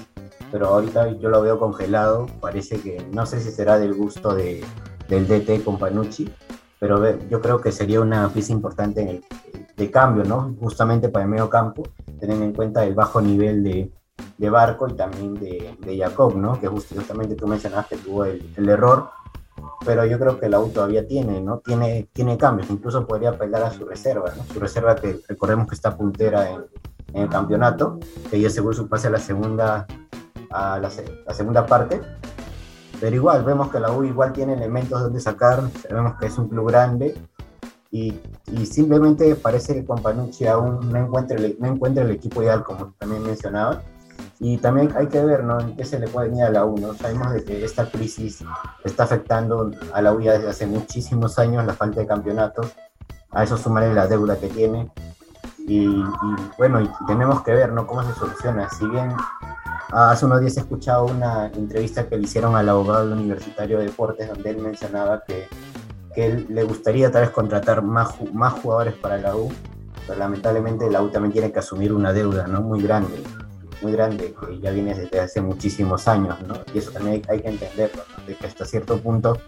pero 0.52 0.68
ahorita 0.68 1.18
yo 1.18 1.30
lo 1.30 1.42
veo 1.42 1.58
congelado, 1.58 2.28
parece 2.40 2.82
que 2.82 3.06
no 3.12 3.26
sé 3.26 3.40
si 3.40 3.52
será 3.52 3.80
del 3.80 3.94
gusto 3.94 4.36
de, 4.36 4.64
del 5.08 5.28
DT 5.28 5.64
con 5.64 5.78
Panucci, 5.80 6.30
pero 6.80 7.20
yo 7.30 7.42
creo 7.42 7.62
que 7.62 7.72
sería 7.72 8.02
una 8.02 8.28
pieza 8.30 8.52
importante 8.52 9.02
en 9.02 9.08
el, 9.08 9.24
de 9.78 9.92
cambio, 9.92 10.24
¿no? 10.24 10.56
Justamente 10.60 11.10
para 11.10 11.26
el 11.26 11.32
medio 11.32 11.50
campo, 11.50 11.84
teniendo 12.20 12.46
en 12.46 12.54
cuenta 12.54 12.84
el 12.84 12.94
bajo 12.94 13.22
nivel 13.22 13.64
de, 13.64 13.92
de 14.38 14.50
Barco 14.50 14.88
y 14.88 14.94
también 14.94 15.36
de, 15.36 15.78
de, 15.80 15.98
Jacob, 15.98 16.36
¿no? 16.36 16.60
Que 16.60 16.68
justamente 16.68 17.36
tú 17.36 17.48
mencionaste 17.48 17.96
que 17.96 18.02
tuvo 18.02 18.26
el, 18.26 18.52
el, 18.58 18.70
error, 18.70 19.10
pero 19.86 20.06
yo 20.06 20.20
creo 20.20 20.40
que 20.40 20.50
la 20.50 20.60
U 20.60 20.70
todavía 20.70 21.08
tiene, 21.08 21.40
¿no? 21.40 21.60
Tiene, 21.60 22.10
tiene 22.14 22.38
cambios, 22.38 22.70
incluso 22.70 23.08
podría 23.08 23.30
apelar 23.30 23.64
a 23.64 23.72
su 23.72 23.86
reserva, 23.86 24.34
¿no? 24.36 24.44
Su 24.52 24.60
reserva 24.60 24.96
que 24.96 25.20
recordemos 25.28 25.68
que 25.68 25.76
está 25.76 25.96
puntera 25.96 26.50
en, 26.50 26.66
en 27.14 27.24
el 27.24 27.30
campeonato, 27.30 28.00
que 28.30 28.40
ya 28.40 28.50
seguro 28.50 28.76
su 28.76 28.88
pase 28.88 29.08
a 29.08 29.12
la 29.12 29.20
segunda 29.20 29.88
a 30.52 30.80
la, 30.80 30.90
segunda 31.34 31.66
parte. 31.66 32.02
Pero 33.00 33.16
igual, 33.16 33.44
vemos 33.44 33.72
que 33.72 33.80
la 33.80 33.92
U 33.92 34.04
igual 34.04 34.32
tiene 34.32 34.54
elementos 34.54 35.02
donde 35.02 35.20
sacar, 35.20 35.64
sabemos 35.88 36.16
que 36.20 36.28
es 36.28 36.38
un 36.38 36.50
club 36.50 36.70
grande 36.70 37.16
y, 37.92 38.18
y 38.52 38.66
simplemente 38.66 39.36
parece 39.36 39.74
que 39.74 39.86
Companucci 39.86 40.48
aún 40.48 40.92
no 40.92 40.98
encuentra, 40.98 41.38
el, 41.38 41.58
no 41.60 41.68
encuentra 41.68 42.04
el 42.04 42.12
equipo 42.12 42.42
ideal, 42.42 42.64
como 42.64 42.94
también 42.98 43.24
mencionaba. 43.24 43.82
Y 44.40 44.58
también 44.58 44.92
hay 44.96 45.08
que 45.08 45.24
ver 45.24 45.44
¿no? 45.44 45.60
en 45.60 45.76
qué 45.76 45.84
se 45.84 46.00
le 46.00 46.08
puede 46.08 46.30
venir 46.30 46.46
a 46.46 46.50
la 46.50 46.66
U. 46.66 46.78
¿no? 46.78 46.94
Sabemos 46.94 47.34
de 47.34 47.44
que 47.44 47.64
esta 47.64 47.90
crisis 47.90 48.44
está 48.84 49.04
afectando 49.04 49.72
a 49.94 50.02
la 50.02 50.14
U 50.14 50.22
ya 50.22 50.34
desde 50.34 50.50
hace 50.50 50.66
muchísimos 50.66 51.38
años, 51.38 51.66
la 51.66 51.74
falta 51.74 52.00
de 52.00 52.08
campeonatos. 52.08 52.74
A 53.30 53.44
eso 53.44 53.58
sumarle 53.58 53.94
la 53.94 54.08
deuda 54.08 54.38
que 54.38 54.48
tiene. 54.48 54.92
Y, 55.60 55.84
y 55.84 56.04
bueno, 56.58 56.82
y 56.82 56.90
tenemos 57.08 57.44
que 57.44 57.52
ver 57.52 57.72
¿no? 57.72 57.86
cómo 57.86 58.04
se 58.04 58.14
soluciona. 58.14 58.70
Si 58.70 58.88
bien 58.88 59.14
Hace 59.92 60.26
unos 60.26 60.40
días 60.40 60.56
he 60.56 60.62
escuchado 60.62 61.06
una 61.06 61.48
entrevista 61.48 62.08
que 62.08 62.16
le 62.16 62.24
hicieron 62.24 62.56
al 62.56 62.70
abogado 62.70 63.10
del 63.10 63.18
Universitario 63.18 63.78
de 63.78 63.86
Deportes, 63.86 64.30
donde 64.30 64.50
él 64.50 64.60
mencionaba 64.60 65.22
que, 65.28 65.48
que 66.16 66.46
le 66.48 66.64
gustaría 66.64 67.12
tal 67.12 67.24
vez 67.24 67.32
contratar 67.32 67.82
más, 67.82 68.16
más 68.32 68.54
jugadores 68.54 68.94
para 68.94 69.18
la 69.18 69.36
U, 69.36 69.52
pero 70.08 70.18
lamentablemente 70.18 70.90
la 70.90 71.02
U 71.02 71.10
también 71.10 71.34
tiene 71.34 71.52
que 71.52 71.60
asumir 71.60 71.92
una 71.92 72.14
deuda 72.14 72.48
¿no? 72.48 72.62
muy 72.62 72.82
grande, 72.82 73.22
muy 73.82 73.92
grande, 73.92 74.34
que 74.34 74.62
ya 74.62 74.72
viene 74.72 74.96
desde 74.96 75.20
hace 75.20 75.42
muchísimos 75.42 76.08
años, 76.08 76.38
¿no? 76.48 76.54
y 76.74 76.78
eso 76.78 76.92
también 76.92 77.22
hay, 77.28 77.42
que 77.42 77.50
entenderlo, 77.50 78.04
de 78.26 78.36
que 78.36 78.48
hasta 78.48 78.64
cierto 78.64 78.98
punto 78.98 79.40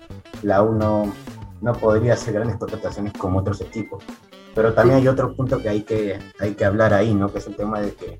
la 0.41 0.61
U 0.61 0.73
no, 0.73 1.13
no 1.61 1.73
podría 1.73 2.15
hacer 2.15 2.33
grandes 2.33 2.57
contrataciones 2.57 3.13
como 3.13 3.39
otros 3.39 3.61
equipos. 3.61 4.03
Pero 4.53 4.73
también 4.73 4.99
hay 4.99 5.07
otro 5.07 5.33
punto 5.35 5.59
que 5.59 5.69
hay 5.69 5.83
que, 5.83 6.19
hay 6.37 6.53
que 6.53 6.65
hablar 6.65 6.93
ahí, 6.93 7.15
¿no? 7.15 7.31
que 7.31 7.39
es 7.39 7.47
el 7.47 7.55
tema 7.55 7.79
de 7.79 7.93
que 7.93 8.19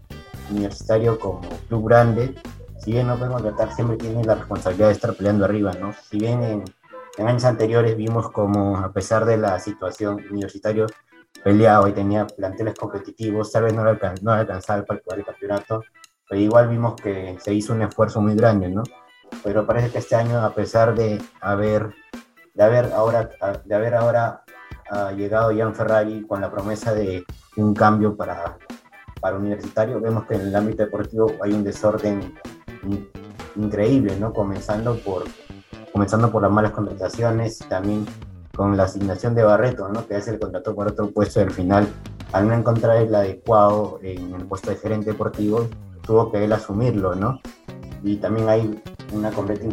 Universitario 0.49 1.19
como 1.19 1.41
club 1.67 1.87
grande, 1.87 2.35
si 2.83 2.91
bien 2.91 3.07
no 3.07 3.17
podemos 3.17 3.41
tratar, 3.41 3.73
siempre 3.73 3.97
tiene 3.97 4.23
la 4.23 4.35
responsabilidad 4.35 4.87
de 4.87 4.93
estar 4.93 5.13
peleando 5.13 5.45
arriba, 5.45 5.71
¿no? 5.79 5.93
Si 5.93 6.19
bien 6.19 6.43
en, 6.43 7.27
años 7.27 7.45
anteriores 7.45 7.95
vimos 7.95 8.29
como, 8.29 8.77
a 8.77 8.91
pesar 8.91 9.25
de 9.25 9.37
la 9.37 9.59
situación, 9.59 10.19
Universitario 10.29 10.87
peleaba 11.43 11.89
y 11.89 11.93
tenía 11.93 12.27
planteles 12.27 12.75
competitivos, 12.75 13.51
tal 13.51 13.63
vez 13.63 13.73
no, 13.73 13.83
alcanz, 13.83 14.21
no 14.21 14.31
alcanzaba 14.31 14.83
para 14.83 14.99
el 15.15 15.25
campeonato, 15.25 15.81
pero 16.27 16.41
igual 16.41 16.67
vimos 16.67 16.95
que 16.95 17.37
se 17.39 17.53
hizo 17.53 17.73
un 17.73 17.81
esfuerzo 17.83 18.21
muy 18.21 18.35
grande, 18.35 18.69
¿no? 18.69 18.83
Pero 19.43 19.65
parece 19.65 19.89
que 19.89 19.99
este 19.99 20.15
año, 20.15 20.43
a 20.43 20.53
pesar 20.53 20.93
de 20.95 21.21
haber, 21.41 21.93
de 22.53 22.63
haber 22.63 22.91
ahora, 22.93 23.29
de 23.63 23.75
haber 23.75 23.95
ahora 23.95 24.43
uh, 24.91 25.15
llegado 25.15 25.55
Jan 25.55 25.73
Ferrari 25.73 26.25
con 26.27 26.41
la 26.41 26.51
promesa 26.51 26.93
de 26.93 27.23
un 27.57 27.73
cambio 27.73 28.15
para 28.15 28.57
para 29.23 29.37
universitario, 29.37 30.01
vemos 30.01 30.25
que 30.25 30.35
en 30.35 30.41
el 30.41 30.55
ámbito 30.55 30.83
deportivo 30.83 31.31
hay 31.41 31.53
un 31.53 31.63
desorden 31.63 32.35
increíble, 33.55 34.17
¿no? 34.19 34.33
Comenzando 34.33 34.97
por, 34.97 35.23
comenzando 35.93 36.29
por 36.29 36.41
las 36.41 36.51
malas 36.51 36.71
contrataciones, 36.71 37.59
también 37.69 38.05
con 38.53 38.75
la 38.75 38.83
asignación 38.83 39.33
de 39.33 39.43
Barreto, 39.43 39.87
¿no? 39.87 40.05
Que 40.05 40.17
es 40.17 40.27
el 40.27 40.39
contrato 40.39 40.75
por 40.75 40.89
otro 40.89 41.09
puesto 41.09 41.39
y 41.39 41.43
al 41.43 41.51
final, 41.51 41.87
al 42.33 42.49
no 42.49 42.53
encontrar 42.53 42.97
el 42.97 43.15
adecuado 43.15 43.97
en 44.03 44.35
el 44.35 44.45
puesto 44.45 44.71
de 44.71 44.75
gerente 44.75 45.11
deportivo, 45.11 45.69
tuvo 46.05 46.29
que 46.29 46.43
él 46.43 46.51
asumirlo, 46.51 47.15
¿no? 47.15 47.39
Y 48.03 48.17
también 48.17 48.49
hay 48.49 48.83
una 49.13 49.31
completa 49.31 49.65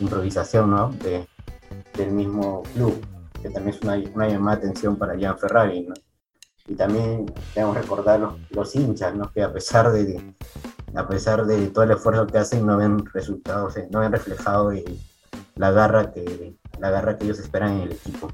improvisación, 0.00 0.70
¿no? 0.70 0.88
De, 0.88 1.28
del 1.98 2.10
mismo 2.10 2.62
club, 2.72 3.04
que 3.42 3.50
también 3.50 3.76
es 3.76 3.82
una, 3.82 4.02
una 4.14 4.28
llamada 4.28 4.56
de 4.56 4.62
atención 4.62 4.96
para 4.96 5.14
Jan 5.20 5.38
Ferrari, 5.38 5.82
¿no? 5.82 5.94
Y 6.66 6.74
también 6.74 7.26
debemos 7.54 7.76
recordar 7.76 8.20
los, 8.20 8.34
los 8.50 8.74
hinchas, 8.74 9.14
¿no? 9.14 9.30
que 9.32 9.42
a 9.42 9.52
pesar 9.52 9.92
de, 9.92 10.20
a 10.94 11.06
pesar 11.06 11.44
de 11.44 11.68
todo 11.68 11.84
el 11.84 11.90
esfuerzo 11.92 12.26
que 12.26 12.38
hacen, 12.38 12.66
no 12.66 12.76
ven 12.76 13.04
resultados, 13.12 13.74
no 13.90 14.00
ven 14.00 14.12
reflejado 14.12 14.72
la 15.56 15.70
garra 15.70 16.12
que 16.12 16.54
la 16.80 16.90
garra 16.90 17.16
que 17.16 17.24
ellos 17.24 17.38
esperan 17.38 17.74
en 17.74 17.80
el 17.82 17.92
equipo. 17.92 18.32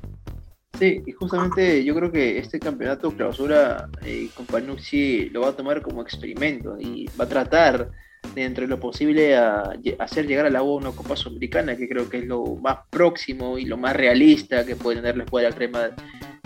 Sí, 0.79 1.03
y 1.05 1.13
justamente 1.13 1.85
yo 1.85 1.95
creo 1.95 2.11
que 2.11 2.39
este 2.39 2.59
campeonato 2.59 3.11
clausura 3.11 3.89
eh, 4.03 4.31
con 4.35 4.47
Panucci 4.47 5.29
lo 5.29 5.43
va 5.43 5.49
a 5.49 5.57
tomar 5.57 5.83
como 5.83 6.01
experimento 6.01 6.77
y 6.81 7.07
va 7.21 7.25
a 7.25 7.29
tratar 7.29 7.91
dentro 8.35 8.63
de 8.63 8.69
lo 8.69 8.81
posible 8.81 9.37
a, 9.37 9.75
hacer 9.99 10.27
llegar 10.27 10.47
a 10.47 10.51
la 10.51 10.63
U 10.63 10.77
una 10.77 10.93
Copa 10.93 11.17
Sudamericana, 11.17 11.77
que 11.77 11.89
creo 11.89 12.09
que 12.09 12.19
es 12.19 12.27
lo 12.27 12.57
más 12.57 12.79
próximo 12.89 13.59
y 13.59 13.67
lo 13.67 13.77
más 13.77 13.95
realista 13.95 14.65
que 14.65 14.77
puede 14.77 14.97
tener 14.97 15.17
la 15.17 15.25
escuadra 15.25 15.53
crema 15.53 15.91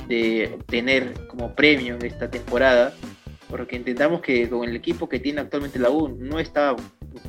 de 0.07 0.53
obtener 0.55 1.27
como 1.29 1.55
premio 1.55 1.95
en 1.95 2.05
esta 2.05 2.31
temporada, 2.31 2.93
porque 3.49 3.77
intentamos 3.77 4.21
que 4.21 4.49
con 4.49 4.69
el 4.69 4.75
equipo 4.77 5.09
que 5.09 5.21
tiene 5.21 5.41
actualmente 5.41 5.79
la 5.79 5.91
U 5.91 6.09
no 6.09 6.39
está 6.39 6.75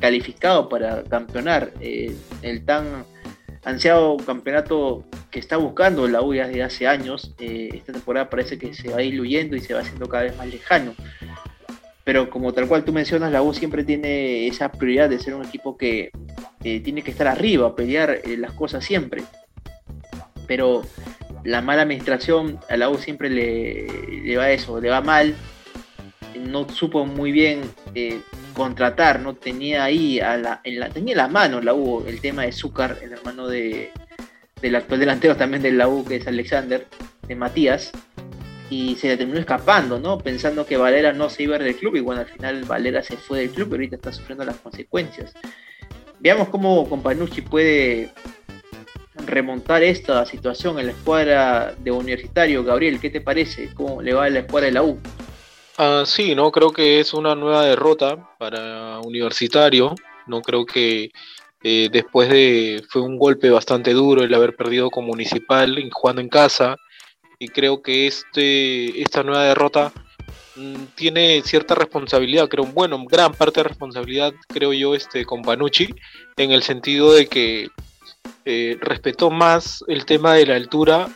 calificado 0.00 0.68
para 0.68 1.04
campeonar. 1.04 1.72
Eh, 1.80 2.14
el 2.42 2.64
tan 2.64 3.04
ansiado 3.64 4.16
campeonato 4.18 5.04
que 5.30 5.38
está 5.38 5.56
buscando 5.56 6.06
la 6.08 6.22
U 6.22 6.32
desde 6.32 6.62
hace 6.62 6.86
años, 6.86 7.34
eh, 7.38 7.70
esta 7.74 7.92
temporada 7.92 8.30
parece 8.30 8.58
que 8.58 8.74
se 8.74 8.88
va 8.88 8.98
diluyendo 8.98 9.56
y 9.56 9.60
se 9.60 9.74
va 9.74 9.80
haciendo 9.80 10.08
cada 10.08 10.24
vez 10.24 10.36
más 10.36 10.48
lejano. 10.48 10.94
Pero 12.04 12.30
como 12.30 12.52
tal 12.52 12.68
cual 12.68 12.84
tú 12.84 12.92
mencionas, 12.92 13.32
la 13.32 13.42
U 13.42 13.52
siempre 13.52 13.82
tiene 13.82 14.46
esa 14.46 14.70
prioridad 14.70 15.08
de 15.08 15.18
ser 15.18 15.34
un 15.34 15.44
equipo 15.44 15.76
que 15.76 16.10
eh, 16.62 16.80
tiene 16.80 17.02
que 17.02 17.10
estar 17.10 17.26
arriba, 17.26 17.74
pelear 17.74 18.20
las 18.38 18.52
cosas 18.52 18.84
siempre. 18.84 19.24
Pero 20.46 20.82
la 21.44 21.62
mala 21.62 21.82
administración 21.82 22.58
a 22.68 22.76
la 22.76 22.88
U 22.90 22.98
siempre 22.98 23.30
le, 23.30 24.36
va 24.36 24.50
eso, 24.50 24.80
le 24.80 24.90
va 24.90 25.00
mal. 25.00 25.34
No 26.36 26.68
supo 26.68 27.06
muy 27.06 27.32
bien 27.32 27.62
eh, 27.94 28.20
contratar, 28.52 29.20
no 29.20 29.34
tenía 29.34 29.84
ahí 29.84 30.20
a 30.20 30.36
la, 30.36 30.60
en 30.64 30.80
la, 30.80 30.90
tenía 30.90 31.16
la 31.16 31.28
mano 31.28 31.60
la 31.60 31.74
U 31.74 32.04
el 32.06 32.20
tema 32.20 32.42
de 32.42 32.52
Zúcar, 32.52 32.98
el 33.02 33.12
hermano 33.12 33.48
de, 33.48 33.90
del 34.60 34.74
actual 34.74 35.00
delantero 35.00 35.36
también 35.36 35.62
de 35.62 35.72
la 35.72 35.88
U, 35.88 36.04
que 36.04 36.16
es 36.16 36.26
Alexander, 36.26 36.86
de 37.26 37.36
Matías, 37.36 37.92
y 38.70 38.96
se 38.96 39.08
le 39.08 39.16
terminó 39.16 39.38
escapando, 39.38 39.98
¿no? 39.98 40.18
Pensando 40.18 40.66
que 40.66 40.76
Valera 40.76 41.12
no 41.12 41.30
se 41.30 41.44
iba 41.44 41.58
del 41.58 41.76
club, 41.76 41.96
y 41.96 42.00
bueno, 42.00 42.22
al 42.22 42.26
final 42.26 42.64
Valera 42.64 43.02
se 43.02 43.16
fue 43.16 43.40
del 43.40 43.50
club 43.50 43.68
y 43.70 43.72
ahorita 43.72 43.96
está 43.96 44.12
sufriendo 44.12 44.44
las 44.44 44.56
consecuencias. 44.56 45.34
Veamos 46.18 46.48
cómo 46.48 46.88
Companucci 46.88 47.42
puede 47.42 48.10
remontar 49.24 49.82
esta 49.82 50.24
situación 50.26 50.78
en 50.78 50.86
la 50.86 50.92
escuadra 50.92 51.74
de 51.78 51.90
Universitario. 51.90 52.62
Gabriel, 52.64 53.00
¿qué 53.00 53.10
te 53.10 53.20
parece? 53.20 53.72
¿Cómo 53.74 54.02
le 54.02 54.12
va 54.12 54.24
a 54.24 54.30
la 54.30 54.40
escuadra 54.40 54.66
de 54.66 54.72
la 54.72 54.82
U? 54.82 54.98
Ah, 55.78 56.04
sí, 56.06 56.34
no 56.34 56.50
creo 56.50 56.70
que 56.70 57.00
es 57.00 57.12
una 57.14 57.34
nueva 57.34 57.64
derrota 57.64 58.30
para 58.38 59.00
Universitario. 59.00 59.94
No 60.26 60.40
creo 60.40 60.64
que 60.64 61.10
eh, 61.62 61.88
después 61.90 62.28
de 62.28 62.82
fue 62.88 63.02
un 63.02 63.18
golpe 63.18 63.50
bastante 63.50 63.92
duro 63.92 64.22
el 64.22 64.34
haber 64.34 64.54
perdido 64.56 64.90
con 64.90 65.04
Municipal 65.04 65.76
jugando 65.92 66.22
en 66.22 66.28
casa 66.28 66.76
y 67.38 67.48
creo 67.48 67.82
que 67.82 68.06
este 68.06 69.00
esta 69.02 69.22
nueva 69.22 69.44
derrota 69.44 69.92
mm, 70.56 70.84
tiene 70.94 71.42
cierta 71.42 71.74
responsabilidad, 71.74 72.48
creo, 72.48 72.64
bueno, 72.66 73.02
gran 73.06 73.32
parte 73.32 73.60
de 73.60 73.68
responsabilidad 73.68 74.32
creo 74.48 74.72
yo 74.72 74.94
este 74.94 75.24
con 75.24 75.42
Panucci 75.42 75.94
en 76.36 76.52
el 76.52 76.62
sentido 76.62 77.12
de 77.12 77.26
que 77.26 77.68
eh, 78.44 78.76
respetó 78.80 79.30
más 79.30 79.84
el 79.88 80.04
tema 80.04 80.34
de 80.34 80.46
la 80.46 80.56
altura 80.56 81.08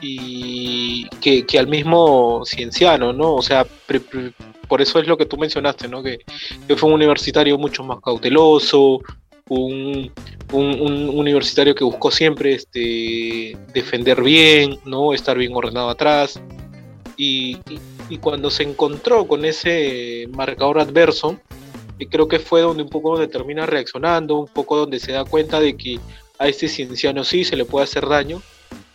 y 0.00 1.08
que, 1.20 1.58
al 1.58 1.68
mismo 1.68 2.42
cienciano, 2.44 3.12
¿no? 3.12 3.34
O 3.34 3.42
sea, 3.42 3.66
por 4.68 4.82
eso 4.82 4.98
es 4.98 5.06
lo 5.06 5.16
que 5.16 5.26
tú 5.26 5.36
mencionaste, 5.36 5.88
¿no? 5.88 6.02
Que, 6.02 6.18
que, 6.66 6.76
fue 6.76 6.88
un 6.88 6.96
universitario 6.96 7.56
mucho 7.58 7.84
más 7.84 8.00
cauteloso, 8.00 9.00
un, 9.48 10.12
universitario 10.52 11.74
que 11.74 11.84
buscó 11.84 12.10
siempre 12.10 12.54
este, 12.54 13.56
defender 13.72 14.22
bien, 14.22 14.78
¿no? 14.84 15.12
estar 15.12 15.36
bien 15.36 15.52
ordenado 15.54 15.90
atrás. 15.90 16.40
Y, 17.16 17.58
cuando 18.20 18.50
se 18.50 18.62
encontró 18.62 19.26
con 19.26 19.44
ese 19.44 20.28
marcador 20.30 20.78
adverso, 20.78 21.40
creo 22.08 22.28
que 22.28 22.38
fue 22.38 22.62
donde 22.62 22.82
un 22.82 22.88
poco 22.88 23.12
donde 23.12 23.28
termina 23.28 23.66
reaccionando, 23.66 24.36
un 24.36 24.48
poco 24.48 24.76
donde 24.76 24.98
se 25.00 25.12
da 25.12 25.24
cuenta 25.24 25.60
de 25.60 25.76
que 25.76 25.98
a 26.38 26.48
este 26.48 26.68
cienciano 26.68 27.24
sí 27.24 27.44
se 27.44 27.56
le 27.56 27.64
puede 27.64 27.84
hacer 27.84 28.06
daño, 28.06 28.42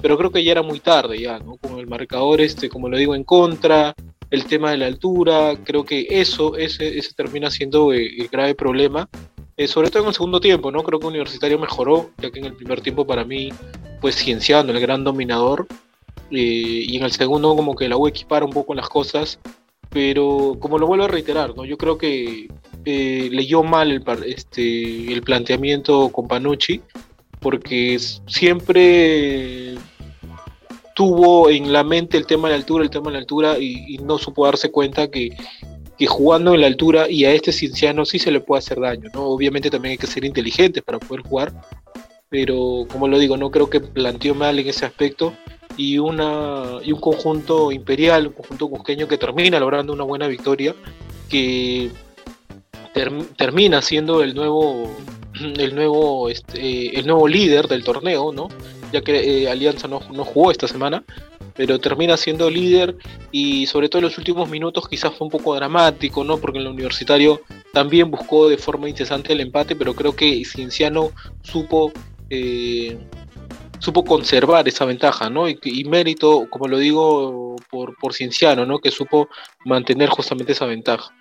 pero 0.01 0.17
creo 0.17 0.31
que 0.31 0.43
ya 0.43 0.51
era 0.51 0.61
muy 0.61 0.79
tarde 0.79 1.19
ya, 1.19 1.39
¿no? 1.39 1.57
Con 1.57 1.79
el 1.79 1.87
marcador, 1.87 2.41
este, 2.41 2.69
como 2.69 2.89
lo 2.89 2.97
digo, 2.97 3.15
en 3.15 3.23
contra, 3.23 3.95
el 4.29 4.45
tema 4.45 4.71
de 4.71 4.77
la 4.77 4.85
altura, 4.85 5.57
creo 5.63 5.83
que 5.83 6.07
eso, 6.09 6.55
ese, 6.55 6.97
ese 6.97 7.13
termina 7.13 7.49
siendo 7.49 7.93
el 7.93 8.27
grave 8.29 8.55
problema 8.55 9.09
eh, 9.59 9.67
sobre 9.67 9.89
todo 9.89 10.03
en 10.03 10.07
el 10.07 10.13
segundo 10.13 10.39
tiempo, 10.39 10.71
¿no? 10.71 10.83
Creo 10.83 11.01
que 11.01 11.07
Universitario 11.07 11.59
mejoró, 11.59 12.11
ya 12.17 12.31
que 12.31 12.39
en 12.39 12.45
el 12.45 12.53
primer 12.53 12.79
tiempo 12.79 13.05
para 13.05 13.25
mí, 13.25 13.51
pues 13.99 14.15
Cienciano, 14.15 14.71
el 14.71 14.79
gran 14.79 15.03
dominador, 15.03 15.67
eh, 16.31 16.85
y 16.87 16.95
en 16.95 17.03
el 17.03 17.11
segundo 17.11 17.53
como 17.53 17.75
que 17.75 17.89
la 17.89 17.97
U 17.97 18.07
equipara 18.07 18.45
un 18.45 18.53
poco 18.53 18.73
las 18.73 18.87
cosas, 18.87 19.37
pero 19.89 20.55
como 20.61 20.77
lo 20.77 20.87
vuelvo 20.87 21.03
a 21.03 21.09
reiterar, 21.09 21.57
¿no? 21.57 21.65
Yo 21.65 21.77
creo 21.77 21.97
que 21.97 22.47
eh, 22.85 23.29
leyó 23.31 23.63
mal 23.63 23.91
el, 23.91 24.03
este, 24.25 25.11
el 25.11 25.21
planteamiento 25.21 26.09
con 26.09 26.27
Panucci, 26.27 26.81
porque 27.39 27.97
siempre 28.27 29.75
tuvo 30.95 31.49
en 31.49 31.71
la 31.71 31.83
mente 31.83 32.17
el 32.17 32.25
tema 32.25 32.47
de 32.47 32.53
la 32.53 32.59
altura, 32.59 32.83
el 32.83 32.89
tema 32.89 33.07
de 33.07 33.13
la 33.13 33.19
altura, 33.19 33.57
y 33.59 33.97
no 33.99 34.17
supo 34.17 34.45
darse 34.45 34.71
cuenta 34.71 35.09
que 35.09 35.35
que 35.99 36.07
jugando 36.07 36.55
en 36.55 36.61
la 36.61 36.67
altura 36.67 37.09
y 37.09 37.25
a 37.25 37.33
este 37.33 37.51
cienciano 37.51 38.05
sí 38.05 38.19
se 38.19 38.31
le 38.31 38.39
puede 38.39 38.59
hacer 38.59 38.79
daño, 38.79 39.09
¿no? 39.13 39.25
Obviamente 39.25 39.69
también 39.69 39.91
hay 39.91 39.97
que 39.97 40.07
ser 40.07 40.23
inteligentes 40.23 40.81
para 40.81 40.97
poder 40.97 41.23
jugar, 41.23 41.51
pero 42.29 42.87
como 42.89 43.09
lo 43.09 43.19
digo, 43.19 43.35
no 43.35 43.51
creo 43.51 43.69
que 43.69 43.81
planteó 43.81 44.33
mal 44.33 44.57
en 44.57 44.69
ese 44.69 44.85
aspecto 44.85 45.33
y, 45.75 45.97
una, 45.97 46.79
y 46.85 46.93
un 46.93 47.01
conjunto 47.01 47.73
imperial, 47.73 48.27
un 48.27 48.33
conjunto 48.33 48.69
cusqueño 48.69 49.09
que 49.09 49.17
termina 49.17 49.59
logrando 49.59 49.91
una 49.91 50.05
buena 50.05 50.27
victoria, 50.27 50.73
que 51.27 51.91
termina 53.35 53.81
siendo 53.81 54.23
el 54.23 54.35
nuevo 54.35 54.95
el 55.57 55.75
nuevo 55.75 56.29
este, 56.29 56.97
el 56.97 57.05
nuevo 57.05 57.27
líder 57.27 57.67
del 57.67 57.83
torneo, 57.83 58.31
¿no? 58.31 58.49
Ya 58.91 59.01
que 59.01 59.43
eh, 59.43 59.49
Alianza 59.49 59.87
no, 59.87 60.01
no 60.11 60.25
jugó 60.25 60.51
esta 60.51 60.67
semana, 60.67 61.03
pero 61.59 61.77
termina 61.77 62.15
siendo 62.15 62.49
líder 62.49 62.95
y 63.31 63.65
sobre 63.67 63.89
todo 63.89 63.99
en 63.99 64.05
los 64.05 64.17
últimos 64.17 64.49
minutos 64.49 64.87
quizás 64.87 65.13
fue 65.13 65.25
un 65.25 65.31
poco 65.31 65.53
dramático, 65.55 66.23
¿no? 66.23 66.37
Porque 66.37 66.57
en 66.57 66.65
el 66.65 66.71
universitario 66.71 67.41
también 67.73 68.09
buscó 68.09 68.47
de 68.49 68.57
forma 68.57 68.89
incesante 68.89 69.33
el 69.33 69.41
empate, 69.41 69.75
pero 69.75 69.93
creo 69.93 70.15
que 70.15 70.43
Cienciano 70.45 71.11
supo, 71.43 71.91
eh, 72.29 72.97
supo 73.79 74.05
conservar 74.05 74.67
esa 74.67 74.85
ventaja, 74.85 75.29
¿no? 75.29 75.49
Y, 75.49 75.83
mérito, 75.83 76.47
como 76.49 76.67
lo 76.67 76.77
digo, 76.77 77.57
por, 77.69 77.93
por 77.97 78.13
Cienciano, 78.13 78.65
¿no? 78.65 78.79
Que 78.79 78.89
supo 78.89 79.27
mantener 79.65 80.07
justamente 80.07 80.53
esa 80.53 80.65
ventaja. 80.65 81.13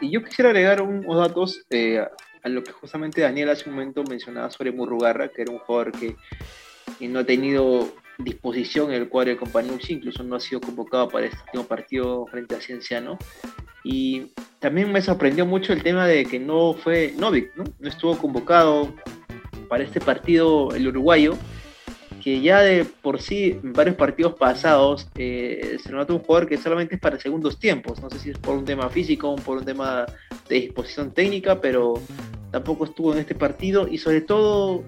Y 0.00 0.10
yo 0.10 0.24
quisiera 0.24 0.50
agregar 0.50 0.82
unos 0.82 1.16
datos 1.16 1.64
eh, 1.70 2.04
a 2.42 2.48
lo 2.48 2.64
que 2.64 2.72
justamente 2.72 3.20
Daniel 3.20 3.50
hace 3.50 3.68
un 3.68 3.76
momento 3.76 4.02
mencionaba 4.02 4.50
sobre 4.50 4.72
Murrugarra, 4.72 5.28
que 5.28 5.42
era 5.42 5.52
un 5.52 5.58
jugador 5.58 5.92
que 5.92 6.16
no 7.08 7.20
ha 7.20 7.24
tenido 7.24 7.88
disposición 8.18 8.90
en 8.90 9.02
el 9.02 9.08
cuadro 9.08 9.30
de 9.30 9.36
Companucci, 9.36 9.94
incluso 9.94 10.22
no 10.22 10.36
ha 10.36 10.40
sido 10.40 10.60
convocado 10.60 11.08
para 11.08 11.26
este 11.26 11.38
último 11.46 11.64
partido 11.64 12.26
frente 12.26 12.56
a 12.56 12.60
Cienciano. 12.60 13.18
Y 13.84 14.32
también 14.58 14.92
me 14.92 15.00
sorprendió 15.00 15.46
mucho 15.46 15.72
el 15.72 15.82
tema 15.82 16.06
de 16.06 16.26
que 16.26 16.38
no 16.38 16.74
fue 16.74 17.14
Novik, 17.16 17.54
¿no? 17.56 17.64
no 17.78 17.88
estuvo 17.88 18.18
convocado 18.18 18.94
para 19.68 19.84
este 19.84 20.00
partido 20.00 20.74
el 20.74 20.88
uruguayo, 20.88 21.36
que 22.20 22.40
ya 22.40 22.60
de 22.60 22.84
por 22.84 23.20
sí 23.20 23.58
en 23.62 23.72
varios 23.72 23.96
partidos 23.96 24.34
pasados 24.34 25.08
eh, 25.16 25.78
se 25.82 25.90
nota 25.90 26.12
un 26.12 26.20
jugador 26.20 26.48
que 26.48 26.56
solamente 26.56 26.94
es 26.96 27.00
para 27.00 27.18
segundos 27.18 27.58
tiempos, 27.58 28.00
no 28.00 28.10
sé 28.10 28.18
si 28.18 28.30
es 28.30 28.38
por 28.38 28.56
un 28.56 28.64
tema 28.64 28.88
físico 28.90 29.30
o 29.30 29.36
por 29.36 29.58
un 29.58 29.64
tema 29.64 30.06
de 30.48 30.54
disposición 30.56 31.12
técnica, 31.12 31.60
pero 31.60 31.94
tampoco 32.50 32.84
estuvo 32.84 33.12
en 33.12 33.20
este 33.20 33.34
partido. 33.34 33.88
Y 33.88 33.98
sobre 33.98 34.20
todo 34.20 34.84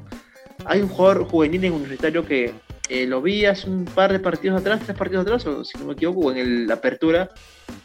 hay 0.64 0.80
un 0.80 0.88
jugador 0.88 1.24
juvenil 1.24 1.64
en 1.64 1.72
universitario 1.72 2.24
que 2.24 2.52
eh, 2.88 3.06
lo 3.06 3.22
vi 3.22 3.46
hace 3.46 3.68
un 3.68 3.84
par 3.84 4.12
de 4.12 4.20
partidos 4.20 4.60
atrás, 4.60 4.80
tres 4.84 4.96
partidos 4.96 5.22
atrás, 5.22 5.46
o 5.46 5.64
si 5.64 5.78
no 5.78 5.86
me 5.86 5.92
equivoco, 5.94 6.32
en 6.32 6.66
la 6.66 6.74
apertura, 6.74 7.30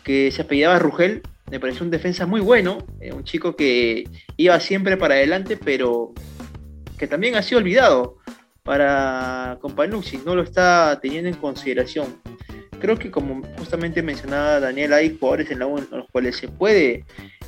que 0.03 0.31
se 0.31 0.41
apellidaba 0.41 0.79
Rugel. 0.79 1.21
Me 1.49 1.61
pareció 1.61 1.85
un 1.85 1.91
defensa 1.91 2.25
muy 2.25 2.41
bueno, 2.41 2.79
eh, 2.99 3.13
un 3.13 3.23
chico 3.23 3.55
que 3.55 4.03
iba 4.35 4.59
siempre 4.59 4.97
para 4.97 5.15
adelante, 5.15 5.55
pero 5.55 6.13
que 6.97 7.07
también 7.07 7.35
ha 7.35 7.41
sido 7.41 7.59
olvidado 7.59 8.16
para 8.67 9.57
Companucci, 9.61 10.19
no 10.25 10.35
lo 10.35 10.43
está 10.43 10.99
teniendo 11.01 11.29
en 11.29 11.35
consideración. 11.35 12.19
Creo 12.81 12.99
que 12.99 13.09
como 13.09 13.41
justamente 13.57 14.03
mencionaba 14.03 14.59
Daniel, 14.59 14.91
hay 14.91 15.17
jugadores 15.17 15.49
en, 15.51 15.59
la, 15.59 15.65
en 15.67 15.87
los 15.89 16.09
cuales 16.11 16.35
se 16.35 16.49
puede 16.49 17.05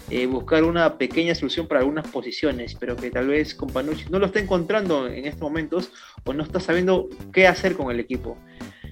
eh, 0.10 0.26
buscar 0.28 0.64
una 0.64 0.98
pequeña 0.98 1.36
solución 1.36 1.68
para 1.68 1.82
algunas 1.82 2.08
posiciones, 2.08 2.74
pero 2.80 2.96
que 2.96 3.12
tal 3.12 3.28
vez 3.28 3.54
Companucci 3.54 4.06
no 4.10 4.18
lo 4.18 4.28
está 4.28 4.40
encontrando 4.40 5.08
en 5.08 5.26
estos 5.26 5.42
momentos 5.42 5.92
o 6.24 6.34
no 6.34 6.42
está 6.42 6.62
sabiendo 6.62 7.10
qué 7.34 7.48
hacer 7.48 7.76
con 7.76 7.92
el 7.92 8.00
equipo. 8.00 8.38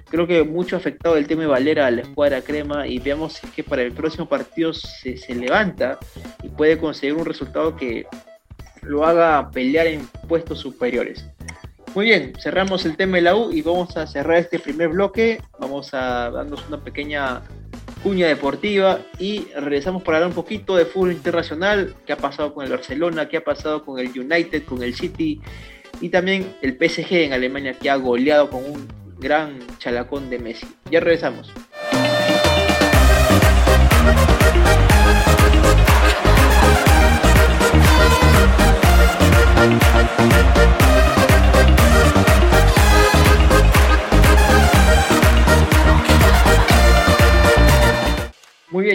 Creo 0.09 0.28
que 0.28 0.43
mucho 0.43 0.75
ha 0.75 0.80
afectado 0.80 1.15
el 1.15 1.28
tema 1.28 1.43
de 1.43 1.47
Valera 1.47 1.88
a 1.88 1.91
la 1.91 2.01
escuadra 2.01 2.41
crema 2.41 2.88
y 2.88 2.99
veamos 2.99 3.34
si 3.34 3.47
es 3.47 3.53
que 3.53 3.63
para 3.63 3.84
el 3.84 3.93
próximo 3.93 4.28
partido 4.28 4.73
se 4.73 5.34
levanta 5.34 5.97
y 6.43 6.49
puede 6.49 6.78
conseguir 6.78 7.15
un 7.15 7.25
resultado 7.25 7.78
que 7.78 8.05
lo 8.82 9.05
haga 9.05 9.49
pelear 9.51 9.88
en 9.88 10.05
puestos 10.28 10.59
superiores. 10.59 11.25
Muy 11.97 12.05
bien, 12.05 12.33
cerramos 12.39 12.85
el 12.85 12.95
tema 12.95 13.17
de 13.17 13.23
la 13.23 13.35
U 13.35 13.51
y 13.51 13.63
vamos 13.63 13.97
a 13.97 14.05
cerrar 14.05 14.37
este 14.37 14.59
primer 14.59 14.89
bloque. 14.89 15.41
Vamos 15.57 15.95
a 15.95 16.29
darnos 16.29 16.63
una 16.67 16.79
pequeña 16.79 17.41
cuña 18.03 18.27
deportiva 18.27 18.99
y 19.17 19.47
regresamos 19.55 20.03
para 20.03 20.19
hablar 20.19 20.29
un 20.29 20.35
poquito 20.35 20.75
de 20.75 20.85
fútbol 20.85 21.13
internacional, 21.13 21.95
qué 22.05 22.13
ha 22.13 22.17
pasado 22.17 22.53
con 22.53 22.63
el 22.63 22.69
Barcelona, 22.69 23.27
qué 23.27 23.37
ha 23.37 23.43
pasado 23.43 23.83
con 23.83 23.97
el 23.97 24.09
United, 24.09 24.65
con 24.65 24.83
el 24.83 24.93
City 24.93 25.41
y 25.99 26.09
también 26.09 26.53
el 26.61 26.77
PSG 26.77 27.13
en 27.13 27.33
Alemania 27.33 27.73
que 27.73 27.89
ha 27.89 27.95
goleado 27.95 28.51
con 28.51 28.63
un 28.63 28.87
gran 29.17 29.57
chalacón 29.79 30.29
de 30.29 30.37
Messi. 30.37 30.67
Ya 30.91 30.99
regresamos. 30.99 31.51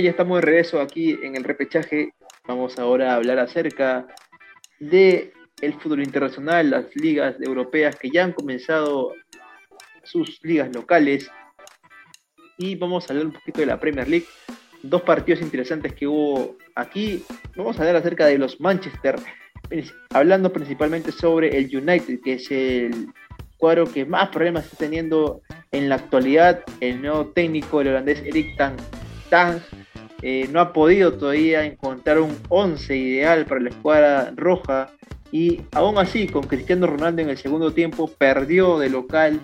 Ya 0.01 0.11
estamos 0.11 0.41
de 0.41 0.47
regreso 0.47 0.81
aquí 0.81 1.19
en 1.23 1.37
el 1.37 1.45
repechaje. 1.45 2.15
Vamos 2.49 2.79
ahora 2.79 3.13
a 3.13 3.17
hablar 3.17 3.39
acerca 3.39 4.07
de 4.81 5.35
el 5.61 5.75
fútbol 5.75 6.03
internacional, 6.03 6.71
las 6.71 6.97
ligas 6.97 7.37
europeas 7.41 7.97
que 7.97 8.09
ya 8.09 8.25
han 8.25 8.33
comenzado 8.33 9.13
sus 10.03 10.39
ligas 10.43 10.75
locales. 10.75 11.31
Y 12.57 12.75
vamos 12.77 13.05
a 13.05 13.13
hablar 13.13 13.27
un 13.27 13.33
poquito 13.33 13.61
de 13.61 13.67
la 13.67 13.79
Premier 13.79 14.09
League. 14.09 14.25
Dos 14.83 15.03
partidos 15.03 15.43
interesantes 15.43 15.93
que 15.93 16.07
hubo 16.07 16.57
aquí. 16.75 17.23
Vamos 17.55 17.77
a 17.77 17.83
hablar 17.83 17.97
acerca 17.97 18.25
de 18.25 18.39
los 18.39 18.59
Manchester, 18.61 19.17
hablando 20.11 20.51
principalmente 20.55 21.13
sobre 21.13 21.59
el 21.59 21.65
United, 21.77 22.21
que 22.25 22.33
es 22.35 22.51
el 22.51 23.09
cuadro 23.59 23.85
que 23.85 24.07
más 24.07 24.31
problemas 24.31 24.65
está 24.65 24.79
teniendo 24.79 25.43
en 25.71 25.91
la 25.91 25.97
actualidad. 25.97 26.65
El 26.81 27.03
nuevo 27.03 27.27
técnico, 27.27 27.83
el 27.83 27.89
holandés 27.89 28.23
Erik 28.25 28.57
Tang, 28.57 28.79
eh, 30.23 30.49
no 30.51 30.61
ha 30.61 30.73
podido 30.73 31.15
todavía 31.15 31.65
encontrar 31.65 32.21
un 32.21 32.37
11 32.49 32.97
ideal 32.97 33.45
para 33.45 33.61
la 33.61 33.71
escuadra 33.71 34.33
roja 34.37 34.91
y 35.33 35.63
aún 35.73 35.99
así 35.99 36.29
con 36.29 36.45
Cristiano 36.45 36.87
Ronaldo 36.87 37.23
en 37.23 37.31
el 37.31 37.39
segundo 37.39 37.73
tiempo 37.73 38.09
perdió 38.19 38.79
de 38.79 38.89
local 38.89 39.41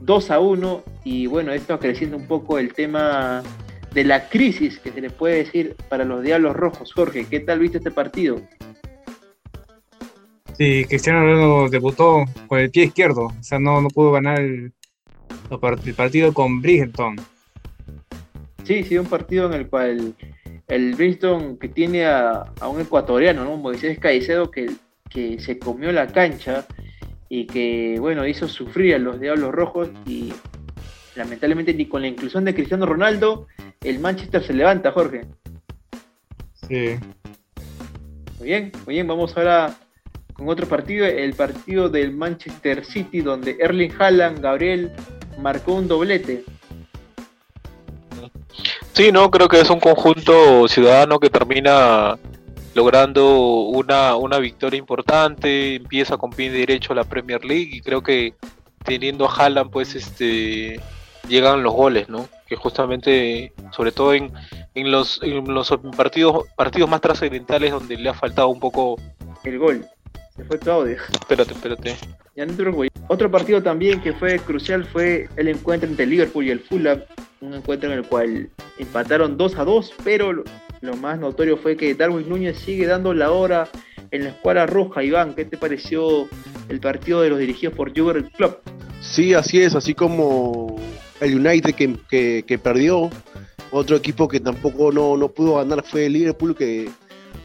2 0.00 0.30
a 0.30 0.40
1 0.40 0.82
y 1.04 1.26
bueno, 1.26 1.52
esto 1.52 1.78
creciendo 1.78 2.16
un 2.16 2.26
poco 2.26 2.58
el 2.58 2.74
tema 2.74 3.42
de 3.94 4.04
la 4.04 4.28
crisis 4.28 4.78
que 4.78 4.90
se 4.90 5.00
le 5.00 5.10
puede 5.10 5.36
decir 5.36 5.76
para 5.88 6.04
los 6.04 6.22
Diablos 6.22 6.56
Rojos. 6.56 6.92
Jorge, 6.92 7.26
¿qué 7.28 7.40
tal 7.40 7.60
viste 7.60 7.78
este 7.78 7.90
partido? 7.90 8.40
Sí, 10.58 10.84
Cristiano 10.86 11.20
Ronaldo 11.20 11.68
debutó 11.70 12.24
con 12.46 12.58
el 12.58 12.70
pie 12.70 12.84
izquierdo, 12.84 13.26
o 13.26 13.42
sea, 13.42 13.58
no, 13.58 13.80
no 13.80 13.88
pudo 13.88 14.12
ganar 14.12 14.40
el, 14.40 14.72
el 15.50 15.94
partido 15.94 16.34
con 16.34 16.60
Bridgeton. 16.60 17.16
Sí, 18.64 18.84
sí, 18.84 18.96
un 18.98 19.06
partido 19.06 19.46
en 19.46 19.54
el 19.54 19.68
cual 19.68 20.14
el 20.68 20.94
Bridgeton 20.94 21.58
que 21.58 21.68
tiene 21.68 22.06
a, 22.06 22.44
un 22.68 22.80
ecuatoriano, 22.80 23.44
¿no? 23.44 23.56
Moisés 23.56 23.98
Caicedo, 23.98 24.50
que, 24.50 24.70
que 25.10 25.38
se 25.40 25.58
comió 25.58 25.92
la 25.92 26.06
cancha 26.06 26.66
y 27.28 27.46
que, 27.46 27.96
bueno, 27.98 28.26
hizo 28.26 28.48
sufrir 28.48 28.94
a 28.94 28.98
los 28.98 29.20
Diablos 29.20 29.52
Rojos 29.52 29.90
y 30.06 30.32
lamentablemente 31.14 31.74
ni 31.74 31.86
con 31.86 32.02
la 32.02 32.08
inclusión 32.08 32.44
de 32.44 32.54
Cristiano 32.54 32.86
Ronaldo, 32.86 33.46
el 33.82 33.98
Manchester 33.98 34.42
se 34.42 34.54
levanta, 34.54 34.92
Jorge. 34.92 35.26
Sí. 36.68 36.96
Muy 38.38 38.48
bien, 38.48 38.72
muy 38.86 38.94
bien, 38.94 39.06
vamos 39.06 39.36
ahora 39.36 39.74
con 40.32 40.48
otro 40.48 40.66
partido, 40.66 41.06
el 41.06 41.34
partido 41.34 41.88
del 41.88 42.12
Manchester 42.12 42.84
City, 42.84 43.20
donde 43.20 43.56
Erling 43.60 43.92
Haaland, 43.98 44.40
Gabriel, 44.40 44.92
marcó 45.38 45.74
un 45.74 45.88
doblete. 45.88 46.44
Sí, 48.92 49.10
no, 49.10 49.30
creo 49.30 49.48
que 49.48 49.60
es 49.60 49.70
un 49.70 49.80
conjunto 49.80 50.68
ciudadano 50.68 51.18
que 51.18 51.30
termina 51.30 52.18
logrando 52.74 53.62
una, 53.62 54.16
una 54.16 54.38
victoria 54.38 54.78
importante, 54.78 55.76
empieza 55.76 56.16
con 56.18 56.30
pie 56.30 56.50
derecho 56.50 56.92
a 56.92 56.96
la 56.96 57.04
Premier 57.04 57.44
League 57.44 57.70
y 57.72 57.80
creo 57.80 58.02
que 58.02 58.34
teniendo 58.84 59.26
a 59.26 59.34
Haaland 59.34 59.70
pues 59.70 59.94
este 59.94 60.80
llegan 61.28 61.62
los 61.62 61.72
goles, 61.72 62.08
¿no? 62.08 62.28
Que 62.46 62.56
justamente, 62.56 63.52
sobre 63.70 63.92
todo 63.92 64.12
en, 64.12 64.32
en 64.74 64.90
los, 64.90 65.20
los 65.22 65.72
partidos, 65.96 66.46
partidos 66.56 66.90
más 66.90 67.00
trascendentales 67.00 67.72
donde 67.72 67.96
le 67.96 68.08
ha 68.08 68.14
faltado 68.14 68.48
un 68.48 68.60
poco 68.60 68.96
el 69.44 69.58
gol. 69.58 69.86
Se 70.36 70.44
fue 70.44 70.58
Claudio. 70.58 70.96
Espérate, 71.12 71.52
espérate. 71.52 71.96
Otro 73.08 73.30
partido 73.30 73.62
también 73.62 74.00
que 74.00 74.12
fue 74.14 74.38
crucial 74.38 74.86
fue 74.86 75.28
el 75.36 75.48
encuentro 75.48 75.88
entre 75.88 76.06
Liverpool 76.06 76.46
y 76.46 76.50
el 76.50 76.60
Fulham. 76.60 77.00
Un 77.40 77.54
encuentro 77.54 77.92
en 77.92 77.98
el 77.98 78.04
cual 78.04 78.48
empataron 78.78 79.36
2 79.36 79.58
a 79.58 79.64
2, 79.64 79.94
pero 80.04 80.44
lo 80.80 80.96
más 80.96 81.18
notorio 81.18 81.56
fue 81.56 81.76
que 81.76 81.94
Darwin 81.94 82.28
Núñez 82.28 82.58
sigue 82.58 82.86
dando 82.86 83.12
la 83.12 83.32
hora 83.32 83.68
en 84.10 84.24
la 84.24 84.30
escuadra 84.30 84.66
roja. 84.66 85.02
Iván, 85.02 85.34
¿qué 85.34 85.44
te 85.44 85.56
pareció 85.56 86.28
el 86.68 86.80
partido 86.80 87.20
de 87.20 87.30
los 87.30 87.38
dirigidos 87.38 87.74
por 87.74 87.92
Jürgen 87.92 88.30
Klopp? 88.36 88.66
Sí, 89.00 89.34
así 89.34 89.60
es, 89.60 89.74
así 89.74 89.94
como 89.94 90.80
el 91.20 91.34
United 91.34 91.74
que, 91.74 92.44
que, 92.46 92.58
perdió, 92.58 93.10
otro 93.70 93.96
equipo 93.96 94.28
que 94.28 94.40
tampoco 94.40 94.92
no, 94.92 95.16
no, 95.16 95.28
pudo 95.28 95.56
ganar 95.56 95.84
fue 95.84 96.06
el 96.06 96.12
Liverpool 96.12 96.56
que 96.56 96.88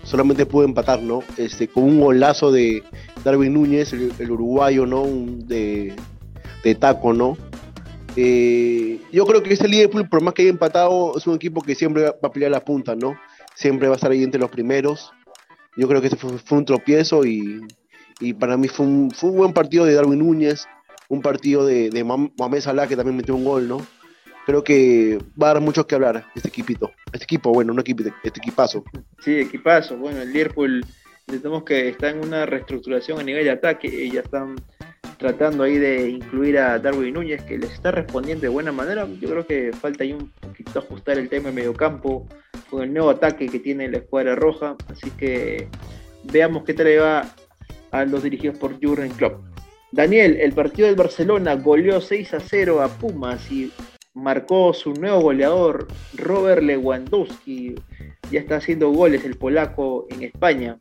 solamente 0.07 0.45
pudo 0.45 0.63
empatar, 0.63 1.01
¿no? 1.01 1.21
Este, 1.35 1.67
con 1.67 1.83
un 1.83 1.99
golazo 1.99 2.51
de 2.51 2.81
Darwin 3.25 3.53
Núñez, 3.53 3.91
el, 3.91 4.31
uruguayo, 4.31 4.85
¿no? 4.85 5.05
de, 5.05 5.93
de, 6.63 6.75
taco, 6.75 7.11
¿no? 7.11 7.37
Eh, 8.15 9.01
yo 9.11 9.25
creo 9.25 9.43
que 9.43 9.53
este 9.53 9.67
Liverpool, 9.67 10.07
por 10.07 10.23
más 10.23 10.33
que 10.33 10.43
haya 10.43 10.51
empatado, 10.51 11.17
es 11.17 11.27
un 11.27 11.35
equipo 11.35 11.61
que 11.61 11.75
siempre 11.75 12.03
va 12.03 12.15
a 12.23 12.31
pelear 12.31 12.51
la 12.51 12.63
punta, 12.63 12.95
¿no? 12.95 13.15
Siempre 13.53 13.89
va 13.89 13.95
a 13.95 13.97
estar 13.97 14.09
ahí 14.09 14.23
entre 14.23 14.39
los 14.39 14.49
primeros. 14.49 15.11
Yo 15.75 15.87
creo 15.89 15.99
que 15.99 16.07
este 16.07 16.17
fue, 16.17 16.57
un 16.57 16.65
tropiezo 16.65 17.25
y, 17.25 17.61
y, 18.21 18.33
para 18.33 18.55
mí 18.55 18.69
fue 18.69 18.85
un, 18.85 19.11
fue 19.11 19.29
un 19.29 19.37
buen 19.37 19.53
partido 19.53 19.83
de 19.83 19.93
Darwin 19.93 20.19
Núñez, 20.19 20.65
un 21.09 21.21
partido 21.21 21.65
de, 21.65 21.89
de 21.89 22.03
Mohamed 22.03 22.61
Salah 22.61 22.87
que 22.87 22.95
también 22.95 23.17
metió 23.17 23.35
un 23.35 23.43
gol, 23.43 23.67
¿no? 23.67 23.85
Creo 24.47 24.63
que 24.63 25.19
va 25.39 25.49
a 25.49 25.53
dar 25.55 25.61
mucho 25.61 25.85
que 25.85 25.95
hablar 25.95 26.25
este 26.33 26.47
equipito. 26.47 26.89
Este 27.11 27.25
equipo, 27.25 27.51
bueno, 27.51 27.73
no 27.73 27.81
equipo, 27.81 28.03
este 28.23 28.39
equipazo. 28.39 28.81
Sí, 29.19 29.41
equipazo. 29.41 29.97
Bueno, 29.97 30.21
el 30.21 30.31
Liverpool, 30.31 30.85
entendemos 31.27 31.65
que 31.65 31.89
está 31.89 32.11
en 32.11 32.19
una 32.25 32.45
reestructuración 32.45 33.19
a 33.19 33.23
nivel 33.23 33.43
de 33.43 33.51
ataque 33.51 33.87
y 33.87 34.09
ya 34.09 34.21
están 34.21 34.55
tratando 35.17 35.63
ahí 35.63 35.77
de 35.77 36.09
incluir 36.09 36.57
a 36.59 36.79
Darwin 36.79 37.15
Núñez, 37.15 37.43
que 37.43 37.57
les 37.57 37.73
está 37.73 37.91
respondiendo 37.91 38.43
de 38.43 38.47
buena 38.47 38.71
manera. 38.71 39.05
Yo 39.19 39.29
creo 39.29 39.45
que 39.45 39.73
falta 39.73 40.05
ahí 40.05 40.13
un 40.13 40.31
poquito 40.39 40.79
ajustar 40.79 41.17
el 41.17 41.27
tema 41.27 41.49
de 41.49 41.55
mediocampo 41.55 42.25
con 42.69 42.83
el 42.83 42.93
nuevo 42.93 43.09
ataque 43.09 43.49
que 43.49 43.59
tiene 43.59 43.89
la 43.89 43.97
escuadra 43.97 44.33
roja. 44.35 44.77
Así 44.89 45.11
que 45.11 45.67
veamos 46.23 46.63
qué 46.63 46.73
tal 46.73 46.87
va 47.01 47.35
a 47.91 48.05
los 48.05 48.23
dirigidos 48.23 48.57
por 48.57 48.81
Jurgen 48.81 49.11
Klopp. 49.11 49.43
Daniel, 49.91 50.37
el 50.39 50.53
partido 50.53 50.87
del 50.87 50.95
Barcelona 50.95 51.55
goleó 51.55 51.99
6 51.99 52.33
a 52.33 52.39
0 52.39 52.81
a 52.81 52.87
Pumas 52.87 53.51
y 53.51 53.73
marcó 54.17 54.73
su 54.73 54.93
nuevo 54.93 55.21
goleador, 55.21 55.87
Robert 56.15 56.63
Lewandowski. 56.63 57.75
Ya 58.31 58.39
está 58.41 58.57
haciendo 58.57 58.89
goles 58.89 59.23
el 59.23 59.37
polaco 59.37 60.05
en 60.09 60.23
España. 60.23 60.77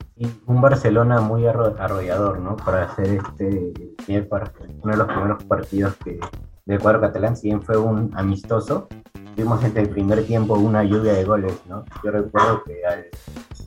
un 0.47 0.61
Barcelona 0.61 1.20
muy 1.20 1.47
arrollador, 1.47 2.41
¿no? 2.41 2.57
Para 2.57 2.84
hacer 2.84 3.07
este 3.07 3.72
uno 4.09 4.93
de 4.93 4.97
los 4.97 5.07
primeros 5.07 5.45
partidos 5.45 5.95
que 6.03 6.18
del 6.64 6.80
cuadro 6.80 7.01
catalán, 7.01 7.37
si 7.37 7.49
bien 7.49 7.62
fue 7.62 7.76
un 7.76 8.11
amistoso, 8.16 8.89
tuvimos 9.37 9.62
entre 9.62 9.82
el 9.82 9.89
primer 9.91 10.24
tiempo 10.24 10.55
una 10.55 10.82
lluvia 10.82 11.12
de 11.12 11.22
goles, 11.22 11.55
¿no? 11.68 11.84
Yo 12.03 12.11
recuerdo 12.11 12.64
que 12.64 12.84
al 12.84 13.07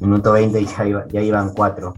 minuto 0.01 0.33
20 0.33 0.65
ya, 0.65 1.07
ya 1.07 1.21
iban 1.21 1.53
cuatro. 1.53 1.93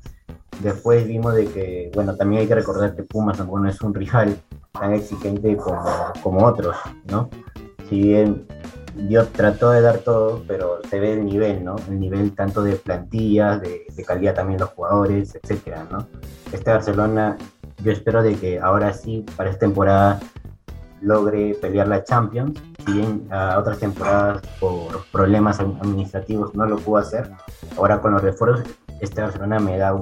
Después 0.59 1.07
vimos 1.07 1.33
de 1.33 1.45
que, 1.47 1.91
bueno, 1.95 2.15
también 2.15 2.41
hay 2.41 2.47
que 2.47 2.53
recordar 2.53 2.95
que 2.95 3.01
Pumas 3.01 3.43
no 3.43 3.67
es 3.67 3.81
un 3.81 3.95
rival 3.95 4.37
tan 4.73 4.93
exigente 4.93 5.57
como, 5.57 5.83
como 6.21 6.45
otros, 6.45 6.75
¿no? 7.09 7.29
Si 7.91 7.99
bien 7.99 8.47
Dios 8.95 9.27
trató 9.33 9.71
de 9.71 9.81
dar 9.81 9.97
todo, 9.97 10.43
pero 10.47 10.79
se 10.89 10.97
ve 10.97 11.11
el 11.11 11.25
nivel, 11.25 11.61
¿no? 11.61 11.75
El 11.89 11.99
nivel 11.99 12.33
tanto 12.33 12.63
de 12.63 12.77
plantillas, 12.77 13.59
de, 13.59 13.85
calidad 14.07 14.33
también 14.33 14.57
de 14.57 14.63
los 14.63 14.73
jugadores, 14.73 15.35
etcétera, 15.35 15.85
¿no? 15.91 16.07
Este 16.53 16.71
Barcelona, 16.71 17.37
yo 17.83 17.91
espero 17.91 18.23
de 18.23 18.35
que 18.35 18.61
ahora 18.61 18.93
sí, 18.93 19.25
para 19.35 19.49
esta 19.49 19.65
temporada, 19.65 20.21
logre 21.01 21.53
pelear 21.55 21.89
la 21.89 22.01
Champions. 22.05 22.61
Si 22.85 22.93
bien 22.93 23.27
a 23.29 23.59
otras 23.59 23.77
temporadas 23.77 24.41
por 24.61 25.03
problemas 25.11 25.59
administrativos 25.59 26.55
no 26.55 26.65
lo 26.65 26.77
pudo 26.77 26.97
hacer, 26.97 27.29
ahora 27.75 27.99
con 27.99 28.13
los 28.13 28.21
refuerzos, 28.21 28.65
este 29.01 29.21
Barcelona 29.21 29.59
me 29.59 29.77
da, 29.77 30.01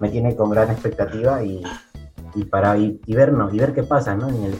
me 0.00 0.08
tiene 0.08 0.34
con 0.34 0.50
gran 0.50 0.72
expectativa 0.72 1.44
y, 1.44 1.62
para 2.50 2.76
y, 2.76 2.98
ver, 3.06 3.32
¿no? 3.32 3.48
y 3.54 3.58
ver 3.60 3.74
qué 3.74 3.84
pasa, 3.84 4.16
¿no? 4.16 4.28
En 4.28 4.42
el 4.42 4.54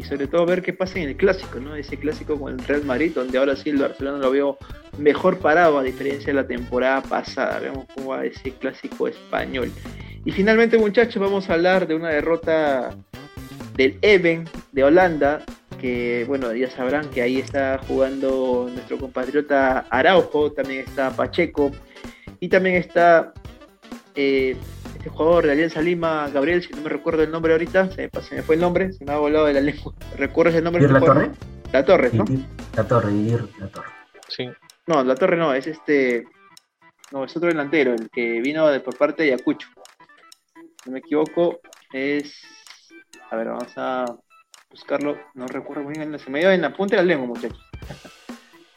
y 0.00 0.02
sobre 0.02 0.26
todo 0.28 0.46
ver 0.46 0.62
qué 0.62 0.72
pasa 0.72 0.98
en 0.98 1.10
el 1.10 1.16
clásico, 1.16 1.60
¿no? 1.60 1.76
Ese 1.76 1.98
clásico 1.98 2.40
con 2.40 2.54
el 2.58 2.66
Real 2.66 2.84
Madrid, 2.86 3.12
donde 3.14 3.36
ahora 3.36 3.54
sí 3.54 3.68
el 3.68 3.76
Barcelona 3.76 4.16
lo 4.16 4.30
veo 4.30 4.56
mejor 4.96 5.38
parado 5.38 5.78
a 5.78 5.82
diferencia 5.82 6.28
de 6.28 6.32
la 6.32 6.46
temporada 6.46 7.02
pasada. 7.02 7.58
Vemos 7.58 7.84
cómo 7.94 8.10
va 8.10 8.24
ese 8.24 8.52
clásico 8.52 9.08
español. 9.08 9.70
Y 10.24 10.32
finalmente, 10.32 10.78
muchachos, 10.78 11.20
vamos 11.20 11.50
a 11.50 11.54
hablar 11.54 11.86
de 11.86 11.96
una 11.96 12.08
derrota 12.08 12.96
del 13.76 13.98
Even 14.00 14.48
de 14.72 14.84
Holanda, 14.84 15.42
que 15.78 16.24
bueno, 16.26 16.54
ya 16.54 16.70
sabrán 16.70 17.10
que 17.10 17.20
ahí 17.20 17.38
está 17.38 17.78
jugando 17.86 18.70
nuestro 18.72 18.96
compatriota 18.96 19.80
Araujo, 19.90 20.52
también 20.52 20.80
está 20.86 21.10
Pacheco 21.10 21.72
y 22.40 22.48
también 22.48 22.76
está 22.76 23.34
eh, 24.14 24.56
este 25.00 25.08
jugador 25.08 25.46
de 25.46 25.52
Alianza 25.52 25.80
Lima, 25.80 26.28
Gabriel, 26.28 26.62
si 26.62 26.74
no 26.74 26.82
me 26.82 26.90
recuerdo 26.90 27.22
el 27.22 27.30
nombre 27.30 27.52
ahorita, 27.52 27.90
se 27.90 28.10
me, 28.34 28.42
fue 28.42 28.56
el 28.56 28.60
nombre, 28.60 28.92
se 28.92 29.02
me 29.06 29.12
ha 29.12 29.16
volado 29.16 29.46
de 29.46 29.54
la 29.54 29.62
lengua. 29.62 29.94
¿Recuerdas 30.18 30.54
el 30.56 30.64
nombre? 30.64 30.86
¿La 30.86 31.00
Torre? 31.00 31.30
La 31.72 31.84
Torre, 31.86 32.10
¿no? 32.12 32.24
La 32.76 32.84
Torre, 32.86 33.10
La 33.58 33.68
Torre. 33.68 33.88
Sí. 34.28 34.50
No, 34.86 35.02
La 35.02 35.14
Torre 35.14 35.38
no, 35.38 35.54
es 35.54 35.66
este. 35.66 36.26
No, 37.12 37.24
es 37.24 37.34
otro 37.34 37.48
delantero, 37.48 37.94
el 37.94 38.10
que 38.10 38.42
vino 38.42 38.68
de, 38.68 38.80
por 38.80 38.96
parte 38.98 39.22
de 39.22 39.32
Ayacucho. 39.32 39.68
No 40.84 40.92
me 40.92 40.98
equivoco, 40.98 41.60
es. 41.94 42.34
A 43.30 43.36
ver, 43.36 43.48
vamos 43.48 43.72
a 43.76 44.04
buscarlo. 44.68 45.16
No 45.32 45.46
recuerdo 45.46 45.82
muy 45.82 45.94
bien, 45.94 46.18
se 46.18 46.30
me 46.30 46.40
dio 46.40 46.50
en 46.50 46.60
la 46.60 46.76
punta 46.76 46.96
de 46.96 47.02
la 47.02 47.08
lengua, 47.08 47.26
muchachos. 47.26 47.58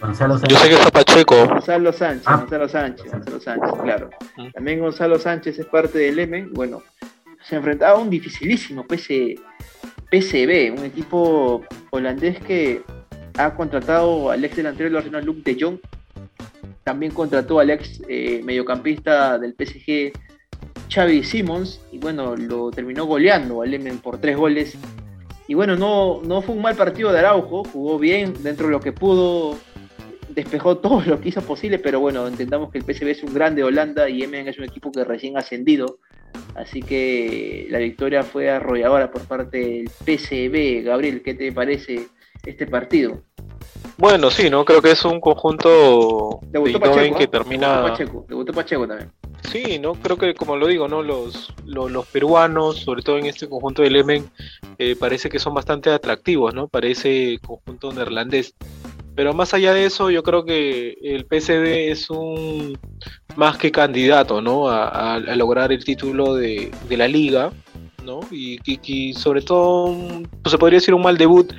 Gonzalo 0.04 0.34
Yo 0.36 0.40
Sánchez. 0.40 0.60
sé 0.60 0.70
que 0.70 0.76
está 0.76 0.92
Pacheco. 0.92 1.48
Gonzalo 1.48 1.94
Sánchez, 1.94 2.24
Ah. 2.28 2.38
Gonzalo 2.38 2.68
Sánchez, 2.70 3.12
Gonzalo 3.12 3.40
Sánchez, 3.40 3.72
claro. 3.84 4.10
Mm. 4.38 4.52
También 4.52 4.80
Gonzalo 4.80 5.18
Sánchez 5.20 5.60
es 5.60 5.66
parte 5.66 5.98
del 6.00 6.20
Emen. 6.20 6.52
Bueno, 6.54 6.84
se 7.44 7.56
enfrentaba 7.56 7.98
a 7.98 8.02
un 8.02 8.10
dificilísimo 8.10 8.86
PS, 8.86 9.36
PSV, 10.12 10.72
un 10.78 10.86
equipo 10.86 11.64
holandés 11.92 12.40
que 12.40 12.84
ha 13.38 13.54
contratado 13.56 14.30
al 14.30 14.44
ex 14.44 14.56
delantero 14.58 14.90
del 14.90 14.98
Arsenal, 14.98 15.26
Luke 15.26 15.42
de 15.44 15.58
Jong. 15.60 15.78
También 16.84 17.14
contrató 17.14 17.60
al 17.60 17.70
ex 17.70 18.02
eh, 18.10 18.42
mediocampista 18.44 19.40
del 19.40 19.56
PSG, 19.58 20.12
Xavi 20.94 21.24
Simons. 21.24 21.80
Y 21.92 21.98
bueno, 22.00 22.36
lo 22.36 22.72
terminó 22.72 23.06
goleando 23.06 23.62
al 23.62 23.74
Emen 23.74 24.00
por 24.00 24.18
tres 24.20 24.36
goles. 24.38 24.78
Y 25.48 25.54
bueno, 25.56 25.76
no, 25.76 26.22
no 26.24 26.42
fue 26.42 26.56
un 26.56 26.62
mal 26.62 26.76
partido 26.76 27.12
de 27.12 27.20
Araujo, 27.20 27.64
jugó 27.64 27.98
bien 28.00 28.34
dentro 28.44 28.68
de 28.68 28.72
lo 28.74 28.80
que 28.80 28.92
pudo, 28.94 29.58
despejó 30.34 30.78
todo 30.78 31.02
lo 31.02 31.20
que 31.20 31.30
hizo 31.30 31.42
posible, 31.42 31.80
pero 31.80 32.00
bueno, 32.00 32.28
entendamos 32.28 32.72
que 32.72 32.80
el 32.80 32.84
PSV 32.84 33.08
es 33.10 33.24
un 33.24 33.34
grande 33.34 33.62
de 33.62 33.68
Holanda 33.68 34.10
y 34.10 34.24
Emen 34.24 34.48
es 34.48 34.58
un 34.58 34.66
equipo 34.66 34.92
que 34.92 35.04
recién 35.04 35.36
ha 35.36 35.40
ascendido, 35.40 36.00
así 36.56 36.82
que 36.82 37.68
la 37.70 37.80
victoria 37.80 38.24
fue 38.24 38.50
arrolladora 38.50 39.12
por 39.12 39.22
parte 39.24 39.58
del 39.58 39.90
PSV. 39.90 40.86
Gabriel, 40.86 41.22
¿qué 41.24 41.34
te 41.34 41.52
parece 41.52 42.08
este 42.46 42.68
partido? 42.68 43.22
Bueno, 43.98 44.32
sí, 44.32 44.50
¿no? 44.50 44.66
Creo 44.66 44.82
que 44.82 44.92
es 44.92 45.06
un 45.06 45.22
conjunto 45.22 46.40
de 46.44 46.60
Pacheco, 46.80 47.18
que 47.18 47.24
¿ah? 47.24 47.28
termina... 47.28 47.82
Pacheco, 47.84 48.26
debutó 48.28 48.54
Pacheco 48.54 48.88
también. 48.88 49.12
Sí, 49.52 49.78
no 49.78 49.94
creo 49.94 50.18
que 50.18 50.34
como 50.34 50.56
lo 50.56 50.68
digo, 50.68 50.88
no 50.88 51.04
los, 51.04 51.54
los, 51.66 51.92
los 51.92 52.06
peruanos, 52.08 52.80
sobre 52.80 53.02
todo 53.02 53.18
en 53.18 53.26
este 53.26 53.48
conjunto 53.48 53.82
del 53.82 53.98
Emen, 53.98 54.30
eh, 54.78 54.96
parece 54.98 55.30
que 55.30 55.38
son 55.38 55.54
bastante 55.54 55.90
atractivos, 55.92 56.54
¿no? 56.54 56.68
Para 56.68 56.88
ese 56.88 57.40
conjunto 57.46 57.92
neerlandés. 57.92 58.56
Pero 59.16 59.34
más 59.34 59.54
allá 59.54 59.74
de 59.74 59.86
eso, 59.86 60.10
yo 60.10 60.24
creo 60.24 60.44
que 60.44 60.98
el 61.02 61.26
PSV 61.26 61.92
es 61.92 62.10
un 62.10 62.78
más 63.36 63.58
que 63.58 63.72
candidato, 63.72 64.42
¿no? 64.42 64.68
A, 64.70 65.20
lograr 65.36 65.72
el 65.72 65.84
título 65.84 66.36
de, 66.36 66.72
de 66.90 66.98
la 66.98 67.08
liga, 67.08 67.52
¿no? 68.04 68.22
Y, 68.32 68.60
y- 68.66 69.14
sobre 69.14 69.42
todo, 69.42 69.96
pues 70.42 70.52
se 70.52 70.58
podría 70.58 70.78
decir 70.78 70.94
un 70.94 71.04
mal 71.04 71.18
debut 71.18 71.54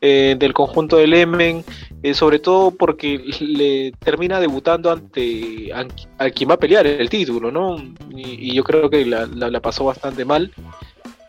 eh, 0.00 0.36
del 0.38 0.52
conjunto 0.52 0.96
del 0.96 1.14
Emen, 1.14 1.64
eh, 2.02 2.14
sobre 2.14 2.38
todo 2.38 2.70
porque 2.70 3.18
le 3.40 3.92
termina 3.92 4.40
debutando 4.40 4.90
ante 4.90 5.70
a, 6.18 6.30
quien 6.30 6.50
va 6.50 6.54
a 6.54 6.58
pelear 6.58 6.86
el 6.86 7.08
título, 7.10 7.50
¿no? 7.50 7.76
Y, 8.10 8.54
yo 8.54 8.64
creo 8.64 8.88
que 8.88 9.04
la 9.04 9.60
pasó 9.60 9.84
bastante 9.84 10.24
mal, 10.24 10.50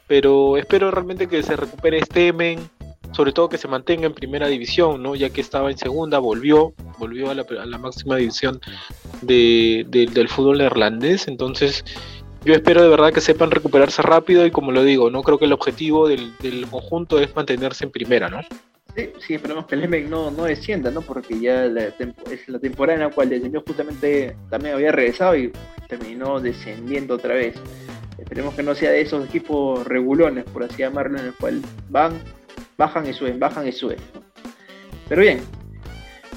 pero 0.08 0.58
espero 0.58 0.90
realmente 0.92 1.28
que 1.28 1.44
se 1.44 1.56
recupere 1.56 2.00
este 2.00 2.28
Emen, 2.28 2.60
sobre 3.14 3.32
todo 3.32 3.50
que 3.50 3.58
se 3.58 3.68
mantenga 3.68 4.06
en 4.06 4.14
primera 4.14 4.48
división, 4.48 5.02
¿no? 5.02 5.16
Ya 5.16 5.30
que 5.30 5.42
estaba 5.42 5.72
en 5.72 5.78
segunda, 5.78 6.20
volvió, 6.20 6.74
volvió 7.00 7.30
a 7.30 7.36
la, 7.36 7.44
a 7.62 7.66
la 7.66 7.78
máxima 7.78 8.18
división 8.18 8.60
de- 9.22 9.86
de- 9.90 10.06
del 10.08 10.30
fútbol 10.30 10.58
neerlandés, 10.60 11.28
entonces 11.28 11.84
yo 12.46 12.54
espero 12.54 12.82
de 12.84 12.90
verdad 12.90 13.12
que 13.12 13.22
sepan 13.22 13.52
recuperarse 13.52 14.02
rápido 14.02 14.46
y 14.46 14.52
como 14.52 14.72
lo 14.72 14.84
digo, 14.84 15.10
no 15.10 15.24
creo 15.24 15.38
que 15.38 15.46
el 15.46 15.54
objetivo 15.54 16.08
del, 16.08 16.32
conjunto 16.70 17.20
es 17.20 17.36
mantenerse 17.36 17.84
en 17.86 17.92
primera, 17.92 18.30
¿no? 18.30 18.42
Sí, 18.96 19.10
sí, 19.20 19.34
esperemos 19.36 19.66
que 19.68 19.76
el 19.76 19.84
Emen 19.84 20.10
no, 20.10 20.32
no 20.32 20.46
descienda, 20.46 20.90
¿no? 20.90 21.02
Porque 21.02 21.40
ya 21.40 21.66
la 21.66 21.84
es 21.86 22.48
la 22.48 22.58
temporada 22.60 22.96
en 22.98 23.04
la 23.08 23.14
cual 23.14 23.30
descendió 23.30 23.64
justamente 23.66 24.36
también 24.50 24.76
había 24.76 24.92
regresado 24.92 25.36
y 25.36 25.52
terminó 25.88 26.40
descendiendo 26.40 27.16
otra 27.16 27.36
vez. 27.36 27.56
Esperemos 28.18 28.56
que 28.56 28.64
no 28.64 28.74
sea 28.74 28.90
de 28.92 29.02
esos 29.02 29.26
equipos 29.26 29.86
regulones, 29.86 30.46
por 30.46 30.64
así 30.64 30.78
llamarlo, 30.78 31.20
en 31.20 31.26
el 31.28 31.34
cual 31.34 31.62
van, 31.90 32.14
bajan 32.78 33.08
y 33.08 33.14
suben, 33.14 33.40
bajan 33.40 33.68
y 33.68 33.72
suben. 33.72 33.98
Pero 35.10 35.22
bien, 35.22 35.42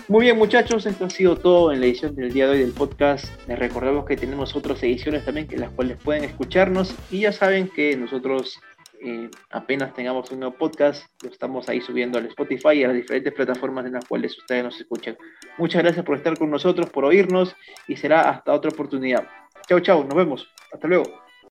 muy 0.09 0.23
bien 0.23 0.39
muchachos, 0.39 0.87
esto 0.87 1.05
ha 1.05 1.11
sido 1.11 1.37
todo 1.37 1.73
en 1.73 1.81
la 1.81 1.87
edición 1.87 2.17
del 2.17 2.33
día 2.33 2.47
de 2.47 2.53
hoy 2.53 2.59
del 2.61 2.73
podcast. 2.73 3.27
Les 3.47 3.59
recordamos 3.59 4.05
que 4.07 4.17
tenemos 4.17 4.57
otras 4.57 4.83
ediciones 4.83 5.25
también 5.25 5.47
que 5.47 5.57
las 5.57 5.71
cuales 5.71 5.99
pueden 6.03 6.25
escucharnos 6.25 6.95
y 7.11 7.21
ya 7.21 7.33
saben 7.33 7.69
que 7.69 7.97
nosotros 7.97 8.59
eh, 9.03 9.31
apenas 9.51 9.95
tengamos 9.95 10.31
un 10.31 10.41
nuevo 10.41 10.57
podcast, 10.57 11.05
lo 11.23 11.31
estamos 11.31 11.69
ahí 11.69 11.81
subiendo 11.81 12.19
al 12.19 12.27
Spotify 12.27 12.73
y 12.75 12.85
a 12.85 12.89
las 12.89 12.97
diferentes 12.97 13.33
plataformas 13.33 13.87
en 13.87 13.93
las 13.93 14.05
cuales 14.05 14.37
ustedes 14.37 14.65
nos 14.65 14.81
escuchan. 14.81 15.17
Muchas 15.59 15.83
gracias 15.83 16.05
por 16.05 16.17
estar 16.17 16.37
con 16.37 16.51
nosotros, 16.51 16.91
por 16.91 17.05
oírnos 17.05 17.55
y 17.87 17.97
será 17.97 18.29
hasta 18.29 18.53
otra 18.53 18.71
oportunidad. 18.71 19.27
Chau, 19.69 19.81
chau, 19.81 20.05
nos 20.05 20.15
vemos. 20.15 20.49
Hasta 20.73 20.89
luego. 20.89 21.30